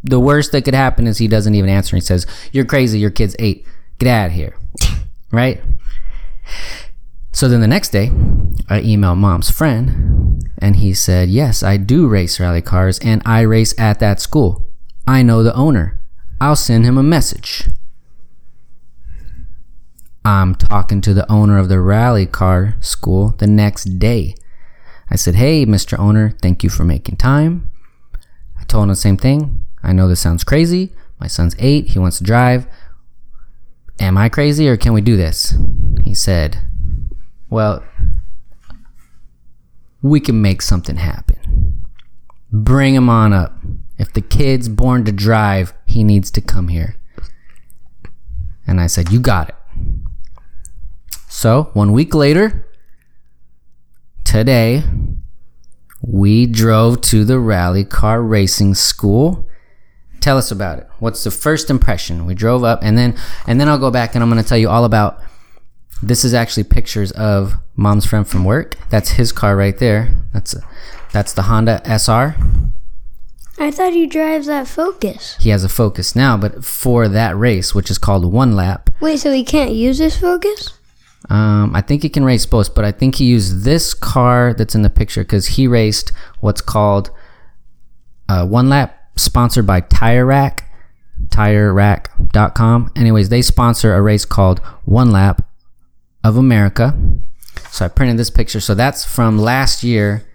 the 0.03 0.19
worst 0.19 0.51
that 0.51 0.65
could 0.65 0.75
happen 0.75 1.07
is 1.07 1.17
he 1.17 1.27
doesn't 1.27 1.55
even 1.55 1.67
answer. 1.67 1.95
He 1.95 2.01
says, 2.01 2.27
"You're 2.51 2.65
crazy. 2.65 2.99
Your 2.99 3.09
kid's 3.09 3.35
eight. 3.39 3.65
Get 3.97 4.07
out 4.07 4.27
of 4.27 4.33
here." 4.33 4.55
right? 5.31 5.63
So 7.31 7.49
then 7.49 7.59
the 7.59 7.67
next 7.67 7.89
day, 7.89 8.11
I 8.69 8.81
emailed 8.81 9.17
mom's 9.17 9.49
friend, 9.49 10.47
and 10.59 10.75
he 10.75 10.93
said, 10.93 11.29
"Yes, 11.29 11.63
I 11.63 11.77
do 11.77 12.07
race 12.07 12.39
rally 12.39 12.61
cars, 12.61 12.99
and 12.99 13.23
I 13.25 13.41
race 13.41 13.73
at 13.79 13.99
that 13.99 14.19
school. 14.19 14.67
I 15.07 15.23
know 15.23 15.41
the 15.41 15.55
owner. 15.55 15.99
I'll 16.39 16.55
send 16.55 16.85
him 16.85 16.99
a 16.99 17.03
message." 17.03 17.67
I'm 20.23 20.53
talking 20.55 21.01
to 21.01 21.13
the 21.13 21.29
owner 21.31 21.57
of 21.57 21.67
the 21.67 21.79
rally 21.79 22.25
car 22.25 22.75
school 22.79 23.29
the 23.37 23.47
next 23.47 23.99
day. 23.99 24.35
I 25.09 25.15
said, 25.15 25.35
Hey, 25.35 25.65
Mr. 25.65 25.97
Owner, 25.97 26.35
thank 26.41 26.63
you 26.63 26.69
for 26.69 26.83
making 26.83 27.17
time. 27.17 27.71
I 28.59 28.63
told 28.63 28.83
him 28.83 28.89
the 28.89 28.95
same 28.95 29.17
thing. 29.17 29.65
I 29.83 29.93
know 29.93 30.07
this 30.07 30.19
sounds 30.19 30.43
crazy. 30.43 30.93
My 31.19 31.27
son's 31.27 31.55
eight. 31.59 31.87
He 31.87 31.99
wants 31.99 32.19
to 32.19 32.23
drive. 32.23 32.67
Am 33.99 34.17
I 34.17 34.29
crazy 34.29 34.67
or 34.69 34.77
can 34.77 34.93
we 34.93 35.01
do 35.01 35.17
this? 35.17 35.55
He 36.03 36.13
said, 36.13 36.59
Well, 37.49 37.83
we 40.01 40.19
can 40.19 40.41
make 40.41 40.61
something 40.61 40.97
happen. 40.97 41.81
Bring 42.51 42.95
him 42.95 43.09
on 43.09 43.33
up. 43.33 43.55
If 43.97 44.13
the 44.13 44.21
kid's 44.21 44.69
born 44.69 45.03
to 45.05 45.11
drive, 45.11 45.73
he 45.85 46.03
needs 46.03 46.31
to 46.31 46.41
come 46.41 46.67
here. 46.67 46.95
And 48.67 48.79
I 48.79 48.87
said, 48.87 49.11
You 49.11 49.19
got 49.19 49.49
it. 49.49 49.55
So, 51.33 51.71
one 51.73 51.93
week 51.93 52.13
later, 52.13 52.67
today, 54.25 54.83
we 56.01 56.45
drove 56.45 56.99
to 57.03 57.23
the 57.23 57.39
rally 57.39 57.85
car 57.85 58.21
racing 58.21 58.75
school. 58.75 59.47
Tell 60.19 60.37
us 60.37 60.51
about 60.51 60.79
it. 60.79 60.87
What's 60.99 61.23
the 61.23 61.31
first 61.31 61.69
impression? 61.69 62.25
We 62.25 62.35
drove 62.35 62.65
up 62.65 62.79
and 62.83 62.97
then 62.97 63.17
and 63.47 63.61
then 63.61 63.69
I'll 63.69 63.79
go 63.79 63.89
back 63.89 64.13
and 64.13 64.21
I'm 64.21 64.29
going 64.29 64.43
to 64.43 64.47
tell 64.47 64.57
you 64.57 64.67
all 64.69 64.83
about 64.83 65.21
this 66.03 66.25
is 66.25 66.33
actually 66.33 66.65
pictures 66.65 67.13
of 67.13 67.53
mom's 67.77 68.05
friend 68.05 68.27
from 68.27 68.43
work. 68.43 68.75
That's 68.89 69.11
his 69.11 69.31
car 69.31 69.55
right 69.55 69.77
there. 69.79 70.13
That's 70.33 70.53
that's 71.13 71.31
the 71.33 71.43
Honda 71.43 71.81
SR. 71.85 72.35
I 73.57 73.71
thought 73.71 73.93
he 73.93 74.05
drives 74.05 74.47
that 74.47 74.67
Focus. 74.67 75.37
He 75.39 75.49
has 75.49 75.63
a 75.63 75.69
Focus 75.69 76.13
now, 76.13 76.35
but 76.35 76.65
for 76.65 77.07
that 77.07 77.37
race, 77.37 77.73
which 77.73 77.89
is 77.89 77.97
called 77.97 78.31
One 78.31 78.53
Lap, 78.53 78.89
Wait, 78.99 79.17
so 79.17 79.31
he 79.31 79.45
can't 79.45 79.71
use 79.71 79.97
this 79.97 80.19
Focus? 80.19 80.73
Um, 81.29 81.75
I 81.75 81.81
think 81.81 82.01
he 82.03 82.09
can 82.09 82.23
race 82.25 82.45
both, 82.45 82.73
but 82.73 82.83
I 82.83 82.91
think 82.91 83.15
he 83.15 83.25
used 83.25 83.63
this 83.63 83.93
car 83.93 84.53
that's 84.53 84.75
in 84.75 84.81
the 84.81 84.89
picture 84.89 85.23
because 85.23 85.47
he 85.47 85.67
raced 85.67 86.11
what's 86.39 86.61
called 86.61 87.11
uh, 88.27 88.45
One 88.45 88.69
Lap, 88.69 88.97
sponsored 89.15 89.67
by 89.67 89.81
Tire 89.81 90.25
Rack, 90.25 90.71
TireRack.com. 91.27 92.91
Anyways, 92.95 93.29
they 93.29 93.41
sponsor 93.41 93.93
a 93.93 94.01
race 94.01 94.25
called 94.25 94.59
One 94.85 95.11
Lap 95.11 95.47
of 96.23 96.37
America. 96.37 96.97
So 97.69 97.85
I 97.85 97.87
printed 97.87 98.17
this 98.17 98.29
picture. 98.29 98.59
So 98.59 98.75
that's 98.75 99.05
from 99.05 99.37
last 99.37 99.83
year. 99.83 100.25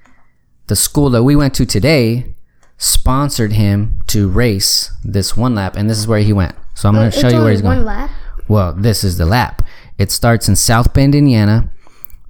The 0.69 0.77
school 0.77 1.11
that 1.11 1.23
we 1.23 1.37
went 1.37 1.55
to 1.55 1.67
today 1.67 2.35
sponsored 2.79 3.53
him 3.53 4.01
to 4.09 4.29
race 4.29 4.91
this 5.05 5.37
one 5.37 5.55
lap, 5.55 5.77
and 5.77 5.89
this 5.89 5.99
is 5.99 6.09
where 6.09 6.21
he 6.21 6.33
went. 6.33 6.55
So 6.75 6.89
I'm 6.89 6.95
going 6.95 7.11
to 7.11 7.19
show 7.19 7.29
you 7.29 7.41
where 7.41 7.53
he's 7.53 7.63
going. 7.63 7.79
one 7.79 7.87
lap. 7.87 8.11
Well, 8.49 8.73
this 8.73 9.05
is 9.05 9.17
the 9.17 9.27
lap. 9.27 9.63
It 9.99 10.11
starts 10.11 10.49
in 10.49 10.57
South 10.57 10.93
Bend, 10.93 11.15
Indiana. 11.15 11.71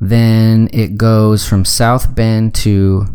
Then 0.01 0.69
it 0.73 0.97
goes 0.97 1.49
from 1.49 1.65
South 1.65 2.15
Bend 2.15 2.55
to 2.57 3.07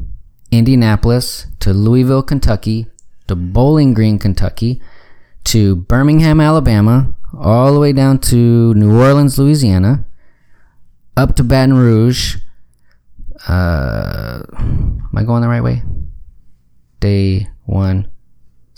Indianapolis 0.52 1.48
to 1.60 1.74
Louisville, 1.74 2.24
Kentucky 2.24 2.88
to 3.28 3.36
Bowling 3.36 3.94
Green, 3.94 4.20
Kentucky 4.20 4.82
to 5.46 5.78
Birmingham, 5.78 6.42
Alabama, 6.42 7.16
all 7.40 7.74
the 7.74 7.80
way 7.80 7.94
down 7.94 8.20
to 8.20 8.74
New 8.74 9.00
Orleans, 9.00 9.40
Louisiana, 9.40 10.06
up 11.16 11.36
to 11.38 11.44
Baton 11.44 11.74
Rouge. 11.74 12.38
Uh, 13.48 14.44
am 14.58 15.10
I 15.16 15.24
going 15.24 15.42
the 15.42 15.48
right 15.48 15.64
way? 15.64 15.82
Day 17.00 17.48
one. 17.66 18.11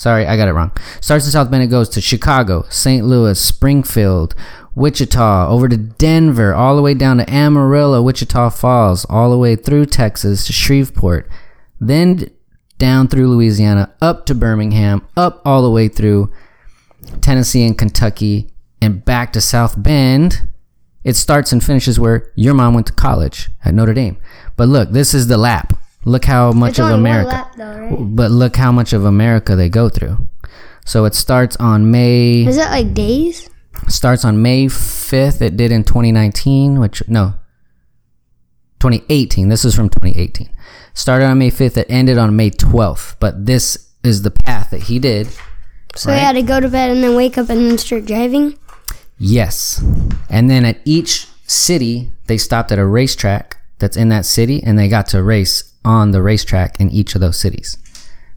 Sorry, 0.04 0.28
I 0.28 0.36
got 0.36 0.50
it 0.50 0.52
wrong. 0.52 0.74
Starts 1.00 1.24
in 1.24 1.32
South 1.32 1.50
Bend, 1.50 1.63
it 1.63 1.68
goes 1.68 1.88
to 1.88 2.02
Chicago, 2.02 2.66
St. 2.70 3.06
Louis, 3.06 3.39
Springfield, 3.39 4.36
Wichita, 4.76 5.48
over 5.48 5.70
to 5.70 5.78
Denver, 5.78 6.54
all 6.54 6.76
the 6.76 6.82
way 6.82 6.94
down 6.94 7.20
to 7.20 7.34
Amarillo, 7.34 8.02
Wichita 8.02 8.50
Falls, 8.50 9.06
all 9.06 9.32
the 9.32 9.38
way 9.38 9.56
through 9.56 9.86
Texas 9.86 10.46
to 10.46 10.52
Shreveport, 10.52 11.30
then 11.80 12.30
down 12.78 13.08
through 13.08 13.30
Louisiana, 13.30 13.94
up 14.02 14.26
to 14.26 14.36
Birmingham, 14.36 15.08
up 15.16 15.42
all 15.46 15.62
the 15.62 15.72
way 15.72 15.88
through 15.88 16.30
Tennessee 17.22 17.66
and 17.66 17.78
Kentucky, 17.78 18.52
and 18.82 19.06
back 19.06 19.32
to 19.32 19.39
South 19.39 19.82
Bend. 19.82 20.50
It 21.06 21.16
starts 21.16 21.54
and 21.54 21.63
finishes 21.63 21.98
where 21.98 22.30
your 22.36 22.54
mom 22.54 22.74
went 22.74 22.88
to 22.88 22.94
college 22.94 23.48
at 23.63 23.74
Notre 23.74 23.94
Dame. 23.94 24.18
But 24.58 24.68
look, 24.68 24.92
this 24.92 25.13
is 25.13 25.28
the 25.28 25.38
lap. 25.38 25.72
Look 26.06 26.26
how 26.26 26.52
much 26.52 26.72
It's 26.72 26.80
of 26.80 26.89
America. 26.92 27.30
lap, 27.30 27.54
though, 27.58 27.78
right? 27.80 27.98
But 28.16 28.32
look 28.32 28.56
how 28.58 28.72
much 28.72 28.92
of 28.94 29.06
America 29.06 29.56
they 29.56 29.70
go 29.70 29.89
through. 29.89 30.28
So 30.86 31.06
it 31.06 31.16
starts 31.16 31.56
on 31.58 31.89
May 31.92 32.46
Is 32.46 32.58
that 32.58 32.72
like 32.72 32.94
days? 32.94 33.50
starts 33.88 34.26
on 34.26 34.42
May 34.42 34.66
5th. 34.68 35.42
It 35.42 35.56
did 35.58 35.72
in 35.72 35.84
2019, 35.84 36.80
which 36.80 37.02
no. 37.08 37.36
2018. 38.80 39.48
This 39.50 39.63
is 39.66 39.76
from 39.76 39.89
2018. 39.89 40.50
Started 40.94 41.26
on 41.26 41.38
May 41.39 41.50
5th, 41.50 41.78
it 41.78 41.88
ended 41.89 42.18
on 42.18 42.36
May 42.36 42.50
12th, 42.52 43.16
but 43.20 43.46
this 43.46 43.89
is 44.04 44.22
the 44.22 44.32
path 44.32 44.70
that 44.72 44.84
he 44.84 45.00
did. 45.00 45.28
So 45.96 46.10
Right. 46.10 46.18
he 46.20 46.26
had 46.26 46.34
to 46.34 46.42
go 46.44 46.60
to 46.60 46.68
bed 46.70 46.92
and 46.92 47.04
then 47.04 47.16
wake 47.16 47.38
up 47.38 47.50
and 47.50 47.70
then 47.70 47.78
start 47.78 48.06
driving? 48.06 48.58
Yes. 49.18 49.82
And 50.30 50.50
then 50.50 50.66
at 50.66 50.80
each 50.86 51.28
city, 51.48 52.12
they 52.28 52.38
stopped 52.38 52.72
at 52.72 52.80
a 52.80 52.86
racetrack 52.86 53.58
that's 53.80 53.96
in 53.96 54.10
that 54.10 54.26
city 54.26 54.62
and 54.63 54.78
they 54.78 54.89
got 54.89 55.08
to 55.10 55.24
race 55.24 55.73
on 55.86 56.12
the 56.12 56.22
racetrack 56.22 56.80
in 56.80 56.89
each 56.89 57.15
of 57.15 57.22
those 57.22 57.39
cities. 57.39 57.78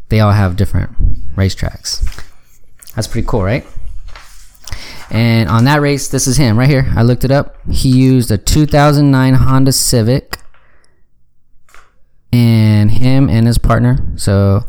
They 0.08 0.20
all 0.20 0.32
have 0.32 0.56
different 0.56 1.34
racetracks. 1.34 2.04
That's 2.94 3.06
pretty 3.06 3.26
cool, 3.26 3.42
right? 3.42 3.66
And 5.10 5.48
on 5.48 5.64
that 5.64 5.80
race, 5.80 6.08
this 6.08 6.26
is 6.26 6.36
him 6.36 6.58
right 6.58 6.68
here. 6.68 6.92
I 6.96 7.02
looked 7.02 7.24
it 7.24 7.30
up. 7.30 7.56
He 7.70 7.90
used 7.90 8.30
a 8.30 8.38
2009 8.38 9.34
Honda 9.34 9.72
Civic. 9.72 10.38
And 12.32 12.90
him 12.90 13.30
and 13.30 13.46
his 13.46 13.56
partner, 13.56 13.98
so 14.16 14.64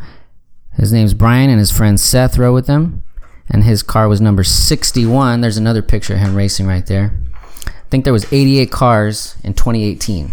his 0.73 0.93
name's 0.93 1.13
Brian 1.13 1.49
and 1.49 1.59
his 1.59 1.71
friend 1.71 1.99
Seth 1.99 2.37
rode 2.37 2.53
with 2.53 2.67
him. 2.67 3.03
And 3.49 3.63
his 3.63 3.83
car 3.83 4.07
was 4.07 4.21
number 4.21 4.43
61. 4.43 5.41
There's 5.41 5.57
another 5.57 5.81
picture 5.81 6.13
of 6.13 6.19
him 6.19 6.35
racing 6.35 6.67
right 6.67 6.85
there. 6.85 7.19
I 7.65 7.89
think 7.89 8.03
there 8.03 8.13
was 8.13 8.31
88 8.31 8.71
cars 8.71 9.35
in 9.43 9.53
2018. 9.53 10.31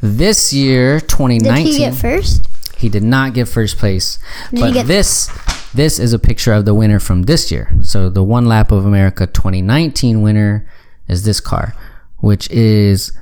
This 0.00 0.52
year, 0.52 1.00
2019. 1.00 1.38
Did 1.38 1.48
2019, 1.48 1.72
he 1.72 1.78
get 1.78 1.94
first? 1.94 2.46
he 2.78 2.88
did 2.88 3.02
not 3.02 3.34
get 3.34 3.48
first 3.48 3.76
place. 3.78 4.18
Did 4.50 4.60
but 4.60 4.72
get- 4.74 4.86
this 4.86 5.28
this 5.74 5.98
is 5.98 6.12
a 6.12 6.18
picture 6.18 6.52
of 6.52 6.64
the 6.64 6.74
winner 6.74 6.98
from 7.00 7.24
this 7.24 7.50
year. 7.50 7.70
So 7.82 8.08
the 8.08 8.22
One 8.22 8.46
Lap 8.46 8.70
of 8.72 8.86
America 8.86 9.26
2019 9.26 10.22
winner 10.22 10.66
is 11.08 11.24
this 11.24 11.40
car, 11.40 11.74
which 12.18 12.48
is 12.50 13.12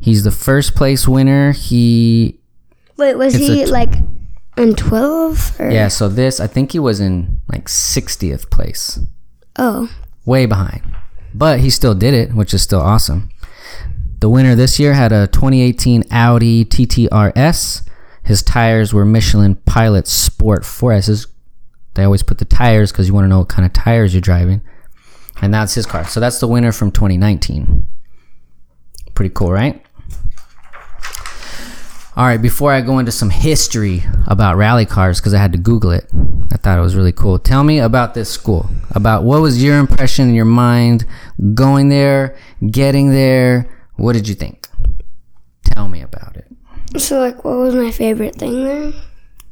he's 0.00 0.24
the 0.24 0.30
first 0.30 0.74
place 0.74 1.06
winner. 1.06 1.52
He 1.52 2.40
Wait, 2.96 3.14
was 3.16 3.34
he 3.34 3.62
a 3.62 3.66
t- 3.66 3.70
like 3.70 3.94
in 4.56 4.74
12? 4.74 5.60
Or? 5.60 5.70
yeah, 5.70 5.88
so 5.88 6.08
this 6.08 6.40
I 6.40 6.46
think 6.48 6.72
he 6.72 6.78
was 6.80 6.98
in 7.00 7.40
like 7.48 7.66
60th 7.66 8.50
place. 8.50 8.98
Oh. 9.56 9.90
way 10.24 10.46
behind. 10.46 10.82
But 11.34 11.60
he 11.60 11.68
still 11.70 11.94
did 11.94 12.14
it, 12.14 12.32
which 12.32 12.54
is 12.54 12.62
still 12.62 12.80
awesome. 12.80 13.30
The 14.20 14.28
winner 14.28 14.56
this 14.56 14.80
year 14.80 14.94
had 14.94 15.12
a 15.12 15.28
2018 15.28 16.04
Audi 16.10 16.64
TTRS. 16.64 17.88
His 18.24 18.42
tires 18.42 18.92
were 18.92 19.04
Michelin 19.04 19.54
Pilot 19.54 20.08
Sport 20.08 20.62
4S's. 20.62 21.28
They 21.94 22.02
always 22.02 22.24
put 22.24 22.38
the 22.38 22.44
tires 22.44 22.90
because 22.90 23.06
you 23.06 23.14
want 23.14 23.24
to 23.24 23.28
know 23.28 23.38
what 23.38 23.48
kind 23.48 23.64
of 23.64 23.72
tires 23.72 24.14
you're 24.14 24.20
driving. 24.20 24.60
And 25.40 25.54
that's 25.54 25.74
his 25.74 25.86
car. 25.86 26.04
So 26.04 26.18
that's 26.18 26.40
the 26.40 26.48
winner 26.48 26.72
from 26.72 26.90
2019. 26.90 27.86
Pretty 29.14 29.32
cool, 29.32 29.52
right? 29.52 29.84
All 32.16 32.24
right, 32.24 32.42
before 32.42 32.72
I 32.72 32.80
go 32.80 32.98
into 32.98 33.12
some 33.12 33.30
history 33.30 34.02
about 34.26 34.56
rally 34.56 34.84
cars, 34.84 35.20
because 35.20 35.34
I 35.34 35.38
had 35.38 35.52
to 35.52 35.58
Google 35.58 35.92
it, 35.92 36.10
I 36.52 36.56
thought 36.56 36.76
it 36.76 36.82
was 36.82 36.96
really 36.96 37.12
cool. 37.12 37.38
Tell 37.38 37.62
me 37.62 37.78
about 37.78 38.14
this 38.14 38.28
school. 38.28 38.68
About 38.90 39.22
what 39.22 39.40
was 39.40 39.62
your 39.62 39.78
impression 39.78 40.28
in 40.28 40.34
your 40.34 40.44
mind 40.44 41.06
going 41.54 41.88
there, 41.88 42.36
getting 42.72 43.10
there? 43.10 43.68
What 43.98 44.14
did 44.14 44.26
you 44.26 44.34
think? 44.34 44.66
Tell 45.64 45.88
me 45.88 46.00
about 46.00 46.36
it. 46.36 46.46
So, 46.98 47.18
like, 47.20 47.44
what 47.44 47.58
was 47.58 47.74
my 47.74 47.90
favorite 47.90 48.36
thing 48.36 48.64
there? 48.64 48.92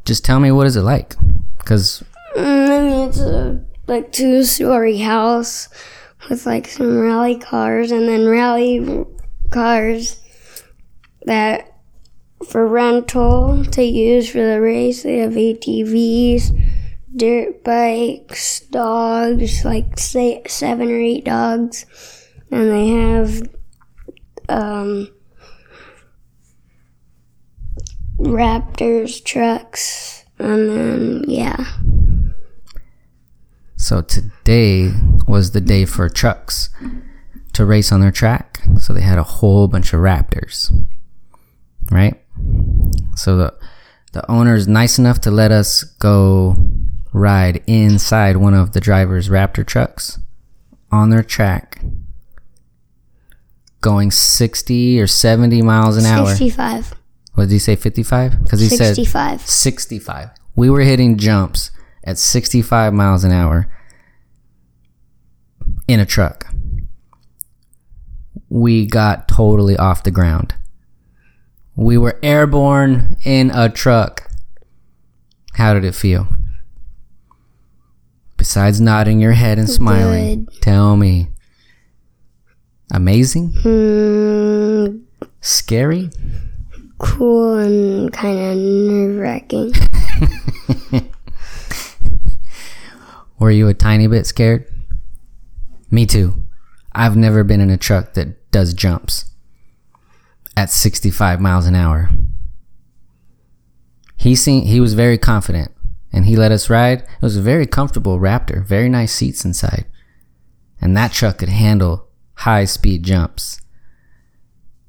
Just 0.07 0.25
tell 0.25 0.41
me 0.41 0.51
what 0.51 0.67
is 0.67 0.77
it 0.77 0.83
like? 0.83 1.15
Because 1.59 2.03
Mm, 2.37 2.69
I 2.69 2.81
mean, 2.81 3.09
it's 3.09 3.19
a 3.19 3.65
like 3.87 4.13
two 4.13 4.45
story 4.45 4.99
house 4.99 5.69
with 6.29 6.45
like 6.45 6.69
some 6.69 6.99
rally 6.99 7.39
cars 7.39 7.91
and 7.91 8.07
then 8.07 8.27
rally 8.27 9.07
cars 9.51 10.21
that 11.25 11.73
for 12.47 12.67
rental 12.67 13.65
to 13.65 13.83
use 13.83 14.29
for 14.29 14.45
the 14.45 14.61
race. 14.61 15.03
They 15.03 15.19
have 15.19 15.33
ATVs, 15.33 16.53
dirt 17.17 17.65
bikes, 17.65 18.61
dogs, 18.61 19.65
like 19.65 19.99
say 19.99 20.43
seven 20.47 20.91
or 20.91 21.01
eight 21.01 21.25
dogs, 21.25 21.87
and 22.51 22.71
they 22.71 22.89
have 22.89 23.49
um, 24.49 25.09
Raptors 28.19 29.23
trucks, 29.25 30.25
and 30.39 30.69
then 30.69 31.25
yeah. 31.29 31.65
So 33.77 34.01
today 34.01 34.93
was 35.29 35.51
the 35.51 35.61
day 35.61 35.85
for 35.85 36.09
trucks 36.09 36.71
to 37.53 37.65
race 37.65 37.93
on 37.93 38.01
their 38.01 38.11
track. 38.11 38.63
So 38.81 38.93
they 38.93 39.03
had 39.03 39.19
a 39.19 39.23
whole 39.23 39.69
bunch 39.69 39.93
of 39.93 40.01
Raptors, 40.01 40.73
right? 41.91 42.21
So 43.15 43.37
the 43.37 43.55
the 44.13 44.31
owner's 44.31 44.67
nice 44.67 44.99
enough 44.99 45.21
to 45.21 45.31
let 45.31 45.53
us 45.53 45.85
go 45.85 46.57
ride 47.13 47.63
inside 47.67 48.39
one 48.39 48.55
of 48.55 48.73
the 48.73 48.81
driver's 48.81 49.29
Raptor 49.29 49.67
trucks 49.67 50.19
on 50.91 51.11
their 51.11 51.23
track, 51.23 51.83
going 53.87 54.11
60 54.11 55.01
or 55.01 55.07
70 55.07 55.63
miles 55.63 55.97
an 55.97 56.07
hour. 56.07 56.27
65. 56.27 56.93
What 57.35 57.45
did 57.45 57.53
he 57.53 57.61
say? 57.61 57.77
55? 57.77 58.43
Because 58.43 58.59
he 58.59 58.67
said 58.67 58.97
65. 58.97 59.43
65. 59.43 60.31
We 60.57 60.69
were 60.69 60.81
hitting 60.81 61.17
jumps 61.19 61.71
at 62.03 62.19
65 62.19 62.93
miles 62.93 63.23
an 63.23 63.31
hour 63.31 63.69
in 65.87 66.01
a 66.01 66.05
truck. 66.05 66.53
We 68.49 68.87
got 68.87 69.29
totally 69.29 69.77
off 69.77 70.03
the 70.03 70.11
ground. 70.11 70.57
We 71.77 71.97
were 71.97 72.19
airborne 72.25 73.19
in 73.25 73.53
a 73.55 73.69
truck. 73.69 74.29
How 75.53 75.75
did 75.75 75.85
it 75.85 75.95
feel? 75.95 76.27
Besides 78.37 78.81
nodding 78.81 79.21
your 79.21 79.35
head 79.35 79.61
and 79.61 79.71
smiling, 79.71 80.49
tell 80.61 80.97
me. 80.97 81.29
Amazing? 82.93 83.51
Mm, 83.65 85.03
Scary? 85.41 86.11
cool 86.99 87.57
and 87.57 88.13
kind 88.13 88.39
of 88.39 88.57
nerve 88.57 89.17
wracking. 89.19 89.73
Were 93.39 93.51
you 93.51 93.69
a 93.69 93.75
tiny 93.75 94.07
bit 94.07 94.27
scared? 94.27 94.67
Me 95.91 96.07
too. 96.07 96.43
I've 96.93 97.17
never 97.17 97.45
been 97.45 97.61
in 97.61 97.71
a 97.71 97.77
truck 97.77 98.15
that 98.15 98.51
does 98.51 98.73
jumps 98.73 99.27
at 100.57 100.71
65 100.71 101.41
miles 101.41 101.67
an 101.67 101.75
hour. 101.75 102.09
He 104.17 104.35
seen, 104.35 104.65
he 104.65 104.81
was 104.81 104.95
very 104.95 105.19
confident 105.19 105.71
and 106.13 106.25
he 106.25 106.37
let 106.37 106.51
us 106.51 106.71
ride. 106.71 107.03
It 107.03 107.23
was 107.23 107.37
a 107.37 107.43
very 107.43 107.67
comfortable 107.67 108.19
Raptor, 108.19 108.65
very 108.65 108.89
nice 108.89 109.13
seats 109.13 109.45
inside. 109.45 109.85
And 110.81 110.97
that 110.97 111.13
truck 111.13 111.39
could 111.39 111.51
handle 111.51 112.06
high 112.37 112.65
speed 112.65 113.03
jumps. 113.03 113.61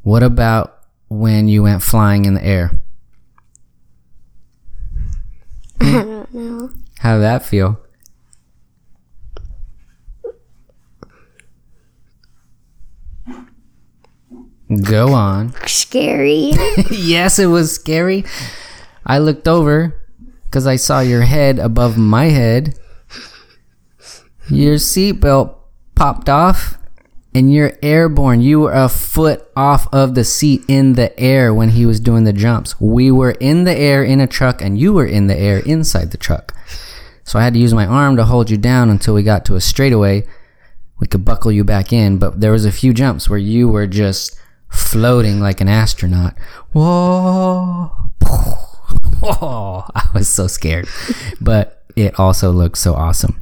What 0.03 0.23
about 0.23 0.79
when 1.09 1.47
you 1.47 1.63
went 1.63 1.81
flying 1.81 2.25
in 2.25 2.35
the 2.35 2.45
air? 2.45 2.81
I 5.79 5.91
don't 5.91 6.33
know. 6.33 6.69
How 6.99 7.15
did 7.15 7.23
that 7.23 7.45
feel? 7.45 7.79
Go 14.83 15.13
on. 15.13 15.53
Scary. 15.65 16.51
yes, 16.91 17.39
it 17.39 17.45
was 17.45 17.73
scary. 17.73 18.25
I 19.05 19.19
looked 19.19 19.47
over 19.47 19.97
because 20.45 20.67
I 20.67 20.75
saw 20.75 20.99
your 20.99 21.21
head 21.21 21.57
above 21.59 21.97
my 21.97 22.25
head. 22.25 22.77
Your 24.49 24.75
seatbelt 24.75 25.55
popped 25.95 26.27
off 26.27 26.76
and 27.37 27.53
you're 27.53 27.77
airborne. 27.83 28.41
You 28.41 28.61
were 28.61 28.73
a 28.73 28.89
foot 28.89 29.47
off 29.55 29.87
of 29.93 30.15
the 30.15 30.23
seat 30.23 30.63
in 30.67 30.93
the 30.93 31.17
air 31.19 31.53
when 31.53 31.69
he 31.69 31.85
was 31.85 31.99
doing 31.99 32.23
the 32.23 32.33
jumps. 32.33 32.81
We 32.81 33.11
were 33.11 33.37
in 33.39 33.63
the 33.63 33.77
air 33.77 34.03
in 34.03 34.19
a 34.19 34.25
truck 34.25 34.59
and 34.59 34.75
you 34.75 34.91
were 34.91 35.05
in 35.05 35.27
the 35.27 35.37
air 35.37 35.59
inside 35.59 36.09
the 36.09 36.17
truck. 36.17 36.55
So 37.23 37.37
I 37.37 37.43
had 37.43 37.53
to 37.53 37.59
use 37.59 37.75
my 37.75 37.85
arm 37.85 38.15
to 38.15 38.25
hold 38.25 38.49
you 38.49 38.57
down 38.57 38.89
until 38.89 39.13
we 39.13 39.21
got 39.21 39.45
to 39.45 39.55
a 39.55 39.61
straightaway. 39.61 40.25
We 40.97 41.05
could 41.05 41.23
buckle 41.23 41.51
you 41.51 41.63
back 41.63 41.93
in, 41.93 42.17
but 42.17 42.41
there 42.41 42.51
was 42.51 42.65
a 42.65 42.71
few 42.71 42.91
jumps 42.91 43.29
where 43.29 43.37
you 43.37 43.69
were 43.69 43.85
just 43.85 44.35
floating 44.69 45.39
like 45.39 45.61
an 45.61 45.67
astronaut. 45.67 46.35
Whoa. 46.71 47.91
Whoa. 49.19 49.83
I 49.95 50.09
was 50.15 50.27
so 50.27 50.47
scared. 50.47 50.87
But 51.39 51.83
it 51.95 52.19
also 52.19 52.49
looked 52.49 52.79
so 52.79 52.95
awesome. 52.95 53.39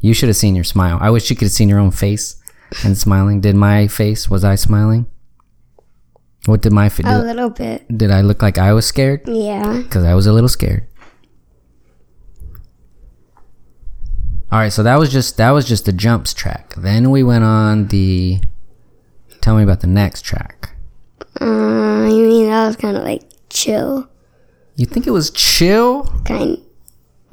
You 0.00 0.12
should 0.12 0.28
have 0.28 0.36
seen 0.36 0.54
your 0.54 0.64
smile. 0.64 0.98
I 1.00 1.08
wish 1.08 1.30
you 1.30 1.36
could 1.36 1.46
have 1.46 1.52
seen 1.52 1.70
your 1.70 1.78
own 1.78 1.92
face 1.92 2.37
and 2.84 2.96
smiling. 2.96 3.40
Did 3.40 3.56
my 3.56 3.88
face, 3.88 4.28
was 4.28 4.44
I 4.44 4.54
smiling? 4.54 5.06
What 6.46 6.62
did 6.62 6.72
my 6.72 6.88
face, 6.88 7.06
a 7.06 7.22
little 7.22 7.50
bit. 7.50 7.86
did 7.88 8.10
I 8.10 8.22
look 8.22 8.40
like 8.40 8.56
I 8.58 8.72
was 8.72 8.86
scared? 8.86 9.22
Yeah. 9.26 9.82
Because 9.82 10.04
I 10.04 10.14
was 10.14 10.26
a 10.26 10.32
little 10.32 10.48
scared. 10.48 10.86
All 14.50 14.58
right, 14.58 14.72
so 14.72 14.82
that 14.82 14.98
was 14.98 15.10
just 15.10 15.36
that 15.36 15.50
was 15.50 15.68
just 15.68 15.84
the 15.84 15.92
jumps 15.92 16.32
track. 16.32 16.74
Then 16.74 17.10
we 17.10 17.22
went 17.22 17.44
on 17.44 17.88
the. 17.88 18.40
Tell 19.42 19.56
me 19.56 19.62
about 19.62 19.80
the 19.80 19.86
next 19.86 20.22
track. 20.22 20.70
Uh, 21.38 21.44
I 21.44 22.08
mean, 22.08 22.46
that 22.46 22.66
was 22.66 22.76
kind 22.76 22.96
of 22.96 23.04
like 23.04 23.22
chill. 23.50 24.08
You 24.76 24.86
think 24.86 25.06
it 25.06 25.10
was 25.10 25.30
chill? 25.30 26.04
Kind 26.24 26.62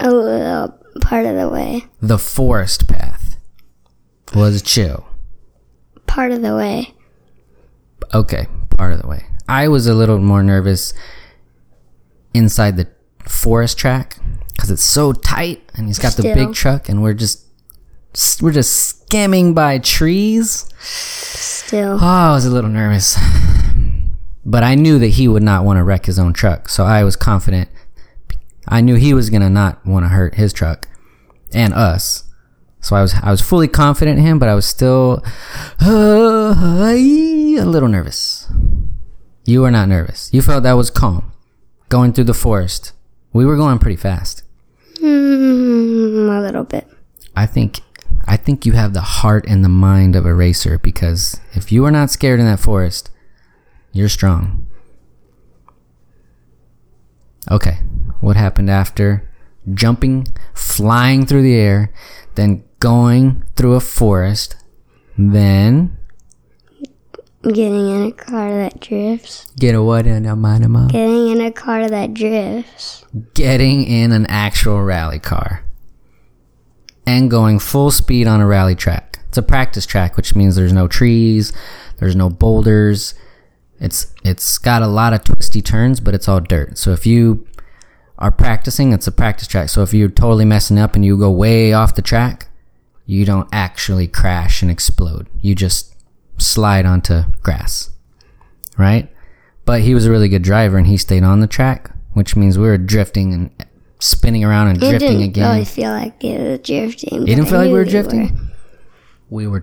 a 0.00 0.10
little 0.10 0.78
part 1.00 1.26
of 1.26 1.36
the 1.36 1.48
way. 1.48 1.84
The 2.00 2.18
forest 2.18 2.88
path 2.88 3.36
was 4.34 4.62
chill. 4.62 5.06
Part 6.16 6.32
of 6.32 6.40
the 6.40 6.56
way. 6.56 6.94
Okay, 8.14 8.46
part 8.70 8.94
of 8.94 9.02
the 9.02 9.06
way. 9.06 9.26
I 9.46 9.68
was 9.68 9.86
a 9.86 9.92
little 9.92 10.18
more 10.18 10.42
nervous 10.42 10.94
inside 12.32 12.78
the 12.78 12.88
forest 13.28 13.76
track 13.76 14.16
because 14.54 14.70
it's 14.70 14.82
so 14.82 15.12
tight, 15.12 15.70
and 15.74 15.88
he's 15.88 15.98
got 15.98 16.14
the 16.14 16.22
big 16.22 16.54
truck, 16.54 16.88
and 16.88 17.02
we're 17.02 17.12
just 17.12 17.44
we're 18.40 18.52
just 18.52 18.72
skimming 18.72 19.52
by 19.52 19.76
trees. 19.76 20.72
Still. 20.78 21.98
Oh, 22.00 22.06
I 22.06 22.32
was 22.32 22.46
a 22.46 22.50
little 22.50 22.70
nervous. 22.70 23.18
But 24.42 24.62
I 24.62 24.74
knew 24.74 24.98
that 24.98 25.08
he 25.08 25.28
would 25.28 25.42
not 25.42 25.66
want 25.66 25.76
to 25.76 25.84
wreck 25.84 26.06
his 26.06 26.18
own 26.18 26.32
truck, 26.32 26.70
so 26.70 26.84
I 26.84 27.04
was 27.04 27.14
confident. 27.14 27.68
I 28.66 28.80
knew 28.80 28.94
he 28.94 29.12
was 29.12 29.28
gonna 29.28 29.50
not 29.50 29.84
want 29.84 30.06
to 30.06 30.08
hurt 30.08 30.36
his 30.36 30.54
truck 30.54 30.88
and 31.52 31.74
us. 31.74 32.24
So 32.86 32.94
I 32.94 33.02
was 33.02 33.14
I 33.14 33.32
was 33.32 33.40
fully 33.40 33.66
confident 33.66 34.16
in 34.16 34.24
him, 34.24 34.38
but 34.38 34.48
I 34.48 34.54
was 34.54 34.64
still 34.64 35.20
uh, 35.84 36.54
a 36.54 37.64
little 37.64 37.88
nervous. 37.88 38.46
You 39.44 39.62
were 39.62 39.72
not 39.72 39.88
nervous. 39.88 40.32
You 40.32 40.40
felt 40.40 40.62
that 40.62 40.74
was 40.74 40.88
calm. 40.88 41.32
Going 41.88 42.12
through 42.12 42.30
the 42.30 42.34
forest. 42.34 42.92
We 43.32 43.44
were 43.44 43.56
going 43.56 43.80
pretty 43.80 43.96
fast. 43.96 44.44
Mm, 45.02 46.38
a 46.38 46.40
little 46.40 46.62
bit. 46.62 46.86
I 47.34 47.44
think 47.44 47.80
I 48.24 48.36
think 48.36 48.64
you 48.64 48.74
have 48.74 48.92
the 48.92 49.00
heart 49.00 49.46
and 49.48 49.64
the 49.64 49.68
mind 49.68 50.14
of 50.14 50.24
a 50.24 50.32
racer 50.32 50.78
because 50.78 51.40
if 51.54 51.72
you 51.72 51.84
are 51.86 51.90
not 51.90 52.12
scared 52.12 52.38
in 52.38 52.46
that 52.46 52.60
forest, 52.60 53.10
you're 53.90 54.08
strong. 54.08 54.64
Okay, 57.50 57.78
what 58.20 58.36
happened 58.36 58.70
after 58.70 59.28
jumping, 59.74 60.26
flying 60.54 61.26
through 61.26 61.42
the 61.42 61.54
air, 61.54 61.92
then 62.34 62.64
going 62.78 63.44
through 63.56 63.74
a 63.74 63.80
forest, 63.80 64.56
then 65.16 65.96
Getting 67.42 67.88
in 67.90 68.06
a 68.08 68.12
car 68.12 68.50
that 68.56 68.80
drifts. 68.80 69.52
Get 69.52 69.76
a 69.76 69.82
what 69.82 70.04
in 70.04 70.26
a 70.26 70.34
minima? 70.34 70.88
Getting 70.90 71.28
in 71.28 71.40
a 71.40 71.52
car 71.52 71.88
that 71.88 72.12
drifts. 72.12 73.04
Getting 73.34 73.84
in 73.84 74.10
an 74.10 74.26
actual 74.26 74.82
rally 74.82 75.20
car. 75.20 75.62
And 77.06 77.30
going 77.30 77.60
full 77.60 77.92
speed 77.92 78.26
on 78.26 78.40
a 78.40 78.46
rally 78.48 78.74
track. 78.74 79.20
It's 79.28 79.38
a 79.38 79.42
practice 79.42 79.86
track, 79.86 80.16
which 80.16 80.34
means 80.34 80.56
there's 80.56 80.72
no 80.72 80.88
trees, 80.88 81.52
there's 81.98 82.16
no 82.16 82.30
boulders. 82.30 83.14
It's 83.78 84.12
it's 84.24 84.58
got 84.58 84.82
a 84.82 84.88
lot 84.88 85.12
of 85.12 85.22
twisty 85.22 85.62
turns, 85.62 86.00
but 86.00 86.16
it's 86.16 86.28
all 86.28 86.40
dirt. 86.40 86.78
So 86.78 86.90
if 86.90 87.06
you 87.06 87.46
are 88.18 88.30
practicing, 88.30 88.92
it's 88.92 89.06
a 89.06 89.12
practice 89.12 89.46
track. 89.48 89.68
So 89.68 89.82
if 89.82 89.92
you're 89.92 90.08
totally 90.08 90.44
messing 90.44 90.78
up 90.78 90.94
and 90.94 91.04
you 91.04 91.16
go 91.18 91.30
way 91.30 91.72
off 91.72 91.94
the 91.94 92.02
track, 92.02 92.48
you 93.04 93.24
don't 93.24 93.48
actually 93.52 94.06
crash 94.08 94.62
and 94.62 94.70
explode. 94.70 95.28
You 95.40 95.54
just 95.54 95.94
slide 96.38 96.86
onto 96.86 97.22
grass. 97.42 97.90
Right? 98.78 99.10
But 99.64 99.82
he 99.82 99.94
was 99.94 100.06
a 100.06 100.10
really 100.10 100.28
good 100.28 100.42
driver 100.42 100.78
and 100.78 100.86
he 100.86 100.96
stayed 100.96 101.22
on 101.22 101.40
the 101.40 101.46
track, 101.46 101.90
which 102.14 102.36
means 102.36 102.58
we 102.58 102.66
were 102.66 102.78
drifting 102.78 103.32
and 103.34 103.50
spinning 103.98 104.44
around 104.44 104.68
and 104.68 104.76
It 104.82 104.88
drifting 104.90 105.08
didn't 105.18 105.22
again. 105.24 105.50
really 105.52 105.64
feel 105.64 105.90
like 105.90 106.22
it 106.22 106.38
was 106.40 106.58
drifting. 106.60 107.20
You 107.20 107.26
didn't 107.26 107.46
feel 107.48 107.58
like 107.58 107.66
we 107.68 107.72
were 107.72 107.84
drifting? 107.84 108.20
We 108.20 108.30
were 108.32 108.45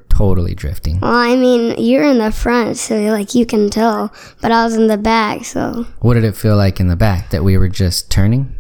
totally 0.10 0.54
drifting. 0.56 1.00
Well, 1.00 1.12
I 1.14 1.36
mean, 1.36 1.76
you're 1.78 2.04
in 2.06 2.18
the 2.20 2.32
front, 2.32 2.78
so 2.78 2.98
like 3.12 3.34
you 3.36 3.46
can 3.46 3.70
tell, 3.70 4.14
but 4.42 4.52
I 4.52 4.64
was 4.66 4.76
in 4.76 4.88
the 4.88 4.98
back, 4.98 5.46
so 5.46 5.86
What 6.00 6.16
did 6.16 6.24
it 6.24 6.36
feel 6.36 6.56
like 6.58 6.80
in 6.80 6.88
the 6.88 6.96
back? 6.96 7.30
That 7.32 7.44
we 7.44 7.58
were 7.58 7.70
just 7.70 8.10
turning? 8.12 8.56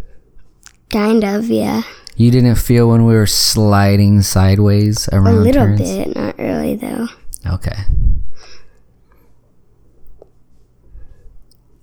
kind 0.91 1.23
of, 1.23 1.45
yeah, 1.49 1.81
You 2.15 2.29
didn't 2.29 2.55
feel 2.55 2.87
when 2.87 3.05
we 3.05 3.15
were 3.15 3.25
sliding 3.25 4.21
sideways 4.21 5.09
around? 5.09 5.27
a 5.37 5.39
little 5.41 5.63
turns? 5.65 5.81
bit, 5.81 6.15
not 6.15 6.37
really 6.37 6.75
though. 6.75 7.07
Okay. 7.47 7.77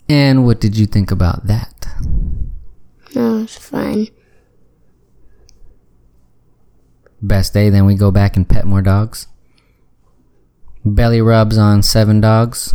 And 0.08 0.44
what 0.44 0.60
did 0.60 0.76
you 0.76 0.86
think 0.86 1.10
about 1.10 1.46
that? 1.46 1.86
No, 3.14 3.42
it's 3.42 3.58
fine. 3.58 4.08
Best 7.22 7.52
day, 7.52 7.68
then 7.68 7.84
we 7.84 7.94
go 7.94 8.10
back 8.10 8.36
and 8.36 8.48
pet 8.48 8.64
more 8.64 8.82
dogs. 8.82 9.26
Belly 10.84 11.20
rubs 11.20 11.58
on 11.58 11.82
seven 11.82 12.20
dogs. 12.20 12.74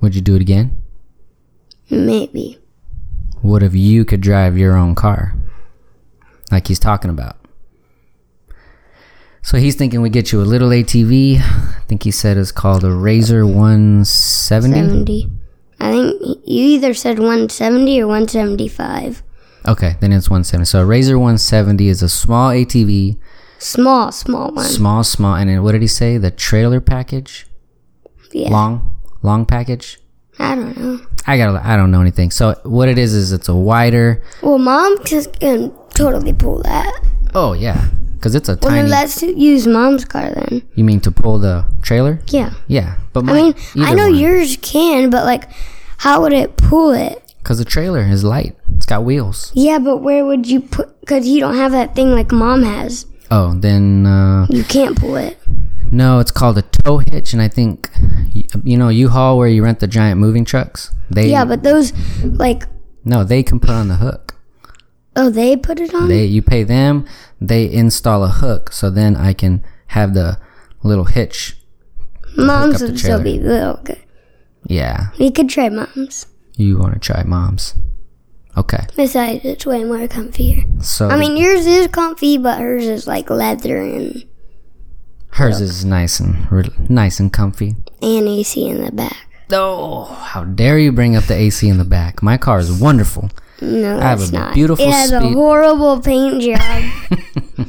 Would 0.00 0.14
you 0.14 0.20
do 0.20 0.34
it 0.34 0.42
again? 0.42 0.82
Maybe. 1.90 2.58
What 3.40 3.62
if 3.62 3.74
you 3.74 4.04
could 4.04 4.20
drive 4.20 4.58
your 4.58 4.76
own 4.76 4.94
car? 4.94 5.34
Like 6.50 6.66
he's 6.66 6.78
talking 6.78 7.10
about. 7.10 7.36
So 9.42 9.58
he's 9.58 9.76
thinking 9.76 10.00
we 10.00 10.08
get 10.08 10.32
you 10.32 10.40
a 10.40 10.42
little 10.42 10.70
ATV. 10.70 11.38
I 11.38 11.82
think 11.86 12.02
he 12.02 12.10
said 12.10 12.36
it's 12.36 12.50
called 12.50 12.82
a 12.82 12.88
RZR 12.88 13.46
170. 13.46 14.74
70. 14.74 15.30
I 15.78 15.90
think 15.90 16.22
you 16.22 16.64
either 16.64 16.94
said 16.94 17.18
170 17.18 18.00
or 18.00 18.06
175. 18.06 19.22
Okay, 19.66 19.96
then 20.00 20.12
it's 20.12 20.28
170. 20.28 20.64
So 20.66 20.82
a 20.82 20.86
RZR 20.86 21.14
170 21.16 21.88
is 21.88 22.02
a 22.02 22.08
small 22.08 22.50
ATV, 22.50 23.18
Small, 23.58 24.12
small 24.12 24.50
one. 24.52 24.64
small, 24.64 25.02
small. 25.04 25.34
And 25.36 25.48
then 25.48 25.62
what 25.62 25.72
did 25.72 25.80
he 25.80 25.88
say? 25.88 26.18
The 26.18 26.30
trailer 26.30 26.80
package, 26.80 27.46
yeah. 28.32 28.50
long, 28.50 28.94
long 29.22 29.46
package. 29.46 29.98
I 30.38 30.54
don't 30.54 30.76
know. 30.76 31.00
I 31.26 31.38
got. 31.38 31.64
I 31.64 31.76
don't 31.76 31.90
know 31.90 32.00
anything. 32.02 32.30
So 32.30 32.54
what 32.64 32.88
it 32.88 32.98
is 32.98 33.14
is 33.14 33.32
it's 33.32 33.48
a 33.48 33.54
wider. 33.54 34.22
Well, 34.42 34.58
mom 34.58 34.98
can, 35.04 35.24
can 35.40 35.72
totally 35.94 36.32
pull 36.34 36.60
that. 36.64 37.00
Oh 37.34 37.52
yeah, 37.54 37.88
because 38.14 38.34
it's 38.34 38.48
a 38.48 38.58
Well, 38.60 38.72
then 38.72 38.80
tiny. 38.84 38.90
let's 38.90 39.22
use 39.22 39.66
mom's 39.66 40.04
car 40.04 40.30
then. 40.34 40.62
You 40.74 40.84
mean 40.84 41.00
to 41.00 41.10
pull 41.12 41.38
the 41.38 41.64
trailer? 41.82 42.20
Yeah. 42.28 42.52
Yeah, 42.66 42.96
but 43.14 43.24
I 43.28 43.32
mean, 43.32 43.54
I 43.78 43.94
know 43.94 44.10
one. 44.10 44.16
yours 44.16 44.58
can, 44.60 45.08
but 45.08 45.24
like, 45.24 45.48
how 45.98 46.20
would 46.22 46.32
it 46.34 46.56
pull 46.56 46.90
it? 46.90 47.22
Because 47.44 47.58
the 47.58 47.64
trailer 47.66 48.00
is 48.00 48.24
light. 48.24 48.56
It's 48.74 48.86
got 48.86 49.04
wheels. 49.04 49.52
Yeah, 49.54 49.78
but 49.78 49.98
where 49.98 50.24
would 50.24 50.46
you 50.46 50.62
put? 50.62 50.98
Because 51.00 51.28
you 51.28 51.40
don't 51.40 51.56
have 51.56 51.72
that 51.72 51.94
thing 51.94 52.10
like 52.12 52.32
mom 52.32 52.62
has. 52.62 53.04
Oh, 53.30 53.52
then 53.54 54.06
uh, 54.06 54.46
You 54.48 54.64
can't 54.64 54.98
pull 54.98 55.16
it. 55.16 55.36
no, 55.92 56.20
it's 56.20 56.30
called 56.30 56.56
a 56.56 56.62
tow 56.62 56.98
hitch, 56.98 57.34
and 57.34 57.42
I 57.42 57.48
think 57.48 57.90
you 58.64 58.78
know 58.78 58.88
U-Haul 58.88 59.36
where 59.36 59.48
you 59.48 59.62
rent 59.62 59.80
the 59.80 59.86
giant 59.86 60.18
moving 60.20 60.46
trucks. 60.46 60.90
They 61.10 61.28
Yeah, 61.30 61.44
but 61.44 61.62
those, 61.62 61.92
like, 62.24 62.64
no, 63.04 63.24
they 63.24 63.42
can 63.42 63.60
put 63.60 63.70
on 63.70 63.88
the 63.88 63.96
hook. 63.96 64.36
oh, 65.14 65.28
they 65.28 65.54
put 65.54 65.80
it 65.80 65.94
on? 65.94 66.08
They 66.08 66.24
you 66.24 66.40
pay 66.40 66.62
them, 66.64 67.04
they 67.42 67.70
install 67.70 68.24
a 68.24 68.28
hook, 68.28 68.72
so 68.72 68.88
then 68.88 69.16
I 69.16 69.34
can 69.34 69.62
have 69.88 70.14
the 70.14 70.38
little 70.82 71.04
hitch. 71.04 71.58
mom's 72.38 72.80
would 72.80 72.98
still 72.98 73.22
be 73.22 73.38
little 73.38 73.80
good. 73.84 74.00
Yeah, 74.66 75.08
We 75.18 75.30
could 75.30 75.50
try 75.50 75.68
mom's. 75.68 76.26
You 76.56 76.78
want 76.78 76.94
to 76.94 76.98
try 77.00 77.22
mom's? 77.24 77.74
Okay, 78.56 78.86
Besides, 78.96 79.44
it's 79.44 79.66
way 79.66 79.82
more 79.82 80.06
comfier. 80.06 80.62
so 80.82 81.08
I 81.08 81.16
mean, 81.18 81.36
yours 81.36 81.66
is 81.66 81.88
comfy, 81.88 82.38
but 82.38 82.60
hers 82.60 82.86
is 82.86 83.06
like 83.06 83.28
leather 83.28 83.80
and, 83.80 84.24
hers 85.30 85.60
is 85.60 85.84
nice 85.84 86.20
and 86.20 86.50
re- 86.52 86.70
nice 86.88 87.18
and 87.18 87.32
comfy. 87.32 87.74
and 88.00 88.28
AC 88.28 88.68
in 88.68 88.84
the 88.84 88.92
back. 88.92 89.16
Oh, 89.50 90.04
how 90.04 90.44
dare 90.44 90.78
you 90.78 90.92
bring 90.92 91.16
up 91.16 91.24
the 91.24 91.34
AC 91.34 91.68
in 91.68 91.78
the 91.78 91.84
back? 91.84 92.22
My 92.22 92.36
car 92.38 92.60
is 92.60 92.70
wonderful. 92.72 93.28
No, 93.60 93.98
I 93.98 94.02
have 94.02 94.22
a 94.28 94.32
not. 94.32 94.54
beautiful 94.54 94.84
it 94.84 94.90
has 94.92 95.10
a 95.12 95.20
horrible 95.20 96.00
paint 96.00 96.40
job. 96.42 97.68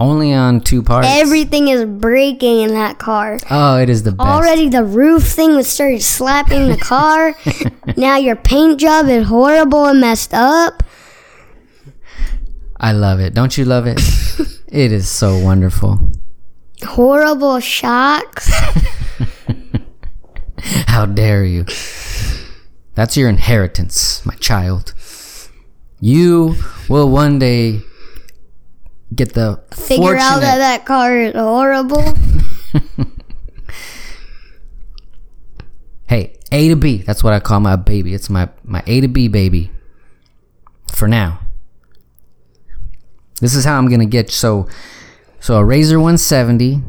Only 0.00 0.32
on 0.32 0.60
two 0.60 0.82
parts. 0.82 1.06
Everything 1.08 1.68
is 1.68 1.84
breaking 1.84 2.60
in 2.62 2.74
that 2.74 2.98
car. 2.98 3.38
oh, 3.50 3.78
it 3.78 3.88
is 3.88 4.02
the 4.02 4.12
best. 4.12 4.28
Already 4.28 4.68
the 4.68 4.84
roof 4.84 5.22
thing 5.22 5.54
was 5.54 5.68
started 5.68 6.02
slapping 6.02 6.68
the 6.68 6.76
car. 6.76 7.34
now 7.96 8.16
your 8.16 8.36
paint 8.36 8.80
job 8.80 9.06
is 9.06 9.28
horrible 9.28 9.86
and 9.86 10.00
messed 10.00 10.34
up. 10.34 10.82
I 12.76 12.92
love 12.92 13.20
it. 13.20 13.34
Don't 13.34 13.56
you 13.56 13.64
love 13.64 13.86
it? 13.86 14.00
it 14.68 14.92
is 14.92 15.08
so 15.08 15.38
wonderful. 15.38 16.10
Horrible 16.82 17.60
shocks. 17.60 18.50
How 20.86 21.06
dare 21.06 21.44
you? 21.44 21.66
That's 22.94 23.16
your 23.16 23.28
inheritance, 23.28 24.24
my 24.26 24.34
child. 24.36 24.92
You 26.00 26.56
will 26.88 27.08
one 27.08 27.38
day 27.38 27.80
get 29.14 29.34
the 29.34 29.62
Figure 29.72 30.16
out 30.16 30.40
that 30.40 30.58
that 30.58 30.84
car 30.84 31.16
is 31.16 31.34
horrible. 31.34 32.02
Hey, 36.06 36.36
A 36.52 36.68
to 36.68 36.76
B. 36.76 36.98
That's 36.98 37.24
what 37.24 37.32
I 37.32 37.40
call 37.40 37.60
my 37.60 37.76
baby. 37.76 38.14
It's 38.14 38.28
my 38.28 38.48
my 38.62 38.82
A 38.86 39.00
to 39.00 39.08
B 39.08 39.28
baby. 39.28 39.70
For 40.92 41.08
now. 41.08 41.40
This 43.40 43.54
is 43.54 43.64
how 43.64 43.78
I'm 43.78 43.88
gonna 43.88 44.06
get 44.06 44.30
so 44.30 44.68
so 45.40 45.56
a 45.56 45.62
RZR 45.64 45.96
170 45.96 46.82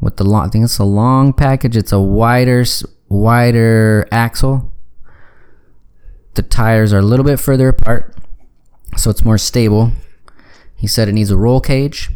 with 0.00 0.16
the 0.16 0.24
long. 0.24 0.46
I 0.46 0.48
think 0.48 0.64
it's 0.64 0.78
a 0.78 0.84
long 0.84 1.32
package. 1.32 1.76
It's 1.76 1.92
a 1.92 2.00
wider 2.00 2.64
wider 3.08 4.08
axle. 4.10 4.72
The 6.34 6.42
tires 6.42 6.92
are 6.92 6.98
a 6.98 7.02
little 7.02 7.24
bit 7.24 7.38
further 7.38 7.68
apart, 7.68 8.16
so 8.96 9.10
it's 9.10 9.24
more 9.24 9.38
stable. 9.38 9.92
He 10.84 10.88
said 10.88 11.08
it 11.08 11.12
needs 11.12 11.30
a 11.30 11.36
roll 11.38 11.62
cage, 11.62 12.10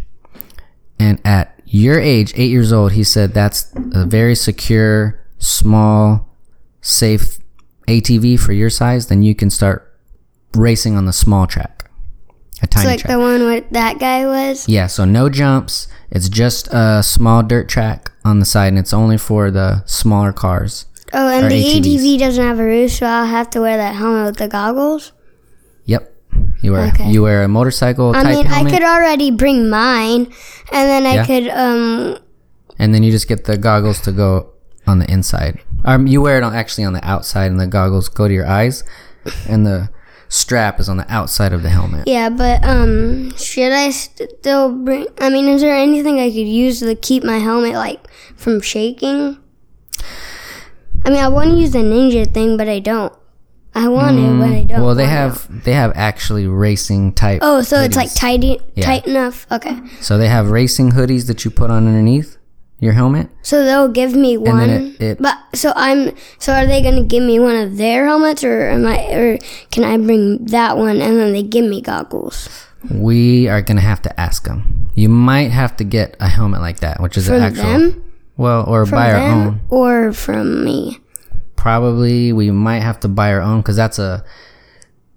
and 0.98 1.18
at 1.24 1.58
your 1.64 1.98
age, 1.98 2.34
eight 2.36 2.50
years 2.50 2.70
old, 2.70 2.92
he 2.92 3.02
said 3.02 3.32
that's 3.32 3.72
a 3.94 4.04
very 4.04 4.34
secure, 4.34 5.24
small, 5.38 6.36
safe 6.82 7.38
ATV 7.86 8.38
for 8.38 8.52
your 8.52 8.68
size. 8.68 9.06
Then 9.06 9.22
you 9.22 9.34
can 9.34 9.48
start 9.48 9.98
racing 10.54 10.96
on 10.98 11.06
the 11.06 11.14
small 11.14 11.46
track, 11.46 11.90
a 12.60 12.64
It's 12.64 12.74
tiny 12.76 12.88
like 12.88 13.00
track. 13.00 13.10
the 13.10 13.18
one 13.18 13.40
where 13.40 13.62
that 13.70 13.98
guy 13.98 14.26
was. 14.26 14.68
Yeah, 14.68 14.86
so 14.86 15.06
no 15.06 15.30
jumps. 15.30 15.88
It's 16.10 16.28
just 16.28 16.68
a 16.70 17.02
small 17.02 17.42
dirt 17.42 17.70
track 17.70 18.10
on 18.22 18.38
the 18.38 18.44
side, 18.44 18.68
and 18.68 18.78
it's 18.78 18.92
only 18.92 19.16
for 19.16 19.50
the 19.50 19.82
smaller 19.86 20.34
cars. 20.34 20.84
Oh, 21.14 21.30
and 21.30 21.50
the 21.50 21.54
ATVs. 21.54 22.00
ATV 22.02 22.18
doesn't 22.18 22.44
have 22.44 22.58
a 22.58 22.64
roof, 22.64 22.90
so 22.90 23.06
I'll 23.06 23.24
have 23.24 23.48
to 23.52 23.62
wear 23.62 23.78
that 23.78 23.94
helmet 23.94 24.26
with 24.26 24.36
the 24.36 24.48
goggles. 24.48 25.12
Yep, 25.86 26.12
you 26.62 26.72
wear 26.72 26.86
Okay. 26.88 27.10
you 27.10 27.22
wear 27.22 27.42
a 27.44 27.48
motorcycle 27.48 28.10
I 28.14 28.22
type 28.22 28.36
mean, 28.36 28.46
helmet, 28.46 28.72
I 28.72 28.76
could 28.78 28.84
already 28.86 29.30
bring 29.30 29.68
mine, 29.70 30.26
and 30.72 30.84
then 30.88 31.06
I 31.06 31.14
Yeah. 31.14 31.26
could 31.26 31.48
um 31.48 32.18
and 32.78 32.94
then 32.94 33.02
you 33.02 33.10
just 33.10 33.26
get 33.28 33.44
the 33.44 33.56
goggles 33.56 34.00
to 34.02 34.12
go 34.12 34.50
on 34.86 34.98
the 35.00 35.10
inside. 35.10 35.58
Um, 35.84 36.06
you 36.06 36.20
wear 36.22 36.38
it 36.38 36.42
on, 36.42 36.54
actually 36.54 36.84
on 36.84 36.92
the 36.92 37.04
outside, 37.06 37.50
and 37.50 37.58
the 37.60 37.66
goggles 37.66 38.08
go 38.08 38.26
to 38.28 38.34
your 38.34 38.46
eyes, 38.46 38.84
and 39.48 39.66
the 39.66 39.90
strap 40.28 40.78
is 40.80 40.88
on 40.88 40.96
the 40.96 41.06
outside 41.12 41.52
of 41.52 41.62
the 41.62 41.70
helmet. 41.70 42.04
yeah, 42.06 42.28
but 42.28 42.62
um 42.64 43.34
should 43.36 43.72
I 43.72 43.90
still 43.90 44.70
bring? 44.72 45.06
I 45.20 45.30
mean, 45.30 45.48
is 45.48 45.60
there 45.62 45.74
anything 45.74 46.20
I 46.20 46.28
could 46.30 46.46
use 46.48 46.80
to 46.80 46.94
keep 46.94 47.24
my 47.24 47.38
helmet 47.38 47.74
like 47.74 48.06
from 48.36 48.60
shaking? 48.60 49.38
I 51.04 51.10
mean, 51.10 51.22
I 51.22 51.28
want 51.28 51.50
to 51.50 51.56
use 51.56 51.72
the 51.72 51.78
ninja 51.78 52.26
thing, 52.32 52.56
but 52.56 52.68
I 52.68 52.80
don't. 52.80 53.12
I 53.84 53.88
want 53.88 54.18
it, 54.18 54.22
but 54.38 54.48
I 54.50 54.62
mm, 54.64 54.68
don't. 54.68 54.82
Well, 54.82 54.94
they 54.94 55.04
want 55.04 55.12
it. 55.12 55.48
have 55.50 55.64
they 55.64 55.72
have 55.72 55.92
actually 55.94 56.46
racing 56.46 57.12
type. 57.12 57.40
Oh, 57.42 57.62
so 57.62 57.80
it's 57.80 57.96
like 57.96 58.08
hoodies. 58.08 58.14
tight, 58.16 58.60
Yeah. 58.74 58.84
tight 58.84 59.06
enough. 59.06 59.46
Okay. 59.52 59.76
So 60.00 60.18
they 60.18 60.28
have 60.28 60.50
racing 60.50 60.92
hoodies 60.92 61.26
that 61.28 61.44
you 61.44 61.50
put 61.50 61.70
on 61.70 61.86
underneath 61.86 62.36
your 62.80 62.92
helmet. 62.92 63.28
So 63.42 63.64
they'll 63.64 63.88
give 63.88 64.14
me 64.14 64.36
one. 64.36 64.66
then 64.68 64.94
it- 64.98 65.02
it- 65.02 65.22
but 65.22 65.36
so 65.54 65.72
I'm. 65.76 66.10
So 66.38 66.52
are 66.52 66.66
they 66.66 66.82
gonna 66.82 67.04
give 67.04 67.22
me 67.22 67.38
one 67.40 67.56
of 67.56 67.76
their 67.76 68.06
helmets, 68.06 68.42
or 68.44 68.68
am 68.68 68.86
I? 68.86 68.98
Or 69.14 69.38
can 69.70 69.84
I 69.84 69.96
bring 69.96 70.44
that 70.46 70.76
one 70.76 71.00
and 71.00 71.16
then 71.18 71.32
they 71.32 71.42
give 71.42 71.64
me 71.64 71.80
goggles 71.80 72.48
We 72.90 73.48
are 73.48 73.62
gonna 73.62 73.80
have 73.80 74.02
to 74.02 74.20
ask 74.20 74.44
them. 74.44 74.90
You 74.94 75.08
might 75.08 75.50
have 75.50 75.76
to 75.78 75.84
get 75.84 76.16
a 76.20 76.28
helmet 76.28 76.60
like 76.60 76.80
that, 76.80 77.00
which 77.00 77.16
is 77.16 77.26
from 77.26 77.36
an 77.36 77.42
actual. 77.42 77.64
them? 77.64 78.02
Well, 78.36 78.62
or 78.68 78.86
From 78.86 78.98
buy 78.98 79.12
our 79.12 79.18
them 79.18 79.38
own. 79.46 79.60
or 79.68 80.12
from 80.12 80.64
me? 80.64 80.98
Probably 81.58 82.32
we 82.32 82.50
might 82.50 82.80
have 82.80 83.00
to 83.00 83.08
buy 83.08 83.32
our 83.32 83.40
own 83.40 83.60
because 83.60 83.76
that's 83.76 83.98
a 83.98 84.24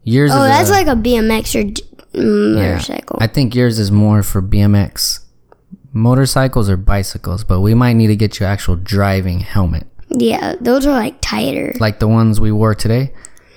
yours. 0.03 0.31
Oh, 0.33 0.43
that's 0.43 0.69
a, 0.69 0.73
like 0.73 0.87
a 0.87 0.95
BMX 0.95 1.55
or 1.55 2.19
yeah. 2.19 2.71
motorcycle. 2.71 3.19
I 3.21 3.27
think 3.27 3.55
yours 3.55 3.79
is 3.79 3.91
more 3.91 4.23
for 4.23 4.41
BMX 4.41 5.19
motorcycles 5.93 6.69
or 6.69 6.77
bicycles, 6.77 7.43
but 7.43 7.61
we 7.61 7.73
might 7.73 7.93
need 7.93 8.07
to 8.07 8.15
get 8.15 8.39
you 8.39 8.45
actual 8.45 8.75
driving 8.75 9.39
helmet, 9.41 9.87
yeah, 10.09 10.55
those 10.59 10.85
are 10.85 10.91
like 10.91 11.15
tighter. 11.21 11.73
like 11.79 11.99
the 11.99 12.07
ones 12.07 12.39
we 12.39 12.51
wore 12.51 12.75
today, 12.75 13.13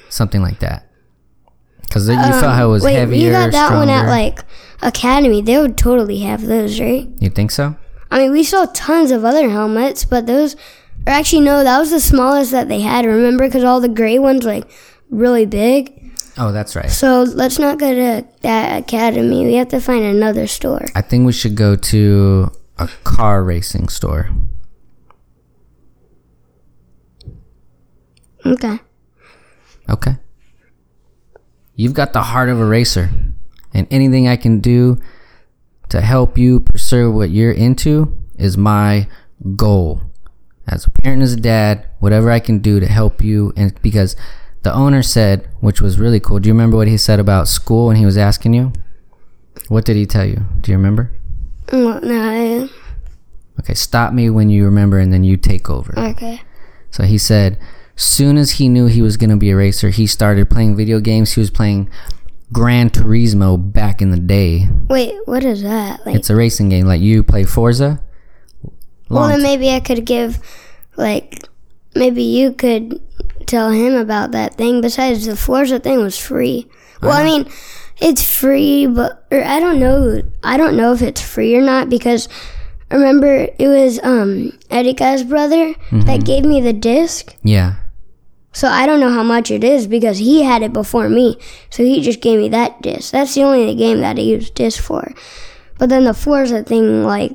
something 0.09 0.43
like 0.43 0.61
that. 0.61 0.89
Because 1.83 2.09
you 2.09 2.17
felt 2.17 2.55
how 2.55 2.69
it 2.69 2.73
was 2.73 2.83
Um, 2.83 2.87
Wait, 2.87 2.99
heavier, 2.99 3.27
you 3.27 3.31
got 3.31 3.53
that 3.53 3.67
stronger. 3.67 3.87
one 3.87 3.89
at 3.89 4.09
like 4.09 4.41
Academy. 4.83 5.43
They 5.43 5.59
would 5.59 5.79
totally 5.79 6.21
have 6.21 6.43
those, 6.43 6.81
right? 6.81 7.09
you 7.21 7.31
think 7.31 7.51
so? 7.51 7.77
I 8.11 8.19
mean, 8.19 8.33
we 8.33 8.43
saw 8.43 8.67
tons 8.67 9.11
of 9.11 9.25
other 9.25 9.49
helmets, 9.49 10.05
but 10.05 10.27
those, 10.27 10.57
or 11.07 11.13
actually, 11.13 11.43
no, 11.43 11.63
that 11.65 11.79
was 11.79 11.91
the 11.91 12.01
smallest 12.01 12.51
that 12.53 12.69
they 12.69 12.81
had. 12.81 13.05
Remember, 13.05 13.47
because 13.47 13.65
all 13.65 13.81
the 13.81 13.89
gray 13.89 14.19
ones 14.19 14.45
like 14.45 14.71
really 15.11 15.47
big. 15.47 16.01
Oh, 16.37 16.51
that's 16.51 16.75
right. 16.75 16.91
So 16.91 17.23
let's 17.23 17.59
not 17.59 17.79
go 17.79 17.95
to 17.95 18.27
that 18.43 18.79
academy. 18.83 19.47
We 19.47 19.55
have 19.55 19.69
to 19.69 19.81
find 19.81 20.05
another 20.05 20.47
store. 20.47 20.85
I 20.95 21.01
think 21.01 21.27
we 21.27 21.33
should 21.33 21.55
go 21.55 21.77
to 21.77 22.51
a 22.79 22.89
car 23.05 23.45
racing 23.45 23.89
store. 23.89 24.31
Okay. 28.45 28.79
Okay. 29.89 30.17
You've 31.77 31.95
got 31.95 32.13
the 32.13 32.23
heart 32.23 32.49
of 32.49 32.61
a 32.61 32.65
racer, 32.65 33.11
and 33.73 33.87
anything 33.91 34.29
I 34.29 34.37
can 34.37 34.61
do 34.61 35.01
to 35.89 36.01
help 36.01 36.37
you 36.39 36.61
pursue 36.61 37.11
what 37.11 37.31
you're 37.31 37.53
into 37.53 38.17
is 38.37 38.57
my 38.57 39.09
goal. 39.57 40.03
As 40.67 40.87
a 40.87 40.91
parent, 40.91 41.23
as 41.23 41.35
a 41.35 41.41
dad, 41.41 41.87
whatever 41.99 42.31
I 42.31 42.41
can 42.41 42.59
do 42.59 42.81
to 42.81 42.87
help 42.87 43.23
you, 43.23 43.53
and 43.57 43.81
because 43.83 44.17
the 44.63 44.73
owner 44.73 45.03
said, 45.03 45.47
which 45.61 45.83
was 45.83 45.99
really 45.99 46.21
cool. 46.21 46.39
Do 46.39 46.49
you 46.49 46.55
remember 46.55 46.77
what 46.79 46.89
he 46.89 46.97
said 46.97 47.21
about 47.21 47.49
school 47.49 47.89
when 47.89 47.97
he 47.97 48.07
was 48.07 48.17
asking 48.17 48.55
you? 48.55 48.73
What 49.69 49.85
did 49.85 49.97
he 49.97 50.07
tell 50.07 50.25
you? 50.25 50.43
Do 50.61 50.73
you 50.73 50.79
remember? 50.79 51.13
No. 51.73 52.69
Okay, 53.61 53.75
stop 53.75 54.13
me 54.13 54.31
when 54.31 54.49
you 54.49 54.65
remember, 54.65 54.99
and 54.99 55.13
then 55.13 55.23
you 55.23 55.37
take 55.37 55.69
over. 55.69 55.97
Okay. 55.99 56.41
So 56.91 57.05
he 57.05 57.19
said, 57.19 57.59
soon 57.97 58.37
as 58.37 58.53
he 58.53 58.69
knew 58.69 58.87
he 58.87 59.03
was 59.03 59.17
going 59.17 59.31
to 59.31 59.37
be 59.37 59.51
a 59.51 59.57
racer, 59.57 59.91
he 59.91 60.07
started 60.07 60.51
playing 60.51 60.77
video 60.77 60.99
games. 60.99 61.33
He 61.35 61.41
was 61.41 61.51
playing 61.51 61.91
Gran 62.53 62.91
Turismo 62.91 63.57
back 63.73 64.01
in 64.01 64.11
the 64.11 64.19
day. 64.19 64.69
Wait, 64.89 65.15
what 65.27 65.45
is 65.45 65.63
that? 65.63 66.05
Like, 66.07 66.17
It's 66.17 66.31
a 66.31 66.37
racing 66.37 66.69
game. 66.71 66.87
Like 66.87 67.01
you 67.01 67.23
play 67.23 67.45
Forza. 67.45 68.01
Well, 69.09 69.29
then 69.29 69.43
maybe 69.43 69.71
I 69.71 69.81
could 69.81 70.05
give, 70.05 70.39
like, 70.97 71.49
maybe 71.95 72.23
you 72.23 72.53
could 72.53 73.01
tell 73.47 73.71
him 73.71 73.95
about 73.95 74.33
that 74.33 74.55
thing. 74.55 74.81
Besides, 74.81 75.27
the 75.27 75.37
Forza 75.37 75.79
thing 75.79 76.01
was 76.01 76.19
free. 76.19 76.69
Well, 77.03 77.13
I 77.13 77.25
mean, 77.25 77.51
it's 78.01 78.25
free, 78.25 78.87
but 78.87 79.27
or 79.31 79.43
I 79.45 79.61
don't 79.61 79.79
know. 79.79 80.23
I 80.43 80.57
don't 80.57 80.77
know 80.77 80.93
if 80.93 81.03
it's 81.03 81.21
free 81.21 81.55
or 81.55 81.61
not 81.61 81.89
because 81.91 82.29
remember 82.91 83.49
it 83.59 83.69
was 83.69 84.01
um 84.03 84.57
Erika's 84.71 85.23
brother 85.25 85.75
that 85.93 86.25
gave 86.25 86.45
me 86.45 86.61
the 86.61 86.73
disc. 86.73 87.37
yeah. 87.43 87.75
So 88.53 88.69
I 88.69 88.87
don't 88.87 89.01
know 89.01 89.11
how 89.11 89.25
much 89.25 89.51
it 89.51 89.65
is 89.65 89.89
because 89.89 90.19
he 90.19 90.45
had 90.45 90.63
it 90.63 90.73
before 90.73 91.09
me. 91.09 91.37
So 91.71 91.83
he 91.83 92.01
just 92.01 92.21
gave 92.21 92.39
me 92.39 92.49
that 92.51 92.81
disc. 92.83 93.11
That's 93.11 93.35
the 93.35 93.43
only 93.43 93.75
game 93.75 94.01
that 94.01 94.17
I 94.17 94.21
used 94.23 94.55
disc 94.55 94.81
for. 94.81 95.13
But 95.77 95.89
then 95.89 96.05
the 96.05 96.15
Forza 96.15 96.63
thing 96.63 97.03
like 97.03 97.33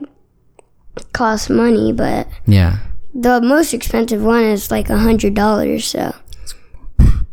costs 1.13 1.49
money, 1.49 1.91
but 1.93 2.27
Yeah. 2.45 2.77
the 3.13 3.41
most 3.41 3.73
expensive 3.73 4.21
one 4.23 4.43
is 4.43 4.71
like 4.71 4.89
a 4.89 4.97
hundred 4.97 5.33
dollars. 5.33 5.85
So 5.85 6.13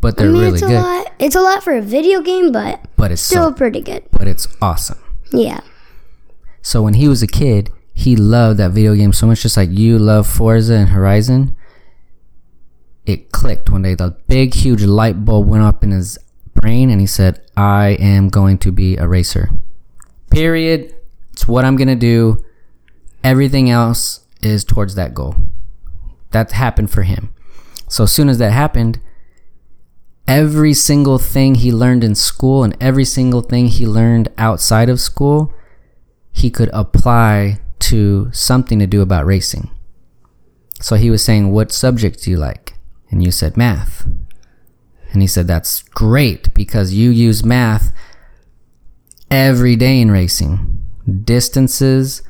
But 0.00 0.16
they're 0.16 0.30
mean, 0.30 0.42
really 0.42 0.54
it's 0.54 0.62
a 0.62 0.66
good. 0.68 0.80
lot. 0.82 1.12
It's 1.18 1.34
a 1.36 1.40
lot 1.40 1.62
for 1.64 1.72
a 1.76 1.82
video 1.82 2.20
game, 2.20 2.52
but 2.52 2.80
But 2.96 3.10
it's 3.12 3.22
still 3.22 3.48
so, 3.48 3.52
pretty 3.52 3.80
good. 3.80 4.04
but 4.10 4.28
it's 4.28 4.46
awesome. 4.62 4.98
Yeah. 5.32 5.60
So 6.62 6.82
when 6.82 6.94
he 6.94 7.08
was 7.08 7.22
a 7.22 7.26
kid, 7.26 7.70
he 7.94 8.14
loved 8.16 8.58
that 8.60 8.72
video 8.72 8.94
game 8.94 9.12
so 9.12 9.26
much, 9.26 9.42
just 9.42 9.56
like 9.56 9.70
you 9.70 9.98
love 9.98 10.26
Forza 10.26 10.74
and 10.74 10.90
Horizon. 10.90 11.56
It 13.06 13.30
clicked 13.32 13.70
one 13.70 13.82
day. 13.82 13.94
The 13.94 14.16
big, 14.28 14.54
huge 14.54 14.82
light 14.84 15.24
bulb 15.24 15.46
went 15.48 15.62
up 15.62 15.82
in 15.84 15.90
his 15.92 16.18
brain, 16.54 16.90
and 16.90 17.00
he 17.00 17.06
said, 17.06 17.40
"I 17.56 17.90
am 18.00 18.28
going 18.28 18.58
to 18.58 18.72
be 18.72 18.96
a 18.96 19.06
racer." 19.06 19.50
Period. 20.30 20.92
It's 21.32 21.46
what 21.46 21.64
I'm 21.64 21.76
gonna 21.76 21.94
do. 21.96 22.42
Everything 23.26 23.68
else 23.68 24.20
is 24.40 24.62
towards 24.62 24.94
that 24.94 25.12
goal. 25.12 25.34
That 26.30 26.52
happened 26.52 26.92
for 26.92 27.02
him. 27.02 27.34
So 27.88 28.04
as 28.04 28.12
soon 28.12 28.28
as 28.28 28.38
that 28.38 28.52
happened, 28.52 29.00
every 30.28 30.72
single 30.72 31.18
thing 31.18 31.56
he 31.56 31.72
learned 31.72 32.04
in 32.04 32.14
school 32.14 32.62
and 32.62 32.76
every 32.80 33.04
single 33.04 33.42
thing 33.42 33.66
he 33.66 33.84
learned 33.84 34.28
outside 34.38 34.88
of 34.88 35.00
school 35.00 35.52
he 36.30 36.50
could 36.50 36.70
apply 36.72 37.58
to 37.80 38.30
something 38.32 38.78
to 38.78 38.86
do 38.86 39.02
about 39.02 39.26
racing. 39.26 39.70
So 40.80 40.94
he 40.94 41.10
was 41.10 41.24
saying, 41.24 41.50
What 41.50 41.72
subject 41.72 42.22
do 42.22 42.30
you 42.30 42.36
like? 42.36 42.74
And 43.10 43.24
you 43.24 43.32
said 43.32 43.56
math. 43.56 44.06
And 45.10 45.20
he 45.20 45.26
said, 45.26 45.48
That's 45.48 45.82
great 45.82 46.54
because 46.54 46.94
you 46.94 47.10
use 47.10 47.44
math 47.44 47.92
every 49.32 49.74
day 49.74 50.00
in 50.00 50.12
racing. 50.12 50.80
Distances, 51.24 52.22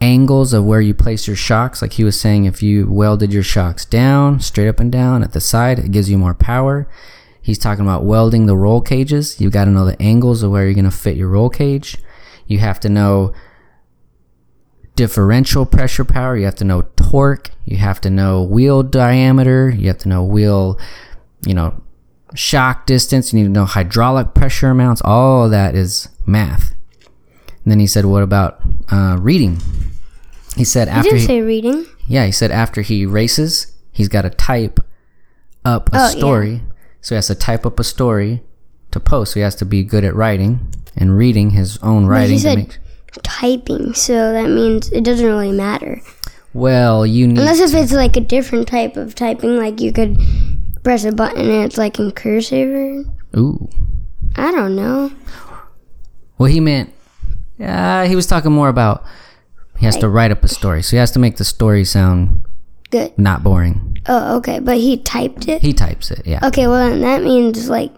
angles 0.00 0.52
of 0.52 0.64
where 0.64 0.80
you 0.80 0.94
place 0.94 1.26
your 1.26 1.36
shocks. 1.36 1.82
Like 1.82 1.94
he 1.94 2.04
was 2.04 2.18
saying, 2.18 2.44
if 2.44 2.62
you 2.62 2.90
welded 2.90 3.32
your 3.32 3.42
shocks 3.42 3.84
down, 3.84 4.40
straight 4.40 4.68
up 4.68 4.80
and 4.80 4.92
down 4.92 5.22
at 5.22 5.32
the 5.32 5.40
side, 5.40 5.78
it 5.78 5.90
gives 5.90 6.10
you 6.10 6.18
more 6.18 6.34
power. 6.34 6.88
He's 7.40 7.58
talking 7.58 7.84
about 7.84 8.04
welding 8.04 8.46
the 8.46 8.56
roll 8.56 8.80
cages. 8.80 9.40
You've 9.40 9.52
got 9.52 9.64
to 9.64 9.70
know 9.70 9.84
the 9.84 10.00
angles 10.00 10.42
of 10.42 10.50
where 10.50 10.64
you're 10.64 10.74
going 10.74 10.84
to 10.84 10.90
fit 10.90 11.16
your 11.16 11.28
roll 11.28 11.48
cage. 11.48 11.96
You 12.46 12.58
have 12.58 12.78
to 12.80 12.88
know 12.88 13.32
differential 14.96 15.64
pressure 15.64 16.04
power. 16.04 16.36
You 16.36 16.44
have 16.44 16.56
to 16.56 16.64
know 16.64 16.82
torque. 16.96 17.50
You 17.64 17.76
have 17.78 18.00
to 18.02 18.10
know 18.10 18.42
wheel 18.42 18.82
diameter. 18.82 19.70
You 19.70 19.88
have 19.88 19.98
to 19.98 20.08
know 20.08 20.24
wheel, 20.24 20.78
you 21.46 21.54
know, 21.54 21.80
shock 22.34 22.84
distance. 22.84 23.32
You 23.32 23.38
need 23.38 23.46
to 23.46 23.52
know 23.52 23.64
hydraulic 23.64 24.34
pressure 24.34 24.70
amounts. 24.70 25.00
All 25.04 25.48
that 25.48 25.74
is 25.74 26.08
math. 26.26 26.74
And 27.62 27.72
then 27.72 27.80
he 27.80 27.86
said, 27.86 28.06
"What 28.06 28.22
about 28.22 28.60
uh, 28.90 29.16
reading?" 29.20 29.58
He 30.58 30.64
said 30.64 30.88
after 30.88 31.10
didn't 31.10 31.20
he, 31.20 31.26
say 31.26 31.40
reading. 31.40 31.86
yeah, 32.06 32.26
he 32.26 32.32
said 32.32 32.50
after 32.50 32.82
he 32.82 33.06
races, 33.06 33.72
he's 33.92 34.08
got 34.08 34.22
to 34.22 34.30
type 34.30 34.80
up 35.64 35.88
a 35.92 35.96
Oh, 35.96 35.98
yeah. 36.04 36.08
story. 36.08 36.62
So 37.00 37.14
he 37.14 37.16
has 37.16 37.28
to 37.28 37.34
type 37.34 37.64
up 37.64 37.78
a 37.80 37.84
story 37.84 38.42
to 38.90 39.00
post. 39.00 39.32
So 39.32 39.40
he 39.40 39.44
has 39.44 39.54
to 39.56 39.64
be 39.64 39.82
good 39.84 40.04
at 40.04 40.14
writing 40.14 40.74
and 40.96 41.16
reading 41.16 41.50
his 41.50 41.78
own 41.78 42.04
But 42.04 42.10
writing. 42.10 42.32
he 42.32 42.38
said 42.38 42.58
make, 42.58 42.78
typing, 43.22 43.94
so 43.94 44.32
that 44.32 44.48
means 44.50 44.90
it 44.92 45.04
doesn't 45.04 45.24
really 45.26 45.52
matter. 45.52 46.00
well, 46.52 47.06
you 47.06 47.26
need 47.28 47.38
Unless 47.38 47.60
if 47.60 47.74
it's 47.74 47.92
like 47.92 48.16
a 48.16 48.20
different 48.20 48.66
type 48.68 48.96
of 48.96 49.14
typing, 49.14 49.56
like 49.58 49.80
you 49.80 49.92
could 49.92 50.18
press 50.82 51.04
a 51.04 51.12
button 51.12 51.40
and 51.48 51.64
it's 51.64 51.78
like 51.78 51.98
in 52.00 52.10
cursive. 52.10 53.06
Ooh. 53.36 53.68
I 54.36 54.50
don't 54.50 54.74
know. 54.76 55.12
Well, 56.36 56.50
he 56.50 56.60
meant, 56.60 56.92
uh, 57.60 58.06
he 58.06 58.14
was 58.16 58.26
talking 58.26 58.52
more 58.52 58.68
about 58.68 59.04
he 59.78 59.86
has 59.86 59.96
to 59.98 60.08
write 60.08 60.30
up 60.30 60.44
a 60.44 60.48
story. 60.48 60.82
So 60.82 60.90
he 60.90 60.96
has 60.98 61.10
to 61.12 61.18
make 61.18 61.36
the 61.36 61.44
story 61.44 61.84
sound 61.84 62.44
Good. 62.90 63.16
not 63.18 63.42
boring. 63.42 63.98
Oh, 64.06 64.36
okay. 64.38 64.58
But 64.58 64.78
he 64.78 64.98
typed 64.98 65.48
it. 65.48 65.62
He 65.62 65.72
types 65.72 66.10
it, 66.10 66.26
yeah. 66.26 66.46
Okay, 66.46 66.66
well 66.66 66.88
then 66.88 67.00
that 67.00 67.22
means 67.22 67.68
like, 67.68 67.92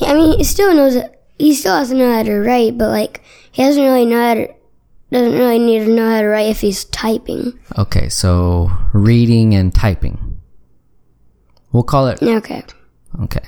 I 0.00 0.14
mean, 0.14 0.38
he 0.38 0.44
still 0.44 0.74
knows. 0.74 0.96
It 0.96 1.14
he 1.38 1.54
still 1.54 1.76
has 1.76 1.90
to 1.90 1.94
know 1.94 2.12
how 2.12 2.22
to 2.22 2.34
write, 2.40 2.76
but 2.76 2.88
like 2.88 3.22
he 3.52 3.62
doesn't 3.62 3.82
really 3.82 4.06
know 4.06 4.20
how 4.20 4.34
to. 4.34 4.54
Doesn't 5.10 5.38
really 5.38 5.58
need 5.58 5.86
to 5.86 5.90
know 5.90 6.10
how 6.10 6.20
to 6.20 6.26
write 6.26 6.50
if 6.50 6.60
he's 6.60 6.84
typing. 6.84 7.58
Okay, 7.78 8.10
so 8.10 8.70
reading 8.92 9.54
and 9.54 9.74
typing. 9.74 10.38
We'll 11.72 11.82
call 11.82 12.08
it 12.08 12.22
Okay. 12.22 12.62
Okay. 13.22 13.40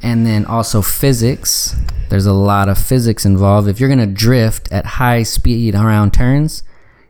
And 0.00 0.24
then 0.24 0.44
also 0.44 0.80
physics. 0.80 1.74
There's 2.08 2.26
a 2.26 2.32
lot 2.32 2.68
of 2.68 2.78
physics 2.78 3.24
involved. 3.26 3.68
If 3.68 3.80
you're 3.80 3.88
going 3.88 3.98
to 3.98 4.06
drift 4.06 4.70
at 4.72 4.86
high 4.86 5.24
speed 5.24 5.74
around 5.74 6.14
turns, 6.14 6.62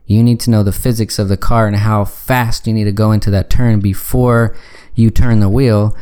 you 0.07 0.23
need 0.23 0.41
to 0.41 0.51
know 0.51 0.63
the 0.63 0.73
physics 0.73 1.19
of 1.19 1.29
the 1.29 1.37
car 1.37 1.67
and 1.67 1.77
how 1.77 2.05
fast 2.07 2.67
you 2.67 2.73
need 2.73 2.85
to 2.85 2.93
go 2.93 3.13
into 3.13 3.31
that 3.31 3.51
turn 3.51 3.81
before 3.81 4.57
you 4.95 5.11
turn 5.11 5.41
the 5.41 5.51
wheel 5.51 5.95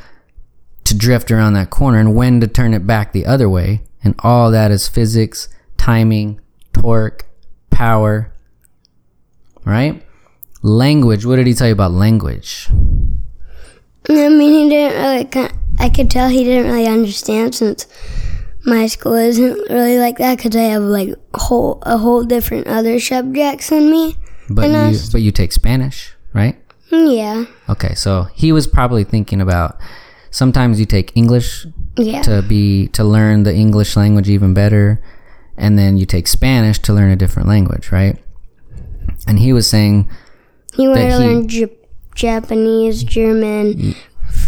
to 0.84 0.97
drift 0.97 1.32
around 1.32 1.55
that 1.55 1.70
corner 1.70 1.99
and 1.99 2.14
when 2.14 2.41
to 2.41 2.47
turn 2.47 2.72
it 2.72 2.87
back 2.87 3.12
the 3.12 3.26
other 3.26 3.49
way. 3.49 3.82
And 4.05 4.14
all 4.20 4.53
that 4.53 4.70
is 4.70 4.87
physics, 4.87 5.49
timing, 5.76 6.41
torque, 6.72 7.26
power, 7.70 8.32
right? 9.64 10.03
Language. 10.62 11.26
What 11.26 11.37
did 11.37 11.49
he 11.49 11.55
tell 11.55 11.66
you 11.66 11.72
about 11.72 11.91
language? 11.91 12.68
I 14.09 14.28
mean, 14.28 14.41
he 14.41 14.68
didn't 14.68 15.34
really. 15.34 15.51
I 15.79 15.89
could 15.89 16.11
tell 16.11 16.29
he 16.29 16.45
didn't 16.45 16.70
really 16.70 16.87
understand 16.87 17.55
since 17.55 17.87
my 18.64 18.87
school 18.87 19.14
isn't 19.14 19.70
really 19.70 19.99
like 19.99 20.18
that 20.18 20.37
because 20.39 20.57
I 20.57 20.62
have 20.62 20.83
like 20.83 21.11
a 21.35 21.39
whole 21.39 21.79
a 21.83 21.99
whole 21.99 22.24
different 22.24 22.66
other 22.66 22.99
subjects 23.01 23.70
than 23.70 23.91
me. 23.91 24.16
But 24.49 24.68
you 24.70 24.77
us- 24.77 25.11
but 25.11 25.22
you 25.22 25.31
take 25.33 25.53
Spanish, 25.53 26.14
right? 26.33 26.57
Yeah, 26.91 27.45
Okay, 27.68 27.95
so 27.95 28.29
he 28.35 28.53
was 28.53 28.66
probably 28.68 29.03
thinking 29.05 29.41
about 29.41 29.77
sometimes 30.31 30.79
you 30.79 30.87
take 30.87 31.11
English 31.16 31.66
yeah, 31.97 32.22
to 32.22 32.43
be 32.43 32.87
to 32.89 33.03
learn 33.03 33.43
the 33.43 33.53
English 33.55 33.97
language 33.97 34.29
even 34.29 34.55
better, 34.55 35.01
and 35.57 35.77
then 35.79 35.97
you 35.97 36.07
take 36.07 36.29
Spanish 36.29 36.79
to 36.81 36.93
learn 36.93 37.11
a 37.11 37.16
different 37.16 37.49
language, 37.49 37.91
right? 37.91 38.16
And 39.27 39.41
he 39.41 39.53
was 39.53 39.66
saying, 39.68 40.09
he 40.74 40.87
wanted 40.87 41.11
to 41.11 41.18
he- 41.18 41.24
learn 41.27 41.49
J- 41.49 41.77
Japanese, 42.14 43.03
German, 43.03 43.95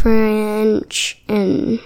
French, 0.02 1.20
and 1.28 1.80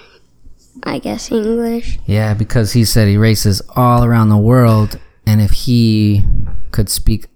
I 0.83 0.99
guess 0.99 1.31
English. 1.31 1.99
yeah, 2.07 2.35
because 2.35 2.73
he 2.73 2.85
said 2.85 3.09
he 3.09 3.17
races 3.17 3.63
all 3.75 4.05
around 4.05 4.29
the 4.29 4.37
world, 4.37 4.99
and 5.27 5.41
if 5.41 5.53
he 5.53 6.25
could 6.71 6.89
speak 6.89 7.27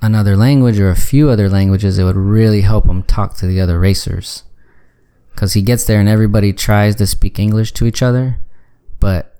another 0.00 0.36
language 0.36 0.78
or 0.78 0.90
a 0.90 0.96
few 0.96 1.30
other 1.30 1.48
languages, 1.48 1.98
it 1.98 2.04
would 2.04 2.16
really 2.16 2.60
help 2.62 2.86
him 2.86 3.02
talk 3.02 3.36
to 3.36 3.46
the 3.46 3.60
other 3.60 3.78
racers. 3.78 4.44
Because 5.32 5.54
he 5.54 5.62
gets 5.62 5.84
there 5.84 5.98
and 5.98 6.08
everybody 6.08 6.52
tries 6.52 6.94
to 6.96 7.06
speak 7.06 7.38
English 7.38 7.72
to 7.72 7.86
each 7.86 8.02
other, 8.02 8.38
but 9.00 9.34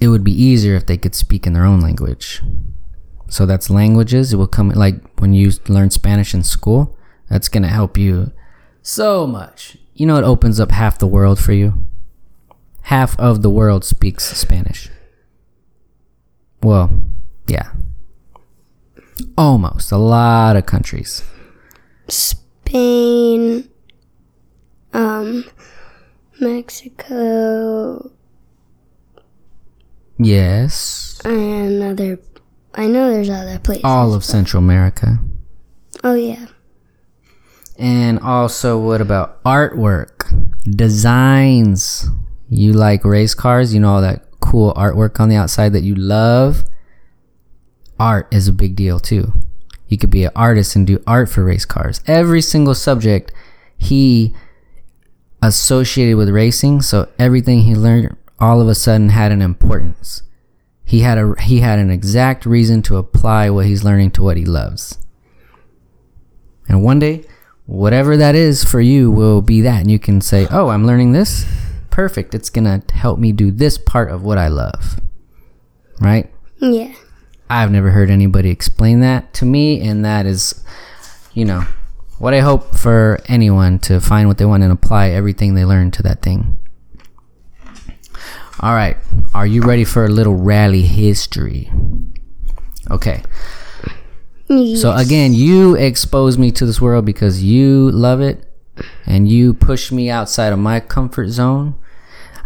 it 0.00 0.08
would 0.08 0.24
be 0.24 0.32
easier 0.32 0.74
if 0.74 0.86
they 0.86 0.96
could 0.96 1.14
speak 1.14 1.46
in 1.46 1.52
their 1.52 1.64
own 1.64 1.80
language. 1.80 2.42
So 3.28 3.44
that's 3.44 3.68
languages. 3.68 4.32
It 4.32 4.36
will 4.36 4.46
come 4.46 4.70
like 4.70 4.96
when 5.20 5.34
you 5.34 5.52
learn 5.68 5.90
Spanish 5.90 6.32
in 6.32 6.42
school. 6.42 6.96
That's 7.28 7.48
gonna 7.48 7.68
help 7.68 7.98
you 7.98 8.32
so 8.88 9.26
much. 9.26 9.76
You 9.94 10.06
know, 10.06 10.16
it 10.16 10.24
opens 10.24 10.58
up 10.58 10.70
half 10.70 10.98
the 10.98 11.06
world 11.06 11.38
for 11.38 11.52
you. 11.52 11.84
Half 12.82 13.18
of 13.20 13.42
the 13.42 13.50
world 13.50 13.84
speaks 13.84 14.24
Spanish. 14.24 14.88
Well, 16.62 17.02
yeah. 17.46 17.70
Almost. 19.36 19.92
A 19.92 19.98
lot 19.98 20.56
of 20.56 20.64
countries. 20.66 21.22
Spain, 22.08 23.68
um, 24.94 25.44
Mexico, 26.40 28.10
Yes. 30.18 31.20
and 31.24 31.82
other. 31.82 32.18
I 32.74 32.86
know 32.86 33.10
there's 33.10 33.28
other 33.30 33.58
places. 33.58 33.84
All 33.84 34.14
of 34.14 34.24
Central 34.24 34.62
America. 34.62 35.18
Oh 36.02 36.14
yeah. 36.14 36.46
And 37.78 38.18
also, 38.18 38.78
what 38.78 39.00
about 39.00 39.42
artwork? 39.44 40.26
Designs. 40.64 42.08
You 42.50 42.72
like 42.72 43.04
race 43.04 43.34
cars? 43.34 43.72
You 43.72 43.80
know 43.80 43.94
all 43.94 44.00
that 44.02 44.24
cool 44.40 44.74
artwork 44.74 45.20
on 45.20 45.28
the 45.28 45.36
outside 45.36 45.72
that 45.74 45.84
you 45.84 45.94
love? 45.94 46.64
Art 48.00 48.26
is 48.32 48.48
a 48.48 48.52
big 48.52 48.74
deal 48.74 48.98
too. 48.98 49.32
You 49.86 49.96
could 49.96 50.10
be 50.10 50.24
an 50.24 50.32
artist 50.34 50.74
and 50.76 50.86
do 50.86 51.02
art 51.06 51.28
for 51.28 51.44
race 51.44 51.64
cars. 51.64 52.00
Every 52.06 52.42
single 52.42 52.74
subject 52.74 53.32
he 53.76 54.34
associated 55.40 56.16
with 56.16 56.28
racing, 56.28 56.82
so 56.82 57.08
everything 57.18 57.60
he 57.60 57.74
learned 57.74 58.16
all 58.40 58.60
of 58.60 58.68
a 58.68 58.74
sudden 58.74 59.10
had 59.10 59.32
an 59.32 59.40
importance. 59.40 60.22
He 60.84 61.00
had 61.00 61.18
a 61.18 61.34
he 61.40 61.60
had 61.60 61.78
an 61.78 61.90
exact 61.90 62.44
reason 62.44 62.82
to 62.82 62.96
apply 62.96 63.50
what 63.50 63.66
he's 63.66 63.84
learning 63.84 64.12
to 64.12 64.22
what 64.22 64.36
he 64.36 64.44
loves. 64.44 64.98
And 66.68 66.82
one 66.82 66.98
day, 66.98 67.24
whatever 67.68 68.16
that 68.16 68.34
is 68.34 68.64
for 68.64 68.80
you 68.80 69.10
will 69.10 69.42
be 69.42 69.60
that. 69.60 69.82
And 69.82 69.90
you 69.90 69.98
can 69.98 70.20
say, 70.20 70.48
Oh, 70.50 70.68
I'm 70.68 70.86
learning 70.86 71.12
this. 71.12 71.44
Perfect. 71.90 72.34
It's 72.34 72.50
going 72.50 72.64
to 72.64 72.94
help 72.94 73.18
me 73.18 73.30
do 73.30 73.50
this 73.50 73.76
part 73.76 74.10
of 74.10 74.22
what 74.22 74.38
I 74.38 74.48
love. 74.48 74.98
Right? 76.00 76.32
Yeah. 76.56 76.94
I've 77.50 77.70
never 77.70 77.90
heard 77.90 78.10
anybody 78.10 78.50
explain 78.50 79.00
that 79.00 79.34
to 79.34 79.44
me. 79.44 79.80
And 79.82 80.04
that 80.04 80.24
is, 80.24 80.64
you 81.34 81.44
know, 81.44 81.66
what 82.18 82.34
I 82.34 82.40
hope 82.40 82.74
for 82.74 83.20
anyone 83.26 83.78
to 83.80 84.00
find 84.00 84.28
what 84.28 84.38
they 84.38 84.44
want 84.44 84.62
and 84.62 84.72
apply 84.72 85.10
everything 85.10 85.54
they 85.54 85.64
learn 85.64 85.90
to 85.92 86.02
that 86.04 86.22
thing. 86.22 86.58
All 88.60 88.74
right. 88.74 88.96
Are 89.34 89.46
you 89.46 89.62
ready 89.62 89.84
for 89.84 90.04
a 90.04 90.08
little 90.08 90.34
rally 90.34 90.82
history? 90.82 91.70
Okay. 92.90 93.22
So 94.48 94.94
again, 94.96 95.34
you 95.34 95.74
expose 95.74 96.38
me 96.38 96.50
to 96.52 96.64
this 96.64 96.80
world 96.80 97.04
because 97.04 97.42
you 97.42 97.90
love 97.90 98.20
it 98.22 98.50
and 99.04 99.28
you 99.28 99.52
push 99.52 99.92
me 99.92 100.08
outside 100.08 100.52
of 100.52 100.58
my 100.58 100.80
comfort 100.80 101.28
zone. 101.28 101.74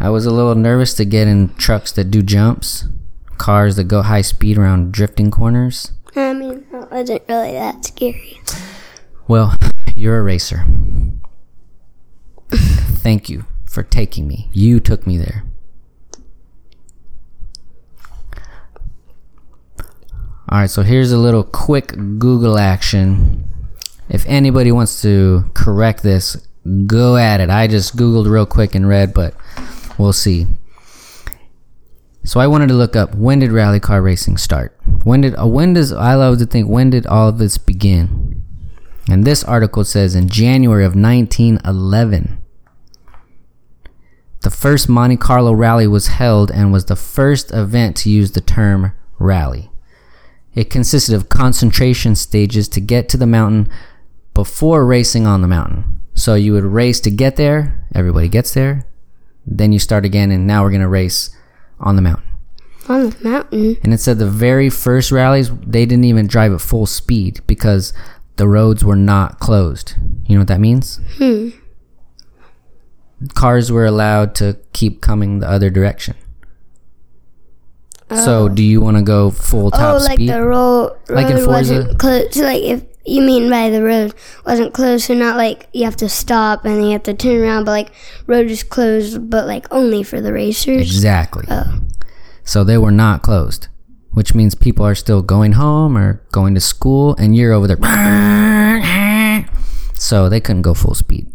I 0.00 0.10
was 0.10 0.26
a 0.26 0.32
little 0.32 0.56
nervous 0.56 0.94
to 0.94 1.04
get 1.04 1.28
in 1.28 1.54
trucks 1.54 1.92
that 1.92 2.10
do 2.10 2.22
jumps, 2.22 2.86
cars 3.38 3.76
that 3.76 3.84
go 3.84 4.02
high 4.02 4.22
speed 4.22 4.58
around 4.58 4.92
drifting 4.92 5.30
corners. 5.30 5.92
I 6.16 6.32
mean, 6.32 6.66
it 6.72 6.90
wasn't 6.90 7.22
really 7.28 7.52
that 7.52 7.84
scary. 7.84 8.40
Well, 9.28 9.56
you're 9.94 10.18
a 10.18 10.22
racer. 10.22 10.64
Thank 12.50 13.28
you 13.28 13.44
for 13.64 13.84
taking 13.84 14.26
me. 14.26 14.50
You 14.52 14.80
took 14.80 15.06
me 15.06 15.18
there. 15.18 15.44
All 20.52 20.58
right, 20.58 20.70
so 20.70 20.82
here's 20.82 21.12
a 21.12 21.16
little 21.16 21.44
quick 21.44 21.94
Google 22.18 22.58
action. 22.58 23.42
If 24.10 24.26
anybody 24.26 24.70
wants 24.70 25.00
to 25.00 25.50
correct 25.54 26.02
this, 26.02 26.46
go 26.84 27.16
at 27.16 27.40
it. 27.40 27.48
I 27.48 27.66
just 27.68 27.96
Googled 27.96 28.30
real 28.30 28.44
quick 28.44 28.74
and 28.74 28.86
read, 28.86 29.14
but 29.14 29.34
we'll 29.96 30.12
see. 30.12 30.46
So 32.24 32.38
I 32.38 32.48
wanted 32.48 32.68
to 32.68 32.74
look 32.74 32.94
up 32.94 33.14
when 33.14 33.38
did 33.38 33.50
rally 33.50 33.80
car 33.80 34.02
racing 34.02 34.36
start? 34.36 34.78
When 35.04 35.22
did 35.22 35.40
uh, 35.40 35.46
when 35.46 35.72
does 35.72 35.90
I 35.90 36.16
love 36.16 36.36
to 36.40 36.44
think 36.44 36.68
when 36.68 36.90
did 36.90 37.06
all 37.06 37.30
of 37.30 37.38
this 37.38 37.56
begin? 37.56 38.44
And 39.08 39.24
this 39.24 39.42
article 39.44 39.84
says 39.84 40.14
in 40.14 40.28
January 40.28 40.84
of 40.84 40.94
1911. 40.94 42.42
The 44.42 44.50
first 44.50 44.86
Monte 44.86 45.16
Carlo 45.16 45.54
rally 45.54 45.86
was 45.86 46.08
held 46.08 46.50
and 46.50 46.74
was 46.74 46.84
the 46.84 46.94
first 46.94 47.52
event 47.52 47.96
to 47.96 48.10
use 48.10 48.32
the 48.32 48.42
term 48.42 48.92
rally. 49.18 49.71
It 50.54 50.70
consisted 50.70 51.14
of 51.14 51.28
concentration 51.28 52.14
stages 52.14 52.68
to 52.68 52.80
get 52.80 53.08
to 53.10 53.16
the 53.16 53.26
mountain 53.26 53.70
before 54.34 54.84
racing 54.84 55.26
on 55.26 55.42
the 55.42 55.48
mountain. 55.48 56.00
So 56.14 56.34
you 56.34 56.52
would 56.52 56.64
race 56.64 57.00
to 57.00 57.10
get 57.10 57.36
there, 57.36 57.86
everybody 57.94 58.28
gets 58.28 58.52
there, 58.52 58.86
then 59.46 59.72
you 59.72 59.78
start 59.78 60.04
again, 60.04 60.30
and 60.30 60.46
now 60.46 60.62
we're 60.62 60.70
going 60.70 60.82
to 60.82 60.88
race 60.88 61.34
on 61.80 61.96
the 61.96 62.02
mountain. 62.02 62.26
On 62.88 63.10
the 63.10 63.28
mountain. 63.28 63.76
And 63.82 63.94
it 63.94 63.98
said 63.98 64.18
the 64.18 64.28
very 64.28 64.68
first 64.68 65.10
rallies, 65.10 65.50
they 65.50 65.86
didn't 65.86 66.04
even 66.04 66.26
drive 66.26 66.52
at 66.52 66.60
full 66.60 66.86
speed 66.86 67.40
because 67.46 67.92
the 68.36 68.48
roads 68.48 68.84
were 68.84 68.96
not 68.96 69.38
closed. 69.38 69.94
You 70.26 70.34
know 70.34 70.40
what 70.40 70.48
that 70.48 70.60
means? 70.60 71.00
Hmm. 71.16 71.50
Cars 73.34 73.70
were 73.70 73.86
allowed 73.86 74.34
to 74.36 74.58
keep 74.72 75.00
coming 75.00 75.38
the 75.38 75.48
other 75.48 75.70
direction. 75.70 76.16
So, 78.16 78.44
oh. 78.44 78.48
do 78.48 78.62
you 78.62 78.80
want 78.80 78.96
to 78.96 79.02
go 79.02 79.30
full 79.30 79.66
oh, 79.66 79.70
top 79.70 79.94
oh, 79.94 80.04
like 80.04 80.14
speed? 80.14 80.28
the 80.28 80.42
road, 80.42 80.96
road 81.08 81.16
Like 81.16 81.30
in 81.30 81.36
Forza? 81.36 81.48
wasn't 81.48 81.98
closed. 81.98 82.36
Like, 82.36 82.62
if 82.62 82.84
you 83.04 83.22
mean 83.22 83.50
by 83.50 83.70
the 83.70 83.82
road 83.82 84.14
wasn't 84.44 84.74
closed, 84.74 85.04
so 85.04 85.14
not 85.14 85.36
like 85.36 85.68
you 85.72 85.84
have 85.84 85.96
to 85.96 86.08
stop 86.08 86.64
and 86.64 86.76
then 86.76 86.84
you 86.84 86.92
have 86.92 87.02
to 87.04 87.14
turn 87.14 87.40
around, 87.40 87.64
but 87.64 87.72
like 87.72 87.92
road 88.26 88.50
is 88.50 88.62
closed, 88.62 89.30
but 89.30 89.46
like 89.46 89.66
only 89.72 90.02
for 90.02 90.20
the 90.20 90.32
racers. 90.32 90.82
exactly. 90.82 91.46
Oh. 91.48 91.80
So 92.44 92.64
they 92.64 92.78
were 92.78 92.90
not 92.90 93.22
closed, 93.22 93.68
which 94.12 94.34
means 94.34 94.54
people 94.54 94.84
are 94.84 94.94
still 94.94 95.22
going 95.22 95.52
home 95.52 95.96
or 95.96 96.22
going 96.32 96.54
to 96.54 96.60
school, 96.60 97.14
and 97.16 97.36
you're 97.36 97.52
over 97.52 97.66
there. 97.66 97.78
So 99.94 100.28
they 100.28 100.40
couldn't 100.40 100.62
go 100.62 100.74
full 100.74 100.96
speed 100.96 101.32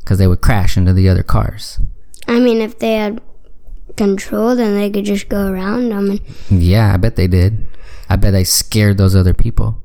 because 0.00 0.18
they 0.18 0.26
would 0.26 0.42
crash 0.42 0.76
into 0.76 0.92
the 0.92 1.08
other 1.08 1.22
cars. 1.22 1.80
I 2.28 2.38
mean, 2.40 2.60
if 2.60 2.78
they 2.78 2.92
had 2.92 3.22
control, 3.96 4.54
then 4.54 4.74
they 4.74 4.90
could 4.90 5.04
just 5.04 5.28
go 5.28 5.50
around 5.50 5.90
them. 5.90 6.10
And 6.50 6.62
Yeah, 6.62 6.92
I 6.94 6.96
bet 6.96 7.16
they 7.16 7.26
did. 7.26 7.66
I 8.08 8.16
bet 8.16 8.32
they 8.32 8.44
scared 8.44 8.98
those 8.98 9.16
other 9.16 9.34
people. 9.34 9.82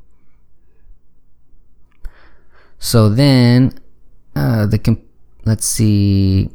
So 2.80 3.10
then, 3.10 3.74
uh, 4.36 4.66
the 4.66 4.80
com- 4.80 5.02
let's 5.46 5.66
see. 5.66 6.50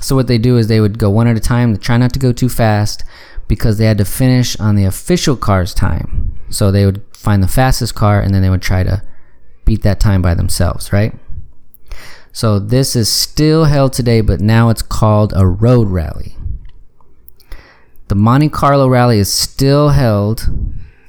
So 0.00 0.14
what 0.14 0.26
they 0.26 0.38
do 0.38 0.56
is 0.56 0.68
they 0.68 0.80
would 0.80 0.98
go 0.98 1.10
one 1.10 1.26
at 1.26 1.36
a 1.36 1.40
time. 1.40 1.76
Try 1.78 1.96
not 1.96 2.12
to 2.14 2.18
go 2.18 2.32
too 2.32 2.48
fast 2.48 3.04
because 3.48 3.78
they 3.78 3.86
had 3.86 3.98
to 3.98 4.04
finish 4.04 4.58
on 4.58 4.76
the 4.76 4.84
official 4.84 5.36
car's 5.36 5.72
time. 5.72 6.38
So 6.50 6.70
they 6.70 6.84
would 6.84 7.02
find 7.12 7.42
the 7.42 7.48
fastest 7.48 7.94
car 7.94 8.20
and 8.20 8.34
then 8.34 8.42
they 8.42 8.50
would 8.50 8.62
try 8.62 8.82
to 8.84 9.02
beat 9.64 9.82
that 9.82 10.00
time 10.00 10.22
by 10.22 10.34
themselves, 10.34 10.92
right? 10.92 11.14
So 12.32 12.58
this 12.58 12.94
is 12.94 13.10
still 13.10 13.64
held 13.64 13.92
today, 13.92 14.20
but 14.20 14.40
now 14.40 14.68
it's 14.68 14.82
called 14.82 15.32
a 15.34 15.46
road 15.46 15.88
rally. 15.88 16.35
The 18.08 18.14
Monte 18.14 18.50
Carlo 18.50 18.88
Rally 18.88 19.18
is 19.18 19.32
still 19.32 19.88
held 19.88 20.48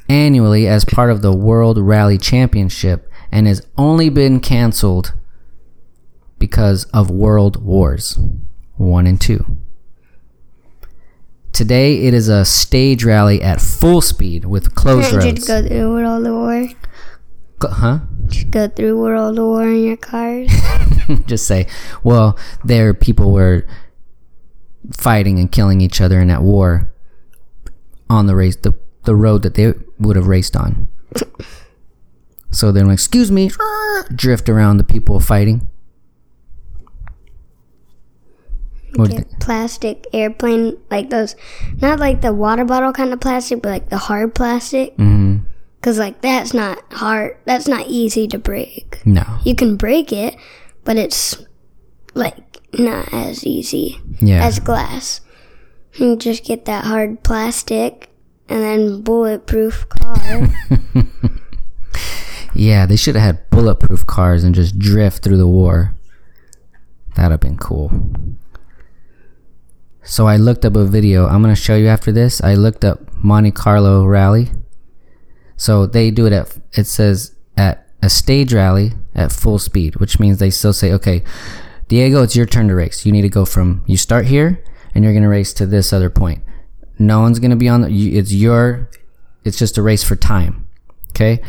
annually 0.09 0.67
as 0.67 0.83
part 0.83 1.11
of 1.11 1.21
the 1.21 1.31
World 1.31 1.77
Rally 1.77 2.17
Championship 2.17 3.11
and 3.31 3.45
has 3.45 3.61
only 3.77 4.09
been 4.09 4.39
canceled 4.39 5.13
because 6.39 6.85
of 6.85 7.11
world 7.11 7.63
wars 7.63 8.17
1 8.77 9.05
and 9.05 9.21
2. 9.21 9.57
Today 11.53 12.05
it 12.05 12.15
is 12.15 12.29
a 12.29 12.45
stage 12.45 13.03
rally 13.03 13.41
at 13.43 13.61
full 13.61 14.01
speed 14.01 14.45
with 14.45 14.73
closed 14.73 15.11
roads. 15.13 15.25
just 15.25 15.47
go 15.47 15.67
through 15.67 15.93
World 15.93 16.23
War. 16.23 16.67
Huh? 17.61 17.99
Just 18.27 18.49
go 18.51 18.67
through 18.69 18.99
World 18.99 19.37
War 19.37 19.67
in 19.67 19.83
your 19.83 19.97
cars. 19.97 20.51
just 21.27 21.47
say, 21.47 21.67
well, 22.03 22.37
there 22.63 22.93
people 22.93 23.31
were 23.31 23.65
fighting 24.91 25.39
and 25.39 25.51
killing 25.51 25.81
each 25.81 25.99
other 26.01 26.19
in 26.19 26.27
that 26.29 26.41
war 26.41 26.91
on 28.09 28.27
the 28.27 28.35
race, 28.35 28.55
the, 28.55 28.73
the 29.05 29.15
road 29.15 29.43
that 29.43 29.55
they 29.55 29.73
would 29.99 30.15
have 30.15 30.27
raced 30.27 30.55
on. 30.55 30.87
So 32.51 32.71
then, 32.71 32.89
excuse 32.89 33.29
me, 33.31 33.51
drift 34.15 34.47
around 34.49 34.77
the 34.77 34.83
people 34.83 35.19
fighting. 35.19 35.67
What 38.95 39.09
do 39.09 39.15
you 39.15 39.19
Get 39.19 39.29
think? 39.29 39.41
plastic 39.41 40.07
airplane, 40.13 40.77
like 40.89 41.09
those, 41.09 41.35
not 41.81 41.99
like 41.99 42.21
the 42.21 42.33
water 42.33 42.65
bottle 42.65 42.93
kind 42.93 43.13
of 43.13 43.19
plastic, 43.19 43.61
but 43.61 43.69
like 43.69 43.89
the 43.89 43.97
hard 43.97 44.33
plastic. 44.33 44.95
Mhm. 44.97 45.41
Cause 45.81 45.99
like 45.99 46.21
that's 46.21 46.53
not 46.53 46.81
hard. 46.93 47.37
That's 47.45 47.67
not 47.67 47.85
easy 47.87 48.27
to 48.29 48.39
break. 48.39 49.01
No. 49.05 49.23
You 49.43 49.55
can 49.55 49.75
break 49.75 50.11
it, 50.11 50.35
but 50.83 50.97
it's 50.97 51.45
like 52.15 52.46
not 52.77 53.13
as 53.13 53.45
easy 53.45 53.99
Yeah. 54.19 54.43
as 54.45 54.59
glass. 54.59 55.21
You 55.95 56.15
just 56.15 56.43
get 56.45 56.65
that 56.65 56.85
hard 56.85 57.23
plastic 57.23 58.09
and 58.49 58.61
then 58.61 59.01
bulletproof 59.01 59.87
car. 59.89 60.47
Yeah, 62.53 62.87
they 62.87 62.95
should 62.95 63.13
have 63.15 63.23
had 63.23 63.49
bulletproof 63.51 64.07
cars 64.07 64.43
and 64.43 64.55
just 64.55 64.79
drift 64.79 65.21
through 65.23 65.37
the 65.37 65.47
war. 65.47 65.93
That'd 67.15 67.31
have 67.31 67.39
been 67.39 67.57
cool. 67.57 67.91
So 70.03 70.27
I 70.27 70.37
looked 70.37 70.65
up 70.65 70.75
a 70.75 70.83
video. 70.85 71.27
I'm 71.27 71.41
gonna 71.43 71.55
show 71.55 71.75
you 71.75 71.87
after 71.87 72.11
this. 72.11 72.41
I 72.41 72.55
looked 72.55 72.83
up 72.83 72.99
Monte 73.23 73.51
Carlo 73.51 74.05
rally. 74.05 74.49
So 75.55 75.85
they 75.85 76.09
do 76.09 76.25
it 76.25 76.33
at 76.33 76.57
it 76.73 76.85
says 76.85 77.35
at 77.57 77.87
a 78.01 78.09
stage 78.09 78.53
rally 78.53 78.93
at 79.13 79.31
full 79.31 79.59
speed, 79.59 79.97
which 79.97 80.19
means 80.19 80.39
they 80.39 80.49
still 80.49 80.73
say, 80.73 80.91
okay, 80.93 81.23
Diego, 81.87 82.23
it's 82.23 82.35
your 82.35 82.45
turn 82.45 82.67
to 82.67 82.75
race. 82.75 83.05
You 83.05 83.11
need 83.11 83.21
to 83.21 83.29
go 83.29 83.45
from 83.45 83.83
you 83.85 83.97
start 83.97 84.25
here 84.25 84.63
and 84.93 85.03
you're 85.03 85.13
gonna 85.13 85.29
race 85.29 85.53
to 85.53 85.65
this 85.65 85.93
other 85.93 86.09
point. 86.09 86.43
No 86.99 87.21
one's 87.21 87.39
gonna 87.39 87.55
be 87.55 87.69
on 87.69 87.81
the. 87.81 88.17
It's 88.17 88.33
your. 88.33 88.89
It's 89.43 89.57
just 89.57 89.77
a 89.77 89.81
race 89.81 90.03
for 90.03 90.15
time. 90.15 90.67
Okay 91.09 91.41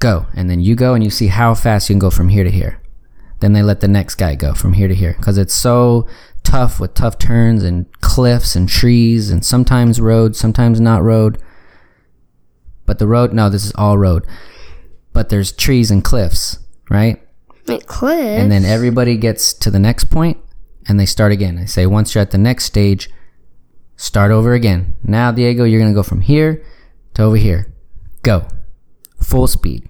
go 0.00 0.26
and 0.34 0.50
then 0.50 0.60
you 0.60 0.74
go 0.74 0.94
and 0.94 1.04
you 1.04 1.10
see 1.10 1.28
how 1.28 1.54
fast 1.54 1.88
you 1.88 1.94
can 1.94 2.00
go 2.00 2.10
from 2.10 2.30
here 2.30 2.42
to 2.42 2.50
here 2.50 2.80
then 3.40 3.52
they 3.52 3.62
let 3.62 3.80
the 3.80 3.88
next 3.88 4.16
guy 4.16 4.34
go 4.34 4.52
from 4.54 4.72
here 4.72 4.88
to 4.88 4.94
here 4.94 5.14
because 5.18 5.38
it's 5.38 5.54
so 5.54 6.06
tough 6.42 6.80
with 6.80 6.94
tough 6.94 7.18
turns 7.18 7.62
and 7.62 7.86
cliffs 8.00 8.56
and 8.56 8.68
trees 8.68 9.30
and 9.30 9.44
sometimes 9.44 10.00
road 10.00 10.34
sometimes 10.34 10.80
not 10.80 11.02
road 11.02 11.38
but 12.86 12.98
the 12.98 13.06
road 13.06 13.32
no 13.32 13.48
this 13.48 13.64
is 13.64 13.72
all 13.76 13.96
road 13.96 14.26
but 15.12 15.28
there's 15.28 15.52
trees 15.52 15.90
and 15.90 16.02
cliffs 16.02 16.58
right 16.88 17.22
it 17.72 17.86
could. 17.86 18.18
and 18.18 18.50
then 18.50 18.64
everybody 18.64 19.16
gets 19.16 19.52
to 19.52 19.70
the 19.70 19.78
next 19.78 20.04
point 20.04 20.38
and 20.86 20.98
they 20.98 21.06
start 21.06 21.32
again 21.32 21.58
I 21.58 21.64
say 21.66 21.86
once 21.86 22.14
you're 22.14 22.22
at 22.22 22.30
the 22.30 22.38
next 22.38 22.64
stage 22.64 23.10
start 23.96 24.30
over 24.30 24.54
again 24.54 24.94
now 25.02 25.30
diego 25.30 25.64
you're 25.64 25.80
going 25.80 25.92
to 25.92 25.94
go 25.94 26.02
from 26.02 26.22
here 26.22 26.64
to 27.14 27.22
over 27.22 27.36
here 27.36 27.72
go 28.22 28.46
full 29.22 29.46
speed 29.46 29.88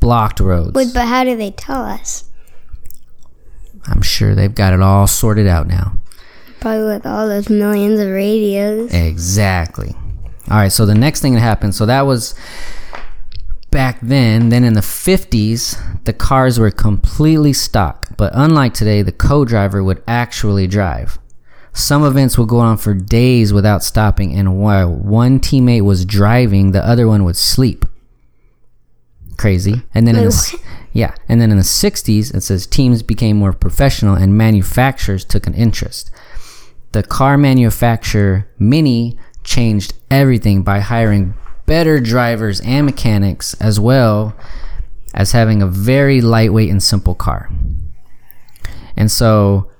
blocked 0.00 0.40
roads 0.40 0.74
Wait, 0.74 0.92
but 0.92 1.06
how 1.06 1.24
do 1.24 1.36
they 1.36 1.50
tell 1.50 1.82
us? 1.82 2.24
i'm 3.86 4.02
sure 4.02 4.34
they've 4.34 4.54
got 4.54 4.72
it 4.72 4.82
all 4.82 5.06
sorted 5.06 5.46
out 5.46 5.66
now 5.66 5.98
Probably 6.60 6.84
with 6.84 7.06
all 7.06 7.28
those 7.28 7.50
millions 7.50 8.00
of 8.00 8.08
radios. 8.08 8.92
Exactly. 8.92 9.94
All 10.50 10.56
right, 10.56 10.72
so 10.72 10.86
the 10.86 10.94
next 10.94 11.20
thing 11.20 11.34
that 11.34 11.40
happened, 11.40 11.74
so 11.74 11.84
that 11.86 12.02
was 12.06 12.34
back 13.70 13.98
then. 14.00 14.48
Then 14.48 14.64
in 14.64 14.74
the 14.74 14.80
50s, 14.80 16.04
the 16.04 16.12
cars 16.12 16.58
were 16.58 16.70
completely 16.70 17.52
stock. 17.52 18.08
But 18.16 18.32
unlike 18.34 18.74
today, 18.74 19.02
the 19.02 19.12
co 19.12 19.44
driver 19.44 19.82
would 19.82 20.02
actually 20.06 20.66
drive. 20.66 21.18
Some 21.72 22.04
events 22.04 22.38
would 22.38 22.48
go 22.48 22.58
on 22.58 22.78
for 22.78 22.94
days 22.94 23.52
without 23.52 23.84
stopping, 23.84 24.32
and 24.32 24.58
while 24.58 24.90
one 24.90 25.40
teammate 25.40 25.82
was 25.82 26.06
driving, 26.06 26.72
the 26.72 26.86
other 26.86 27.06
one 27.06 27.24
would 27.24 27.36
sleep. 27.36 27.84
Crazy. 29.36 29.82
And 29.94 30.06
then 30.06 30.16
in 30.16 30.24
the, 30.24 30.60
yeah, 30.92 31.14
and 31.28 31.38
then 31.38 31.50
in 31.50 31.58
the 31.58 31.62
60s, 31.62 32.34
it 32.34 32.40
says 32.40 32.66
teams 32.66 33.02
became 33.02 33.36
more 33.36 33.52
professional 33.52 34.14
and 34.14 34.38
manufacturers 34.38 35.22
took 35.22 35.46
an 35.46 35.52
interest 35.52 36.10
the 36.96 37.02
car 37.02 37.36
manufacturer 37.36 38.48
Mini 38.58 39.18
changed 39.44 39.92
everything 40.10 40.62
by 40.62 40.80
hiring 40.80 41.34
better 41.66 42.00
drivers 42.00 42.60
and 42.60 42.86
mechanics 42.86 43.54
as 43.54 43.78
well 43.78 44.34
as 45.14 45.32
having 45.32 45.62
a 45.62 45.66
very 45.66 46.20
lightweight 46.20 46.70
and 46.70 46.82
simple 46.82 47.14
car. 47.14 47.50
And 48.96 49.10
so 49.10 49.70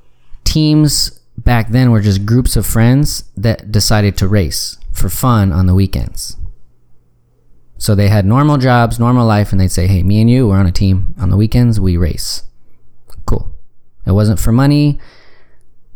teams 0.45 1.21
back 1.39 1.69
then 1.71 1.91
were 1.91 2.01
just 2.01 2.27
groups 2.27 2.57
of 2.57 2.67
friends 2.67 3.25
that 3.37 3.71
decided 3.71 4.17
to 4.19 4.29
race 4.29 4.79
for 4.93 5.09
fun 5.09 5.53
on 5.53 5.67
the 5.67 5.75
weekends. 5.75 6.37
So 7.79 7.95
they 7.95 8.09
had 8.09 8.25
normal 8.25 8.57
jobs, 8.57 8.99
normal 8.99 9.27
life, 9.27 9.53
and 9.53 9.61
they'd 9.61 9.69
say, 9.71 9.87
Hey, 9.87 10.03
me 10.03 10.21
and 10.21 10.31
you, 10.31 10.49
we're 10.49 10.57
on 10.57 10.67
a 10.67 10.73
team. 10.73 11.15
On 11.19 11.29
the 11.29 11.37
weekends, 11.37 11.79
we 11.79 11.97
race. 11.97 12.43
Cool. 13.27 13.55
It 14.07 14.13
wasn't 14.13 14.41
for 14.41 14.53
money 14.53 14.99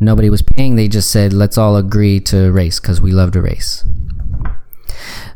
nobody 0.00 0.30
was 0.30 0.42
paying. 0.42 0.74
They 0.74 0.88
just 0.88 1.10
said, 1.10 1.32
let's 1.32 1.58
all 1.58 1.76
agree 1.76 2.18
to 2.20 2.50
race 2.50 2.80
because 2.80 3.00
we 3.00 3.12
love 3.12 3.32
to 3.32 3.42
race. 3.42 3.84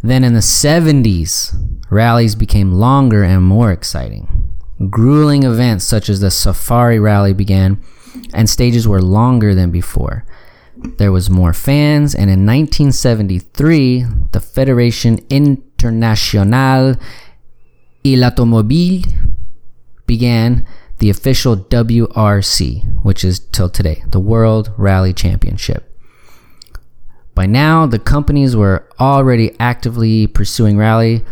Then 0.02 0.24
in 0.24 0.34
the 0.34 0.40
70s, 0.40 1.54
rallies 1.90 2.34
became 2.34 2.72
longer 2.72 3.22
and 3.22 3.42
more 3.42 3.72
exciting. 3.72 4.50
Grueling 4.90 5.44
events 5.44 5.84
such 5.84 6.08
as 6.08 6.20
the 6.20 6.30
Safari 6.30 6.98
Rally 6.98 7.32
began, 7.32 7.82
and 8.32 8.50
stages 8.50 8.86
were 8.86 9.02
longer 9.02 9.54
than 9.54 9.70
before. 9.70 10.24
There 10.98 11.12
was 11.12 11.30
more 11.30 11.52
fans, 11.52 12.14
and 12.14 12.30
in 12.30 12.44
1973, 12.44 14.04
the 14.32 14.40
Federation 14.40 15.18
Internationale 15.30 16.96
de 18.02 18.16
l'Automobile 18.16 19.04
began 20.06 20.66
the 20.98 21.10
official 21.10 21.56
WRC, 21.56 23.02
which 23.02 23.24
is 23.24 23.38
till 23.38 23.70
today, 23.70 24.04
the 24.08 24.20
World 24.20 24.72
Rally 24.76 25.12
Championship. 25.12 25.93
By 27.34 27.46
now, 27.46 27.86
the 27.86 27.98
companies 27.98 28.54
were 28.54 28.88
already 29.00 29.56
actively 29.58 30.26
pursuing 30.26 30.76
rally, 30.76 31.24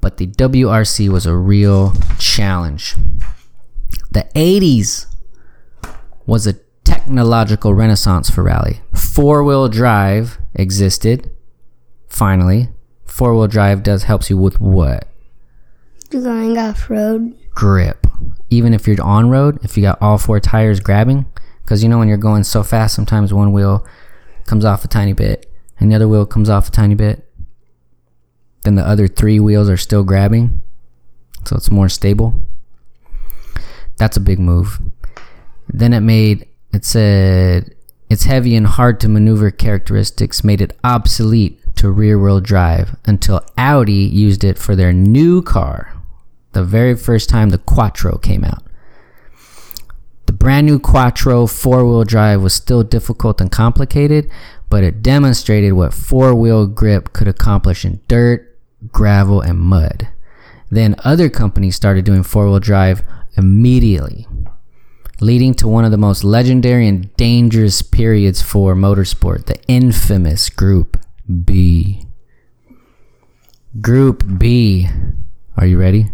but 0.00 0.16
the 0.16 0.26
WRC 0.26 1.08
was 1.08 1.24
a 1.26 1.36
real 1.36 1.94
challenge. 2.18 2.96
The 4.10 4.26
80s 4.34 5.06
was 6.26 6.46
a 6.46 6.54
technological 6.84 7.74
renaissance 7.74 8.28
for 8.28 8.42
rally. 8.42 8.80
Four 8.94 9.44
wheel 9.44 9.68
drive 9.68 10.38
existed, 10.54 11.30
finally. 12.08 12.68
Four 13.04 13.34
wheel 13.36 13.46
drive 13.46 13.82
does 13.82 14.04
helps 14.04 14.30
you 14.30 14.36
with 14.36 14.60
what? 14.60 15.06
Going 16.10 16.58
off 16.58 16.90
road. 16.90 17.36
grip. 17.54 18.06
Even 18.48 18.74
if 18.74 18.88
you're 18.88 19.00
on 19.00 19.30
road, 19.30 19.58
if 19.62 19.76
you 19.76 19.82
got 19.82 20.00
all 20.02 20.18
four 20.18 20.40
tires 20.40 20.80
grabbing, 20.80 21.24
because 21.62 21.84
you 21.84 21.88
know 21.88 21.98
when 21.98 22.08
you're 22.08 22.16
going 22.16 22.42
so 22.42 22.64
fast, 22.64 22.96
sometimes 22.96 23.32
one 23.32 23.52
wheel 23.52 23.86
comes 24.50 24.64
off 24.64 24.84
a 24.84 24.88
tiny 24.88 25.12
bit 25.12 25.48
and 25.78 25.92
the 25.92 25.94
other 25.94 26.08
wheel 26.08 26.26
comes 26.26 26.50
off 26.50 26.66
a 26.66 26.72
tiny 26.72 26.96
bit. 26.96 27.24
Then 28.64 28.74
the 28.74 28.82
other 28.82 29.06
three 29.06 29.38
wheels 29.38 29.70
are 29.70 29.76
still 29.76 30.02
grabbing, 30.02 30.60
so 31.44 31.54
it's 31.54 31.70
more 31.70 31.88
stable. 31.88 32.34
That's 33.96 34.16
a 34.16 34.20
big 34.20 34.40
move. 34.40 34.82
Then 35.68 35.92
it 35.92 36.00
made 36.00 36.48
it 36.72 36.84
said 36.84 37.76
its 38.08 38.24
heavy 38.24 38.56
and 38.56 38.66
hard 38.66 38.98
to 39.00 39.08
maneuver 39.08 39.52
characteristics 39.52 40.42
made 40.42 40.60
it 40.60 40.76
obsolete 40.82 41.62
to 41.76 41.88
rear 41.88 42.18
wheel 42.18 42.40
drive 42.40 42.96
until 43.06 43.46
Audi 43.56 43.92
used 43.92 44.42
it 44.42 44.58
for 44.58 44.74
their 44.74 44.92
new 44.92 45.42
car 45.42 45.92
the 46.52 46.64
very 46.64 46.96
first 46.96 47.28
time 47.28 47.50
the 47.50 47.58
Quattro 47.58 48.18
came 48.18 48.42
out. 48.42 48.64
Brand 50.40 50.66
new 50.66 50.78
Quattro 50.78 51.46
four 51.46 51.84
wheel 51.84 52.02
drive 52.02 52.40
was 52.40 52.54
still 52.54 52.82
difficult 52.82 53.42
and 53.42 53.52
complicated, 53.52 54.30
but 54.70 54.82
it 54.82 55.02
demonstrated 55.02 55.74
what 55.74 55.92
four 55.92 56.34
wheel 56.34 56.66
grip 56.66 57.12
could 57.12 57.28
accomplish 57.28 57.84
in 57.84 58.00
dirt, 58.08 58.58
gravel, 58.90 59.42
and 59.42 59.58
mud. 59.58 60.08
Then 60.70 60.96
other 61.04 61.28
companies 61.28 61.76
started 61.76 62.06
doing 62.06 62.22
four 62.22 62.46
wheel 62.46 62.58
drive 62.58 63.02
immediately, 63.36 64.26
leading 65.20 65.52
to 65.54 65.68
one 65.68 65.84
of 65.84 65.90
the 65.90 65.98
most 65.98 66.24
legendary 66.24 66.88
and 66.88 67.14
dangerous 67.16 67.82
periods 67.82 68.40
for 68.40 68.74
motorsport, 68.74 69.44
the 69.44 69.62
infamous 69.68 70.48
Group 70.48 70.96
B. 71.44 72.06
Group 73.82 74.24
B. 74.38 74.88
Are 75.58 75.66
you 75.66 75.78
ready? 75.78 76.12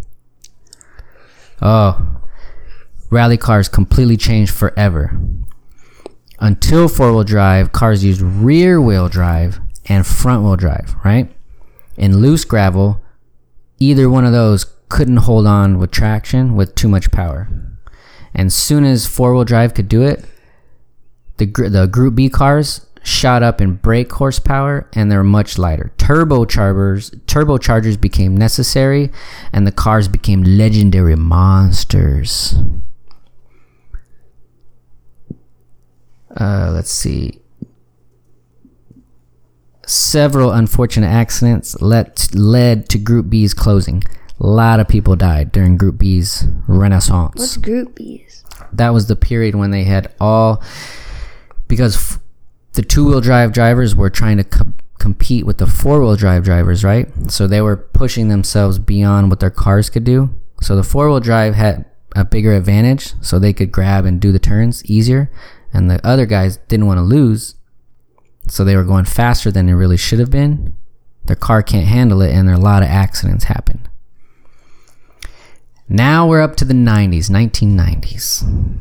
Oh, 1.63 2.23
rally 3.11 3.37
cars 3.37 3.69
completely 3.69 4.17
changed 4.17 4.53
forever. 4.53 5.19
Until 6.39 6.89
four 6.89 7.13
wheel 7.13 7.25
drive, 7.25 7.73
cars 7.73 8.05
used 8.05 8.21
rear 8.21 8.81
wheel 8.81 9.09
drive 9.09 9.61
and 9.87 10.07
front 10.07 10.43
wheel 10.43 10.57
drive, 10.57 10.95
right? 11.05 11.31
In 11.97 12.19
loose 12.19 12.45
gravel, 12.45 13.03
either 13.79 14.11
one 14.11 14.25
of 14.25 14.33
those 14.33 14.67
couldn't 14.89 15.19
hold 15.19 15.47
on 15.47 15.79
with 15.79 15.91
traction 15.91 16.55
with 16.55 16.75
too 16.75 16.89
much 16.89 17.11
power. 17.11 17.49
And 18.35 18.53
soon 18.53 18.85
as 18.85 19.07
four 19.07 19.35
wheel 19.35 19.45
drive 19.45 19.73
could 19.75 19.89
do 19.89 20.03
it, 20.03 20.25
the, 21.39 21.47
the 21.47 21.87
Group 21.87 22.15
B 22.15 22.29
cars 22.29 22.87
shot 23.03 23.43
up 23.43 23.61
in 23.61 23.75
brake 23.75 24.13
horsepower 24.13 24.89
and 24.93 25.11
they're 25.11 25.23
much 25.23 25.59
lighter. 25.59 25.93
Turbochargers 25.97 27.15
turbochargers 27.27 28.01
became 28.01 28.37
necessary 28.37 29.11
and 29.53 29.67
the 29.67 29.73
cars 29.73 30.09
became 30.09 30.43
legendary 30.43 31.15
monsters. 31.15 32.57
Uh, 36.37 36.71
let's 36.73 36.91
see. 36.91 37.41
Several 39.87 40.51
unfortunate 40.51 41.07
accidents 41.09 41.81
led 41.81 42.35
led 42.35 42.89
to 42.89 42.99
Group 42.99 43.31
B's 43.31 43.55
closing. 43.55 44.03
A 44.41 44.47
lot 44.47 44.81
of 44.81 44.89
people 44.89 45.15
died 45.15 45.53
during 45.53 45.77
Group 45.77 45.99
B's 45.99 46.45
renaissance 46.67 47.35
What's 47.37 47.57
Group 47.57 47.95
B's? 47.95 48.45
that 48.73 48.91
was 48.91 49.07
the 49.07 49.17
period 49.17 49.55
when 49.55 49.71
they 49.71 49.85
had 49.85 50.13
all 50.21 50.63
because 51.69 51.97
f- 51.97 52.19
the 52.73 52.83
two-wheel 52.83 53.21
drive 53.21 53.53
drivers 53.53 53.95
were 53.95 54.11
trying 54.11 54.37
to 54.37 54.45
co- 54.45 54.73
compete 54.99 55.47
with 55.47 55.59
the 55.59 55.67
four-wheel 55.67 56.17
drive 56.17 56.45
drivers 56.45 56.83
right 56.85 57.09
so 57.31 57.47
they 57.47 57.61
were 57.63 57.77
pushing 57.77 58.29
themselves 58.29 58.79
beyond 58.79 59.31
what 59.31 59.41
their 59.41 59.51
cars 59.51 59.89
could 59.89 60.05
do 60.05 60.29
so 60.61 60.75
the 60.77 60.83
four-wheel 60.83 61.21
drive 61.21 61.55
had 61.55 61.85
a 62.15 62.25
bigger 62.25 62.53
advantage 62.53 63.15
so 63.23 63.39
they 63.39 63.53
could 63.53 63.71
grab 63.73 64.05
and 64.05 64.21
do 64.21 64.33
the 64.33 64.39
turns 64.39 64.85
easier 64.85 65.31
and 65.73 65.91
the 65.91 66.05
other 66.07 66.27
guys 66.27 66.57
didn't 66.69 66.87
want 66.87 66.99
to 66.99 67.03
lose 67.03 67.55
so 68.49 68.65
they 68.65 68.77
were 68.77 68.85
going 68.85 69.05
faster 69.05 69.51
than 69.51 69.67
they 69.67 69.75
really 69.75 69.97
should 69.97 70.19
have 70.19 70.31
been 70.31 70.75
their 71.25 71.37
car 71.37 71.63
can't 71.63 71.87
handle 71.87 72.23
it 72.23 72.33
and 72.33 72.49
a 72.49 72.59
lot 72.59 72.83
of 72.83 72.89
accidents 72.89 73.45
happen 73.45 73.87
now 75.89 76.27
we're 76.27 76.41
up 76.43 76.57
to 76.57 76.65
the 76.65 76.75
90s, 76.75 77.31
1990s. 77.31 78.77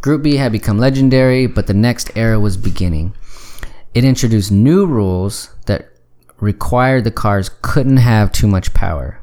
Group 0.00 0.22
B 0.24 0.34
had 0.34 0.50
become 0.50 0.78
legendary, 0.78 1.46
but 1.46 1.68
the 1.68 1.74
next 1.74 2.10
era 2.16 2.40
was 2.40 2.56
beginning. 2.56 3.14
It 3.94 4.04
introduced 4.04 4.50
new 4.50 4.86
rules 4.86 5.54
that 5.66 5.92
required 6.40 7.04
the 7.04 7.12
cars 7.12 7.50
couldn't 7.62 7.98
have 7.98 8.32
too 8.32 8.48
much 8.48 8.74
power. 8.74 9.20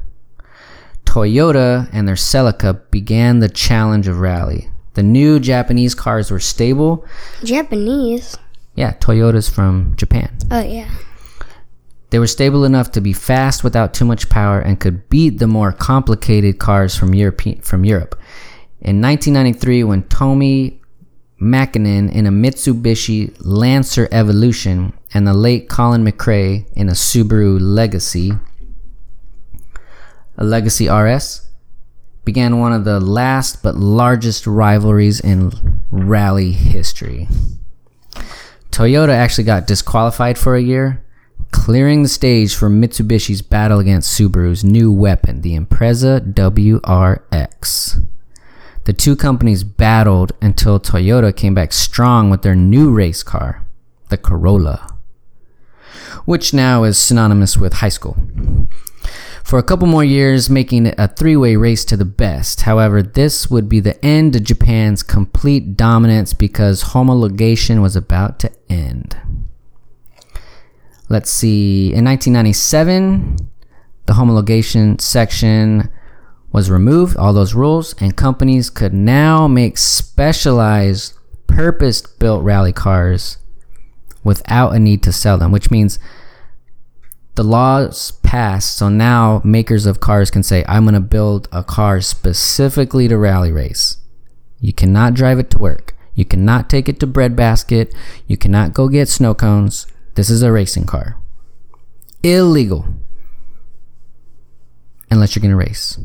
Toyota 1.04 1.90
and 1.92 2.08
their 2.08 2.14
Celica 2.14 2.80
began 2.90 3.40
the 3.40 3.48
challenge 3.50 4.08
of 4.08 4.20
rally. 4.20 4.70
The 4.94 5.02
new 5.02 5.38
Japanese 5.38 5.94
cars 5.94 6.30
were 6.30 6.40
stable. 6.40 7.04
Japanese. 7.44 8.36
Yeah, 8.74 8.92
Toyota's 8.94 9.48
from 9.48 9.94
Japan. 9.96 10.30
Oh 10.50 10.62
yeah. 10.62 10.90
They 12.10 12.18
were 12.18 12.26
stable 12.26 12.64
enough 12.64 12.92
to 12.92 13.00
be 13.00 13.12
fast 13.12 13.62
without 13.62 13.92
too 13.92 14.04
much 14.04 14.30
power 14.30 14.60
and 14.60 14.80
could 14.80 15.08
beat 15.08 15.38
the 15.38 15.46
more 15.46 15.72
complicated 15.72 16.58
cars 16.58 16.96
from 16.96 17.14
Europe. 17.14 17.42
From 17.62 17.84
Europe. 17.84 18.18
In 18.80 19.02
1993, 19.02 19.84
when 19.84 20.04
Tomi 20.04 20.80
Mäkinen 21.40 22.10
in 22.10 22.26
a 22.26 22.30
Mitsubishi 22.30 23.36
Lancer 23.40 24.08
Evolution 24.10 24.92
and 25.12 25.26
the 25.26 25.34
late 25.34 25.68
Colin 25.68 26.04
McRae 26.04 26.64
in 26.74 26.88
a 26.88 26.92
Subaru 26.92 27.58
Legacy, 27.60 28.32
a 30.36 30.44
Legacy 30.44 30.88
RS, 30.88 31.47
began 32.28 32.58
one 32.58 32.74
of 32.74 32.84
the 32.84 33.00
last 33.00 33.62
but 33.62 33.74
largest 33.74 34.46
rivalries 34.46 35.18
in 35.18 35.50
rally 35.90 36.52
history. 36.52 37.26
Toyota 38.70 39.14
actually 39.14 39.44
got 39.44 39.66
disqualified 39.66 40.36
for 40.36 40.54
a 40.54 40.60
year, 40.60 41.02
clearing 41.52 42.02
the 42.02 42.08
stage 42.08 42.54
for 42.54 42.68
Mitsubishi's 42.68 43.40
battle 43.40 43.78
against 43.78 44.12
Subaru's 44.12 44.62
new 44.62 44.92
weapon, 44.92 45.40
the 45.40 45.58
Impreza 45.58 46.20
WRX. 46.34 48.06
The 48.84 48.92
two 48.92 49.16
companies 49.16 49.64
battled 49.64 50.32
until 50.42 50.78
Toyota 50.78 51.34
came 51.34 51.54
back 51.54 51.72
strong 51.72 52.28
with 52.28 52.42
their 52.42 52.54
new 52.54 52.92
race 52.92 53.22
car, 53.22 53.64
the 54.10 54.18
Corolla, 54.18 54.98
which 56.26 56.52
now 56.52 56.84
is 56.84 56.98
synonymous 56.98 57.56
with 57.56 57.72
high 57.72 57.88
school. 57.88 58.18
For 59.48 59.58
a 59.58 59.62
couple 59.62 59.88
more 59.88 60.04
years, 60.04 60.50
making 60.50 60.84
it 60.84 60.94
a 60.98 61.08
three 61.08 61.34
way 61.34 61.56
race 61.56 61.82
to 61.86 61.96
the 61.96 62.04
best. 62.04 62.60
However, 62.60 63.02
this 63.02 63.50
would 63.50 63.66
be 63.66 63.80
the 63.80 64.04
end 64.04 64.36
of 64.36 64.44
Japan's 64.44 65.02
complete 65.02 65.74
dominance 65.74 66.34
because 66.34 66.92
homologation 66.92 67.80
was 67.80 67.96
about 67.96 68.38
to 68.40 68.52
end. 68.68 69.16
Let's 71.08 71.30
see. 71.30 71.94
In 71.94 72.04
1997, 72.04 73.38
the 74.04 74.12
homologation 74.12 75.00
section 75.00 75.88
was 76.52 76.68
removed, 76.68 77.16
all 77.16 77.32
those 77.32 77.54
rules, 77.54 77.94
and 78.02 78.14
companies 78.14 78.68
could 78.68 78.92
now 78.92 79.48
make 79.48 79.78
specialized, 79.78 81.14
purpose 81.46 82.02
built 82.02 82.44
rally 82.44 82.74
cars 82.74 83.38
without 84.22 84.74
a 84.74 84.78
need 84.78 85.02
to 85.04 85.10
sell 85.10 85.38
them, 85.38 85.52
which 85.52 85.70
means 85.70 85.98
the 87.38 87.44
laws 87.44 88.10
passed. 88.24 88.76
So 88.76 88.88
now 88.88 89.40
makers 89.44 89.86
of 89.86 90.00
cars 90.00 90.28
can 90.28 90.42
say, 90.42 90.64
I'm 90.66 90.82
going 90.82 90.94
to 90.94 91.00
build 91.00 91.48
a 91.52 91.62
car 91.62 92.00
specifically 92.00 93.06
to 93.06 93.16
rally 93.16 93.52
race. 93.52 93.98
You 94.58 94.72
cannot 94.72 95.14
drive 95.14 95.38
it 95.38 95.48
to 95.50 95.58
work. 95.58 95.94
You 96.16 96.24
cannot 96.24 96.68
take 96.68 96.88
it 96.88 96.98
to 96.98 97.06
breadbasket. 97.06 97.94
You 98.26 98.36
cannot 98.36 98.74
go 98.74 98.88
get 98.88 99.08
snow 99.08 99.34
cones. 99.34 99.86
This 100.16 100.30
is 100.30 100.42
a 100.42 100.50
racing 100.50 100.86
car. 100.86 101.16
Illegal. 102.24 102.88
Unless 105.08 105.36
you're 105.36 105.40
going 105.40 105.52
to 105.52 105.56
race. 105.56 105.96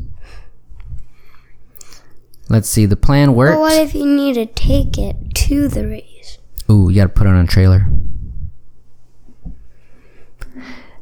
Let's 2.48 2.68
see. 2.68 2.86
The 2.86 2.94
plan 2.94 3.34
worked. 3.34 3.56
But 3.56 3.60
what 3.60 3.82
if 3.82 3.92
you 3.92 4.06
need 4.06 4.34
to 4.34 4.46
take 4.46 4.98
it 4.98 5.34
to 5.34 5.66
the 5.66 5.88
race? 5.88 6.38
Ooh, 6.70 6.88
you 6.88 6.94
got 6.94 7.04
to 7.04 7.08
put 7.08 7.26
it 7.26 7.30
on 7.30 7.44
a 7.44 7.48
trailer. 7.48 7.88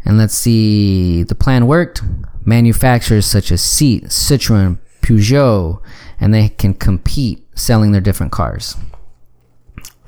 And 0.05 0.19
let's 0.19 0.35
see. 0.35 1.23
The 1.23 1.35
plan 1.35 1.67
worked. 1.67 2.03
Manufacturers 2.45 3.27
such 3.27 3.53
as 3.53 3.63
Seat, 3.63 4.05
Citroen, 4.05 4.79
Peugeot, 5.01 5.81
and 6.21 6.35
they 6.35 6.49
can 6.49 6.75
compete 6.75 7.47
selling 7.57 7.93
their 7.93 8.01
different 8.01 8.33
cars. 8.33 8.77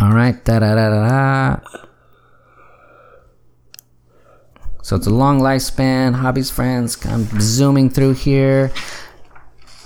All 0.01 0.12
right. 0.12 0.45
Da 0.45 0.59
da 0.59 0.74
da 0.74 0.90
da 0.90 1.09
da. 1.09 1.61
So 4.82 4.97
it's 4.97 5.07
a 5.07 5.11
long 5.11 5.40
lifespan. 5.40 6.14
Hobbies, 6.14 6.51
friends. 6.51 7.05
I'm 7.07 7.24
zooming 7.40 7.88
through 7.88 8.14
here. 8.14 8.70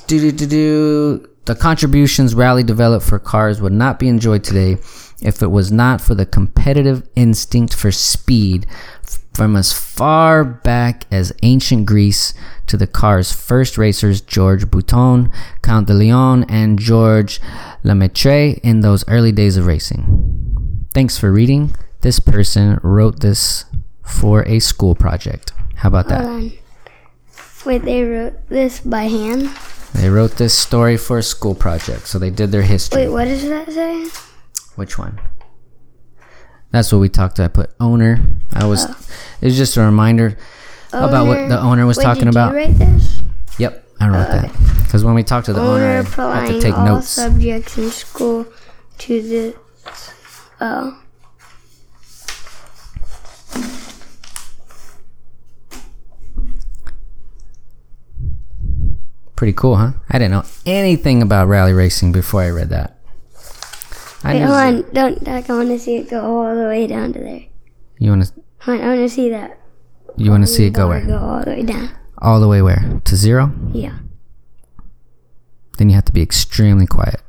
Do 0.08 0.18
do 0.18 0.32
do 0.32 0.46
do. 0.46 1.28
The 1.44 1.54
contributions 1.54 2.34
Rally 2.34 2.62
developed 2.62 3.06
for 3.06 3.18
cars 3.18 3.60
would 3.60 3.72
not 3.72 3.98
be 3.98 4.08
enjoyed 4.08 4.42
today 4.42 4.78
if 5.22 5.42
it 5.42 5.46
was 5.46 5.70
not 5.70 6.00
for 6.00 6.14
the 6.14 6.26
competitive 6.26 7.08
instinct 7.14 7.74
for 7.74 7.90
speed 7.90 8.66
from 9.38 9.54
as 9.54 9.72
far 9.72 10.42
back 10.42 11.04
as 11.12 11.32
ancient 11.44 11.86
Greece 11.86 12.34
to 12.66 12.76
the 12.76 12.88
car's 12.88 13.30
first 13.30 13.78
racers 13.78 14.20
George 14.20 14.68
Bouton, 14.68 15.30
Count 15.62 15.86
de 15.86 15.96
Dion, 15.96 16.42
and 16.48 16.76
Georges 16.76 17.38
Lemaitre 17.84 18.58
in 18.64 18.80
those 18.80 19.04
early 19.06 19.30
days 19.30 19.56
of 19.56 19.64
racing. 19.64 20.88
Thanks 20.92 21.16
for 21.16 21.30
reading. 21.30 21.72
This 22.00 22.18
person 22.18 22.80
wrote 22.82 23.20
this 23.20 23.64
for 24.02 24.42
a 24.48 24.58
school 24.58 24.96
project. 24.96 25.52
How 25.76 25.86
about 25.86 26.08
that? 26.08 26.24
On. 26.24 26.52
Wait, 27.64 27.84
they 27.84 28.02
wrote 28.02 28.48
this 28.48 28.80
by 28.80 29.04
hand? 29.04 29.50
They 29.94 30.10
wrote 30.10 30.32
this 30.32 30.58
story 30.58 30.96
for 30.96 31.18
a 31.18 31.22
school 31.22 31.54
project, 31.54 32.08
so 32.08 32.18
they 32.18 32.30
did 32.30 32.50
their 32.50 32.62
history. 32.62 33.02
Wait, 33.02 33.12
what 33.12 33.26
does 33.26 33.48
that 33.48 33.70
say? 33.70 34.08
Which 34.74 34.98
one? 34.98 35.20
That's 36.70 36.92
what 36.92 36.98
we 36.98 37.08
talked. 37.08 37.36
To. 37.36 37.44
I 37.44 37.48
put 37.48 37.70
owner. 37.80 38.20
I 38.52 38.66
was. 38.66 38.86
Oh. 38.86 39.06
It 39.40 39.46
was 39.46 39.56
just 39.56 39.76
a 39.76 39.80
reminder 39.80 40.36
about 40.92 41.26
what 41.26 41.48
the 41.48 41.58
owner 41.60 41.86
was 41.86 41.96
Wait, 41.96 42.04
talking 42.04 42.24
did 42.24 42.30
about. 42.30 42.52
You 42.52 42.58
write 42.58 42.78
this? 42.78 43.22
Yep, 43.58 43.88
I 44.00 44.08
wrote 44.08 44.28
that 44.28 44.52
because 44.82 45.04
when 45.04 45.14
we 45.14 45.22
talked 45.22 45.46
to 45.46 45.52
the 45.52 45.60
owner, 45.60 45.84
I 45.84 46.22
Owner 46.22 46.40
had 46.40 46.46
to 46.48 46.60
take 46.60 46.76
all 46.76 46.84
notes. 46.84 47.08
subjects 47.08 47.78
in 47.78 47.90
school 47.90 48.46
to 48.98 49.22
this. 49.22 49.54
Oh. 50.60 51.02
Pretty 59.36 59.52
cool, 59.52 59.76
huh? 59.76 59.92
I 60.10 60.18
didn't 60.18 60.32
know 60.32 60.44
anything 60.66 61.22
about 61.22 61.46
rally 61.46 61.72
racing 61.72 62.10
before 62.10 62.42
I 62.42 62.50
read 62.50 62.70
that. 62.70 62.97
I 64.24 64.34
Wait, 64.34 64.42
hold 64.42 64.52
on. 64.52 64.92
Don't, 64.92 65.28
I 65.28 65.40
want 65.48 65.68
to 65.68 65.78
see 65.78 65.96
it 65.96 66.10
go 66.10 66.20
all 66.20 66.54
the 66.54 66.64
way 66.64 66.86
down 66.86 67.12
to 67.12 67.18
there. 67.20 67.44
You 67.98 68.10
want 68.10 68.24
to 68.24 68.32
I 68.66 68.76
want 68.76 69.00
to 69.00 69.08
see 69.08 69.30
that. 69.30 69.58
you 70.16 70.30
want 70.30 70.42
to 70.42 70.46
see 70.46 70.66
it 70.66 70.70
go 70.70 70.88
where? 70.88 71.04
Go 71.04 71.16
all 71.18 71.44
the 71.44 71.50
way 71.50 71.62
down. 71.62 71.90
All 72.18 72.40
the 72.40 72.48
way 72.48 72.60
where? 72.62 73.00
To 73.04 73.16
zero? 73.16 73.52
Yeah. 73.72 73.98
Then 75.78 75.88
you 75.88 75.94
have 75.94 76.04
to 76.06 76.12
be 76.12 76.22
extremely 76.22 76.86
quiet. 76.86 77.20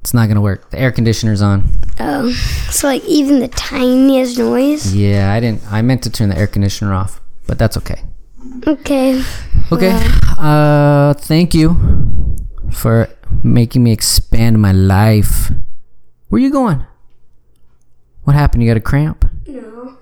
It's 0.00 0.14
not 0.14 0.28
gonna 0.28 0.40
work. 0.40 0.70
The 0.70 0.78
air 0.78 0.92
conditioner's 0.92 1.42
on. 1.42 1.68
Oh, 1.98 2.30
so 2.70 2.86
like 2.86 3.04
even 3.06 3.40
the 3.40 3.48
tiniest 3.48 4.38
noise. 4.38 4.94
Yeah, 4.94 5.32
I 5.32 5.40
didn't. 5.40 5.62
I 5.68 5.82
meant 5.82 6.04
to 6.04 6.10
turn 6.10 6.28
the 6.28 6.38
air 6.38 6.46
conditioner 6.46 6.94
off, 6.94 7.20
but 7.48 7.58
that's 7.58 7.76
okay. 7.78 8.04
Okay. 8.68 9.20
Okay. 9.72 10.00
Uh, 10.38 11.12
thank 11.14 11.54
you 11.54 12.36
for 12.70 13.08
making 13.42 13.82
me 13.82 13.92
expand 13.92 14.60
my 14.60 14.72
life. 14.72 15.50
Where 16.28 16.40
you 16.40 16.50
going? 16.50 16.84
What 18.24 18.34
happened? 18.34 18.62
You 18.62 18.70
got 18.70 18.76
a 18.76 18.80
cramp? 18.80 19.24
No. 19.46 19.98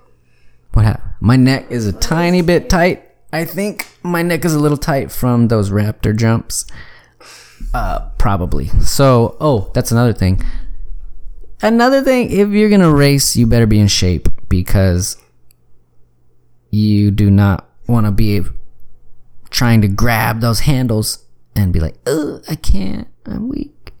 What 0.73 0.85
happened? 0.85 1.13
My 1.19 1.35
neck 1.35 1.67
is 1.69 1.87
a 1.87 1.93
tiny 1.93 2.41
bit 2.41 2.69
tight. 2.69 3.03
I 3.31 3.45
think 3.45 3.87
my 4.03 4.21
neck 4.21 4.45
is 4.45 4.53
a 4.53 4.59
little 4.59 4.77
tight 4.77 5.11
from 5.11 5.47
those 5.47 5.69
raptor 5.69 6.15
jumps. 6.15 6.65
Uh, 7.73 8.09
probably. 8.17 8.67
So, 8.81 9.37
oh, 9.39 9.71
that's 9.73 9.91
another 9.91 10.13
thing. 10.13 10.41
Another 11.61 12.01
thing, 12.01 12.31
if 12.31 12.49
you're 12.49 12.69
gonna 12.69 12.93
race, 12.93 13.35
you 13.35 13.47
better 13.47 13.65
be 13.65 13.79
in 13.79 13.87
shape 13.87 14.27
because 14.49 15.17
you 16.69 17.11
do 17.11 17.31
not 17.31 17.69
want 17.87 18.05
to 18.05 18.11
be 18.11 18.41
trying 19.49 19.81
to 19.81 19.87
grab 19.87 20.41
those 20.41 20.61
handles 20.61 21.25
and 21.55 21.71
be 21.71 21.79
like, 21.79 21.95
"Ugh, 22.05 22.43
I 22.49 22.55
can't. 22.55 23.07
I'm 23.27 23.47
weak." 23.49 23.93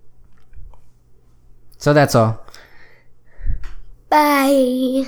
So 1.77 1.93
that's 1.93 2.15
all. 2.15 2.45
Bye. 4.09 5.05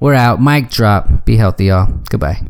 We're 0.00 0.14
out. 0.14 0.40
Mic 0.40 0.70
drop. 0.70 1.24
Be 1.24 1.36
healthy, 1.36 1.66
y'all. 1.66 1.92
Goodbye. 2.08 2.48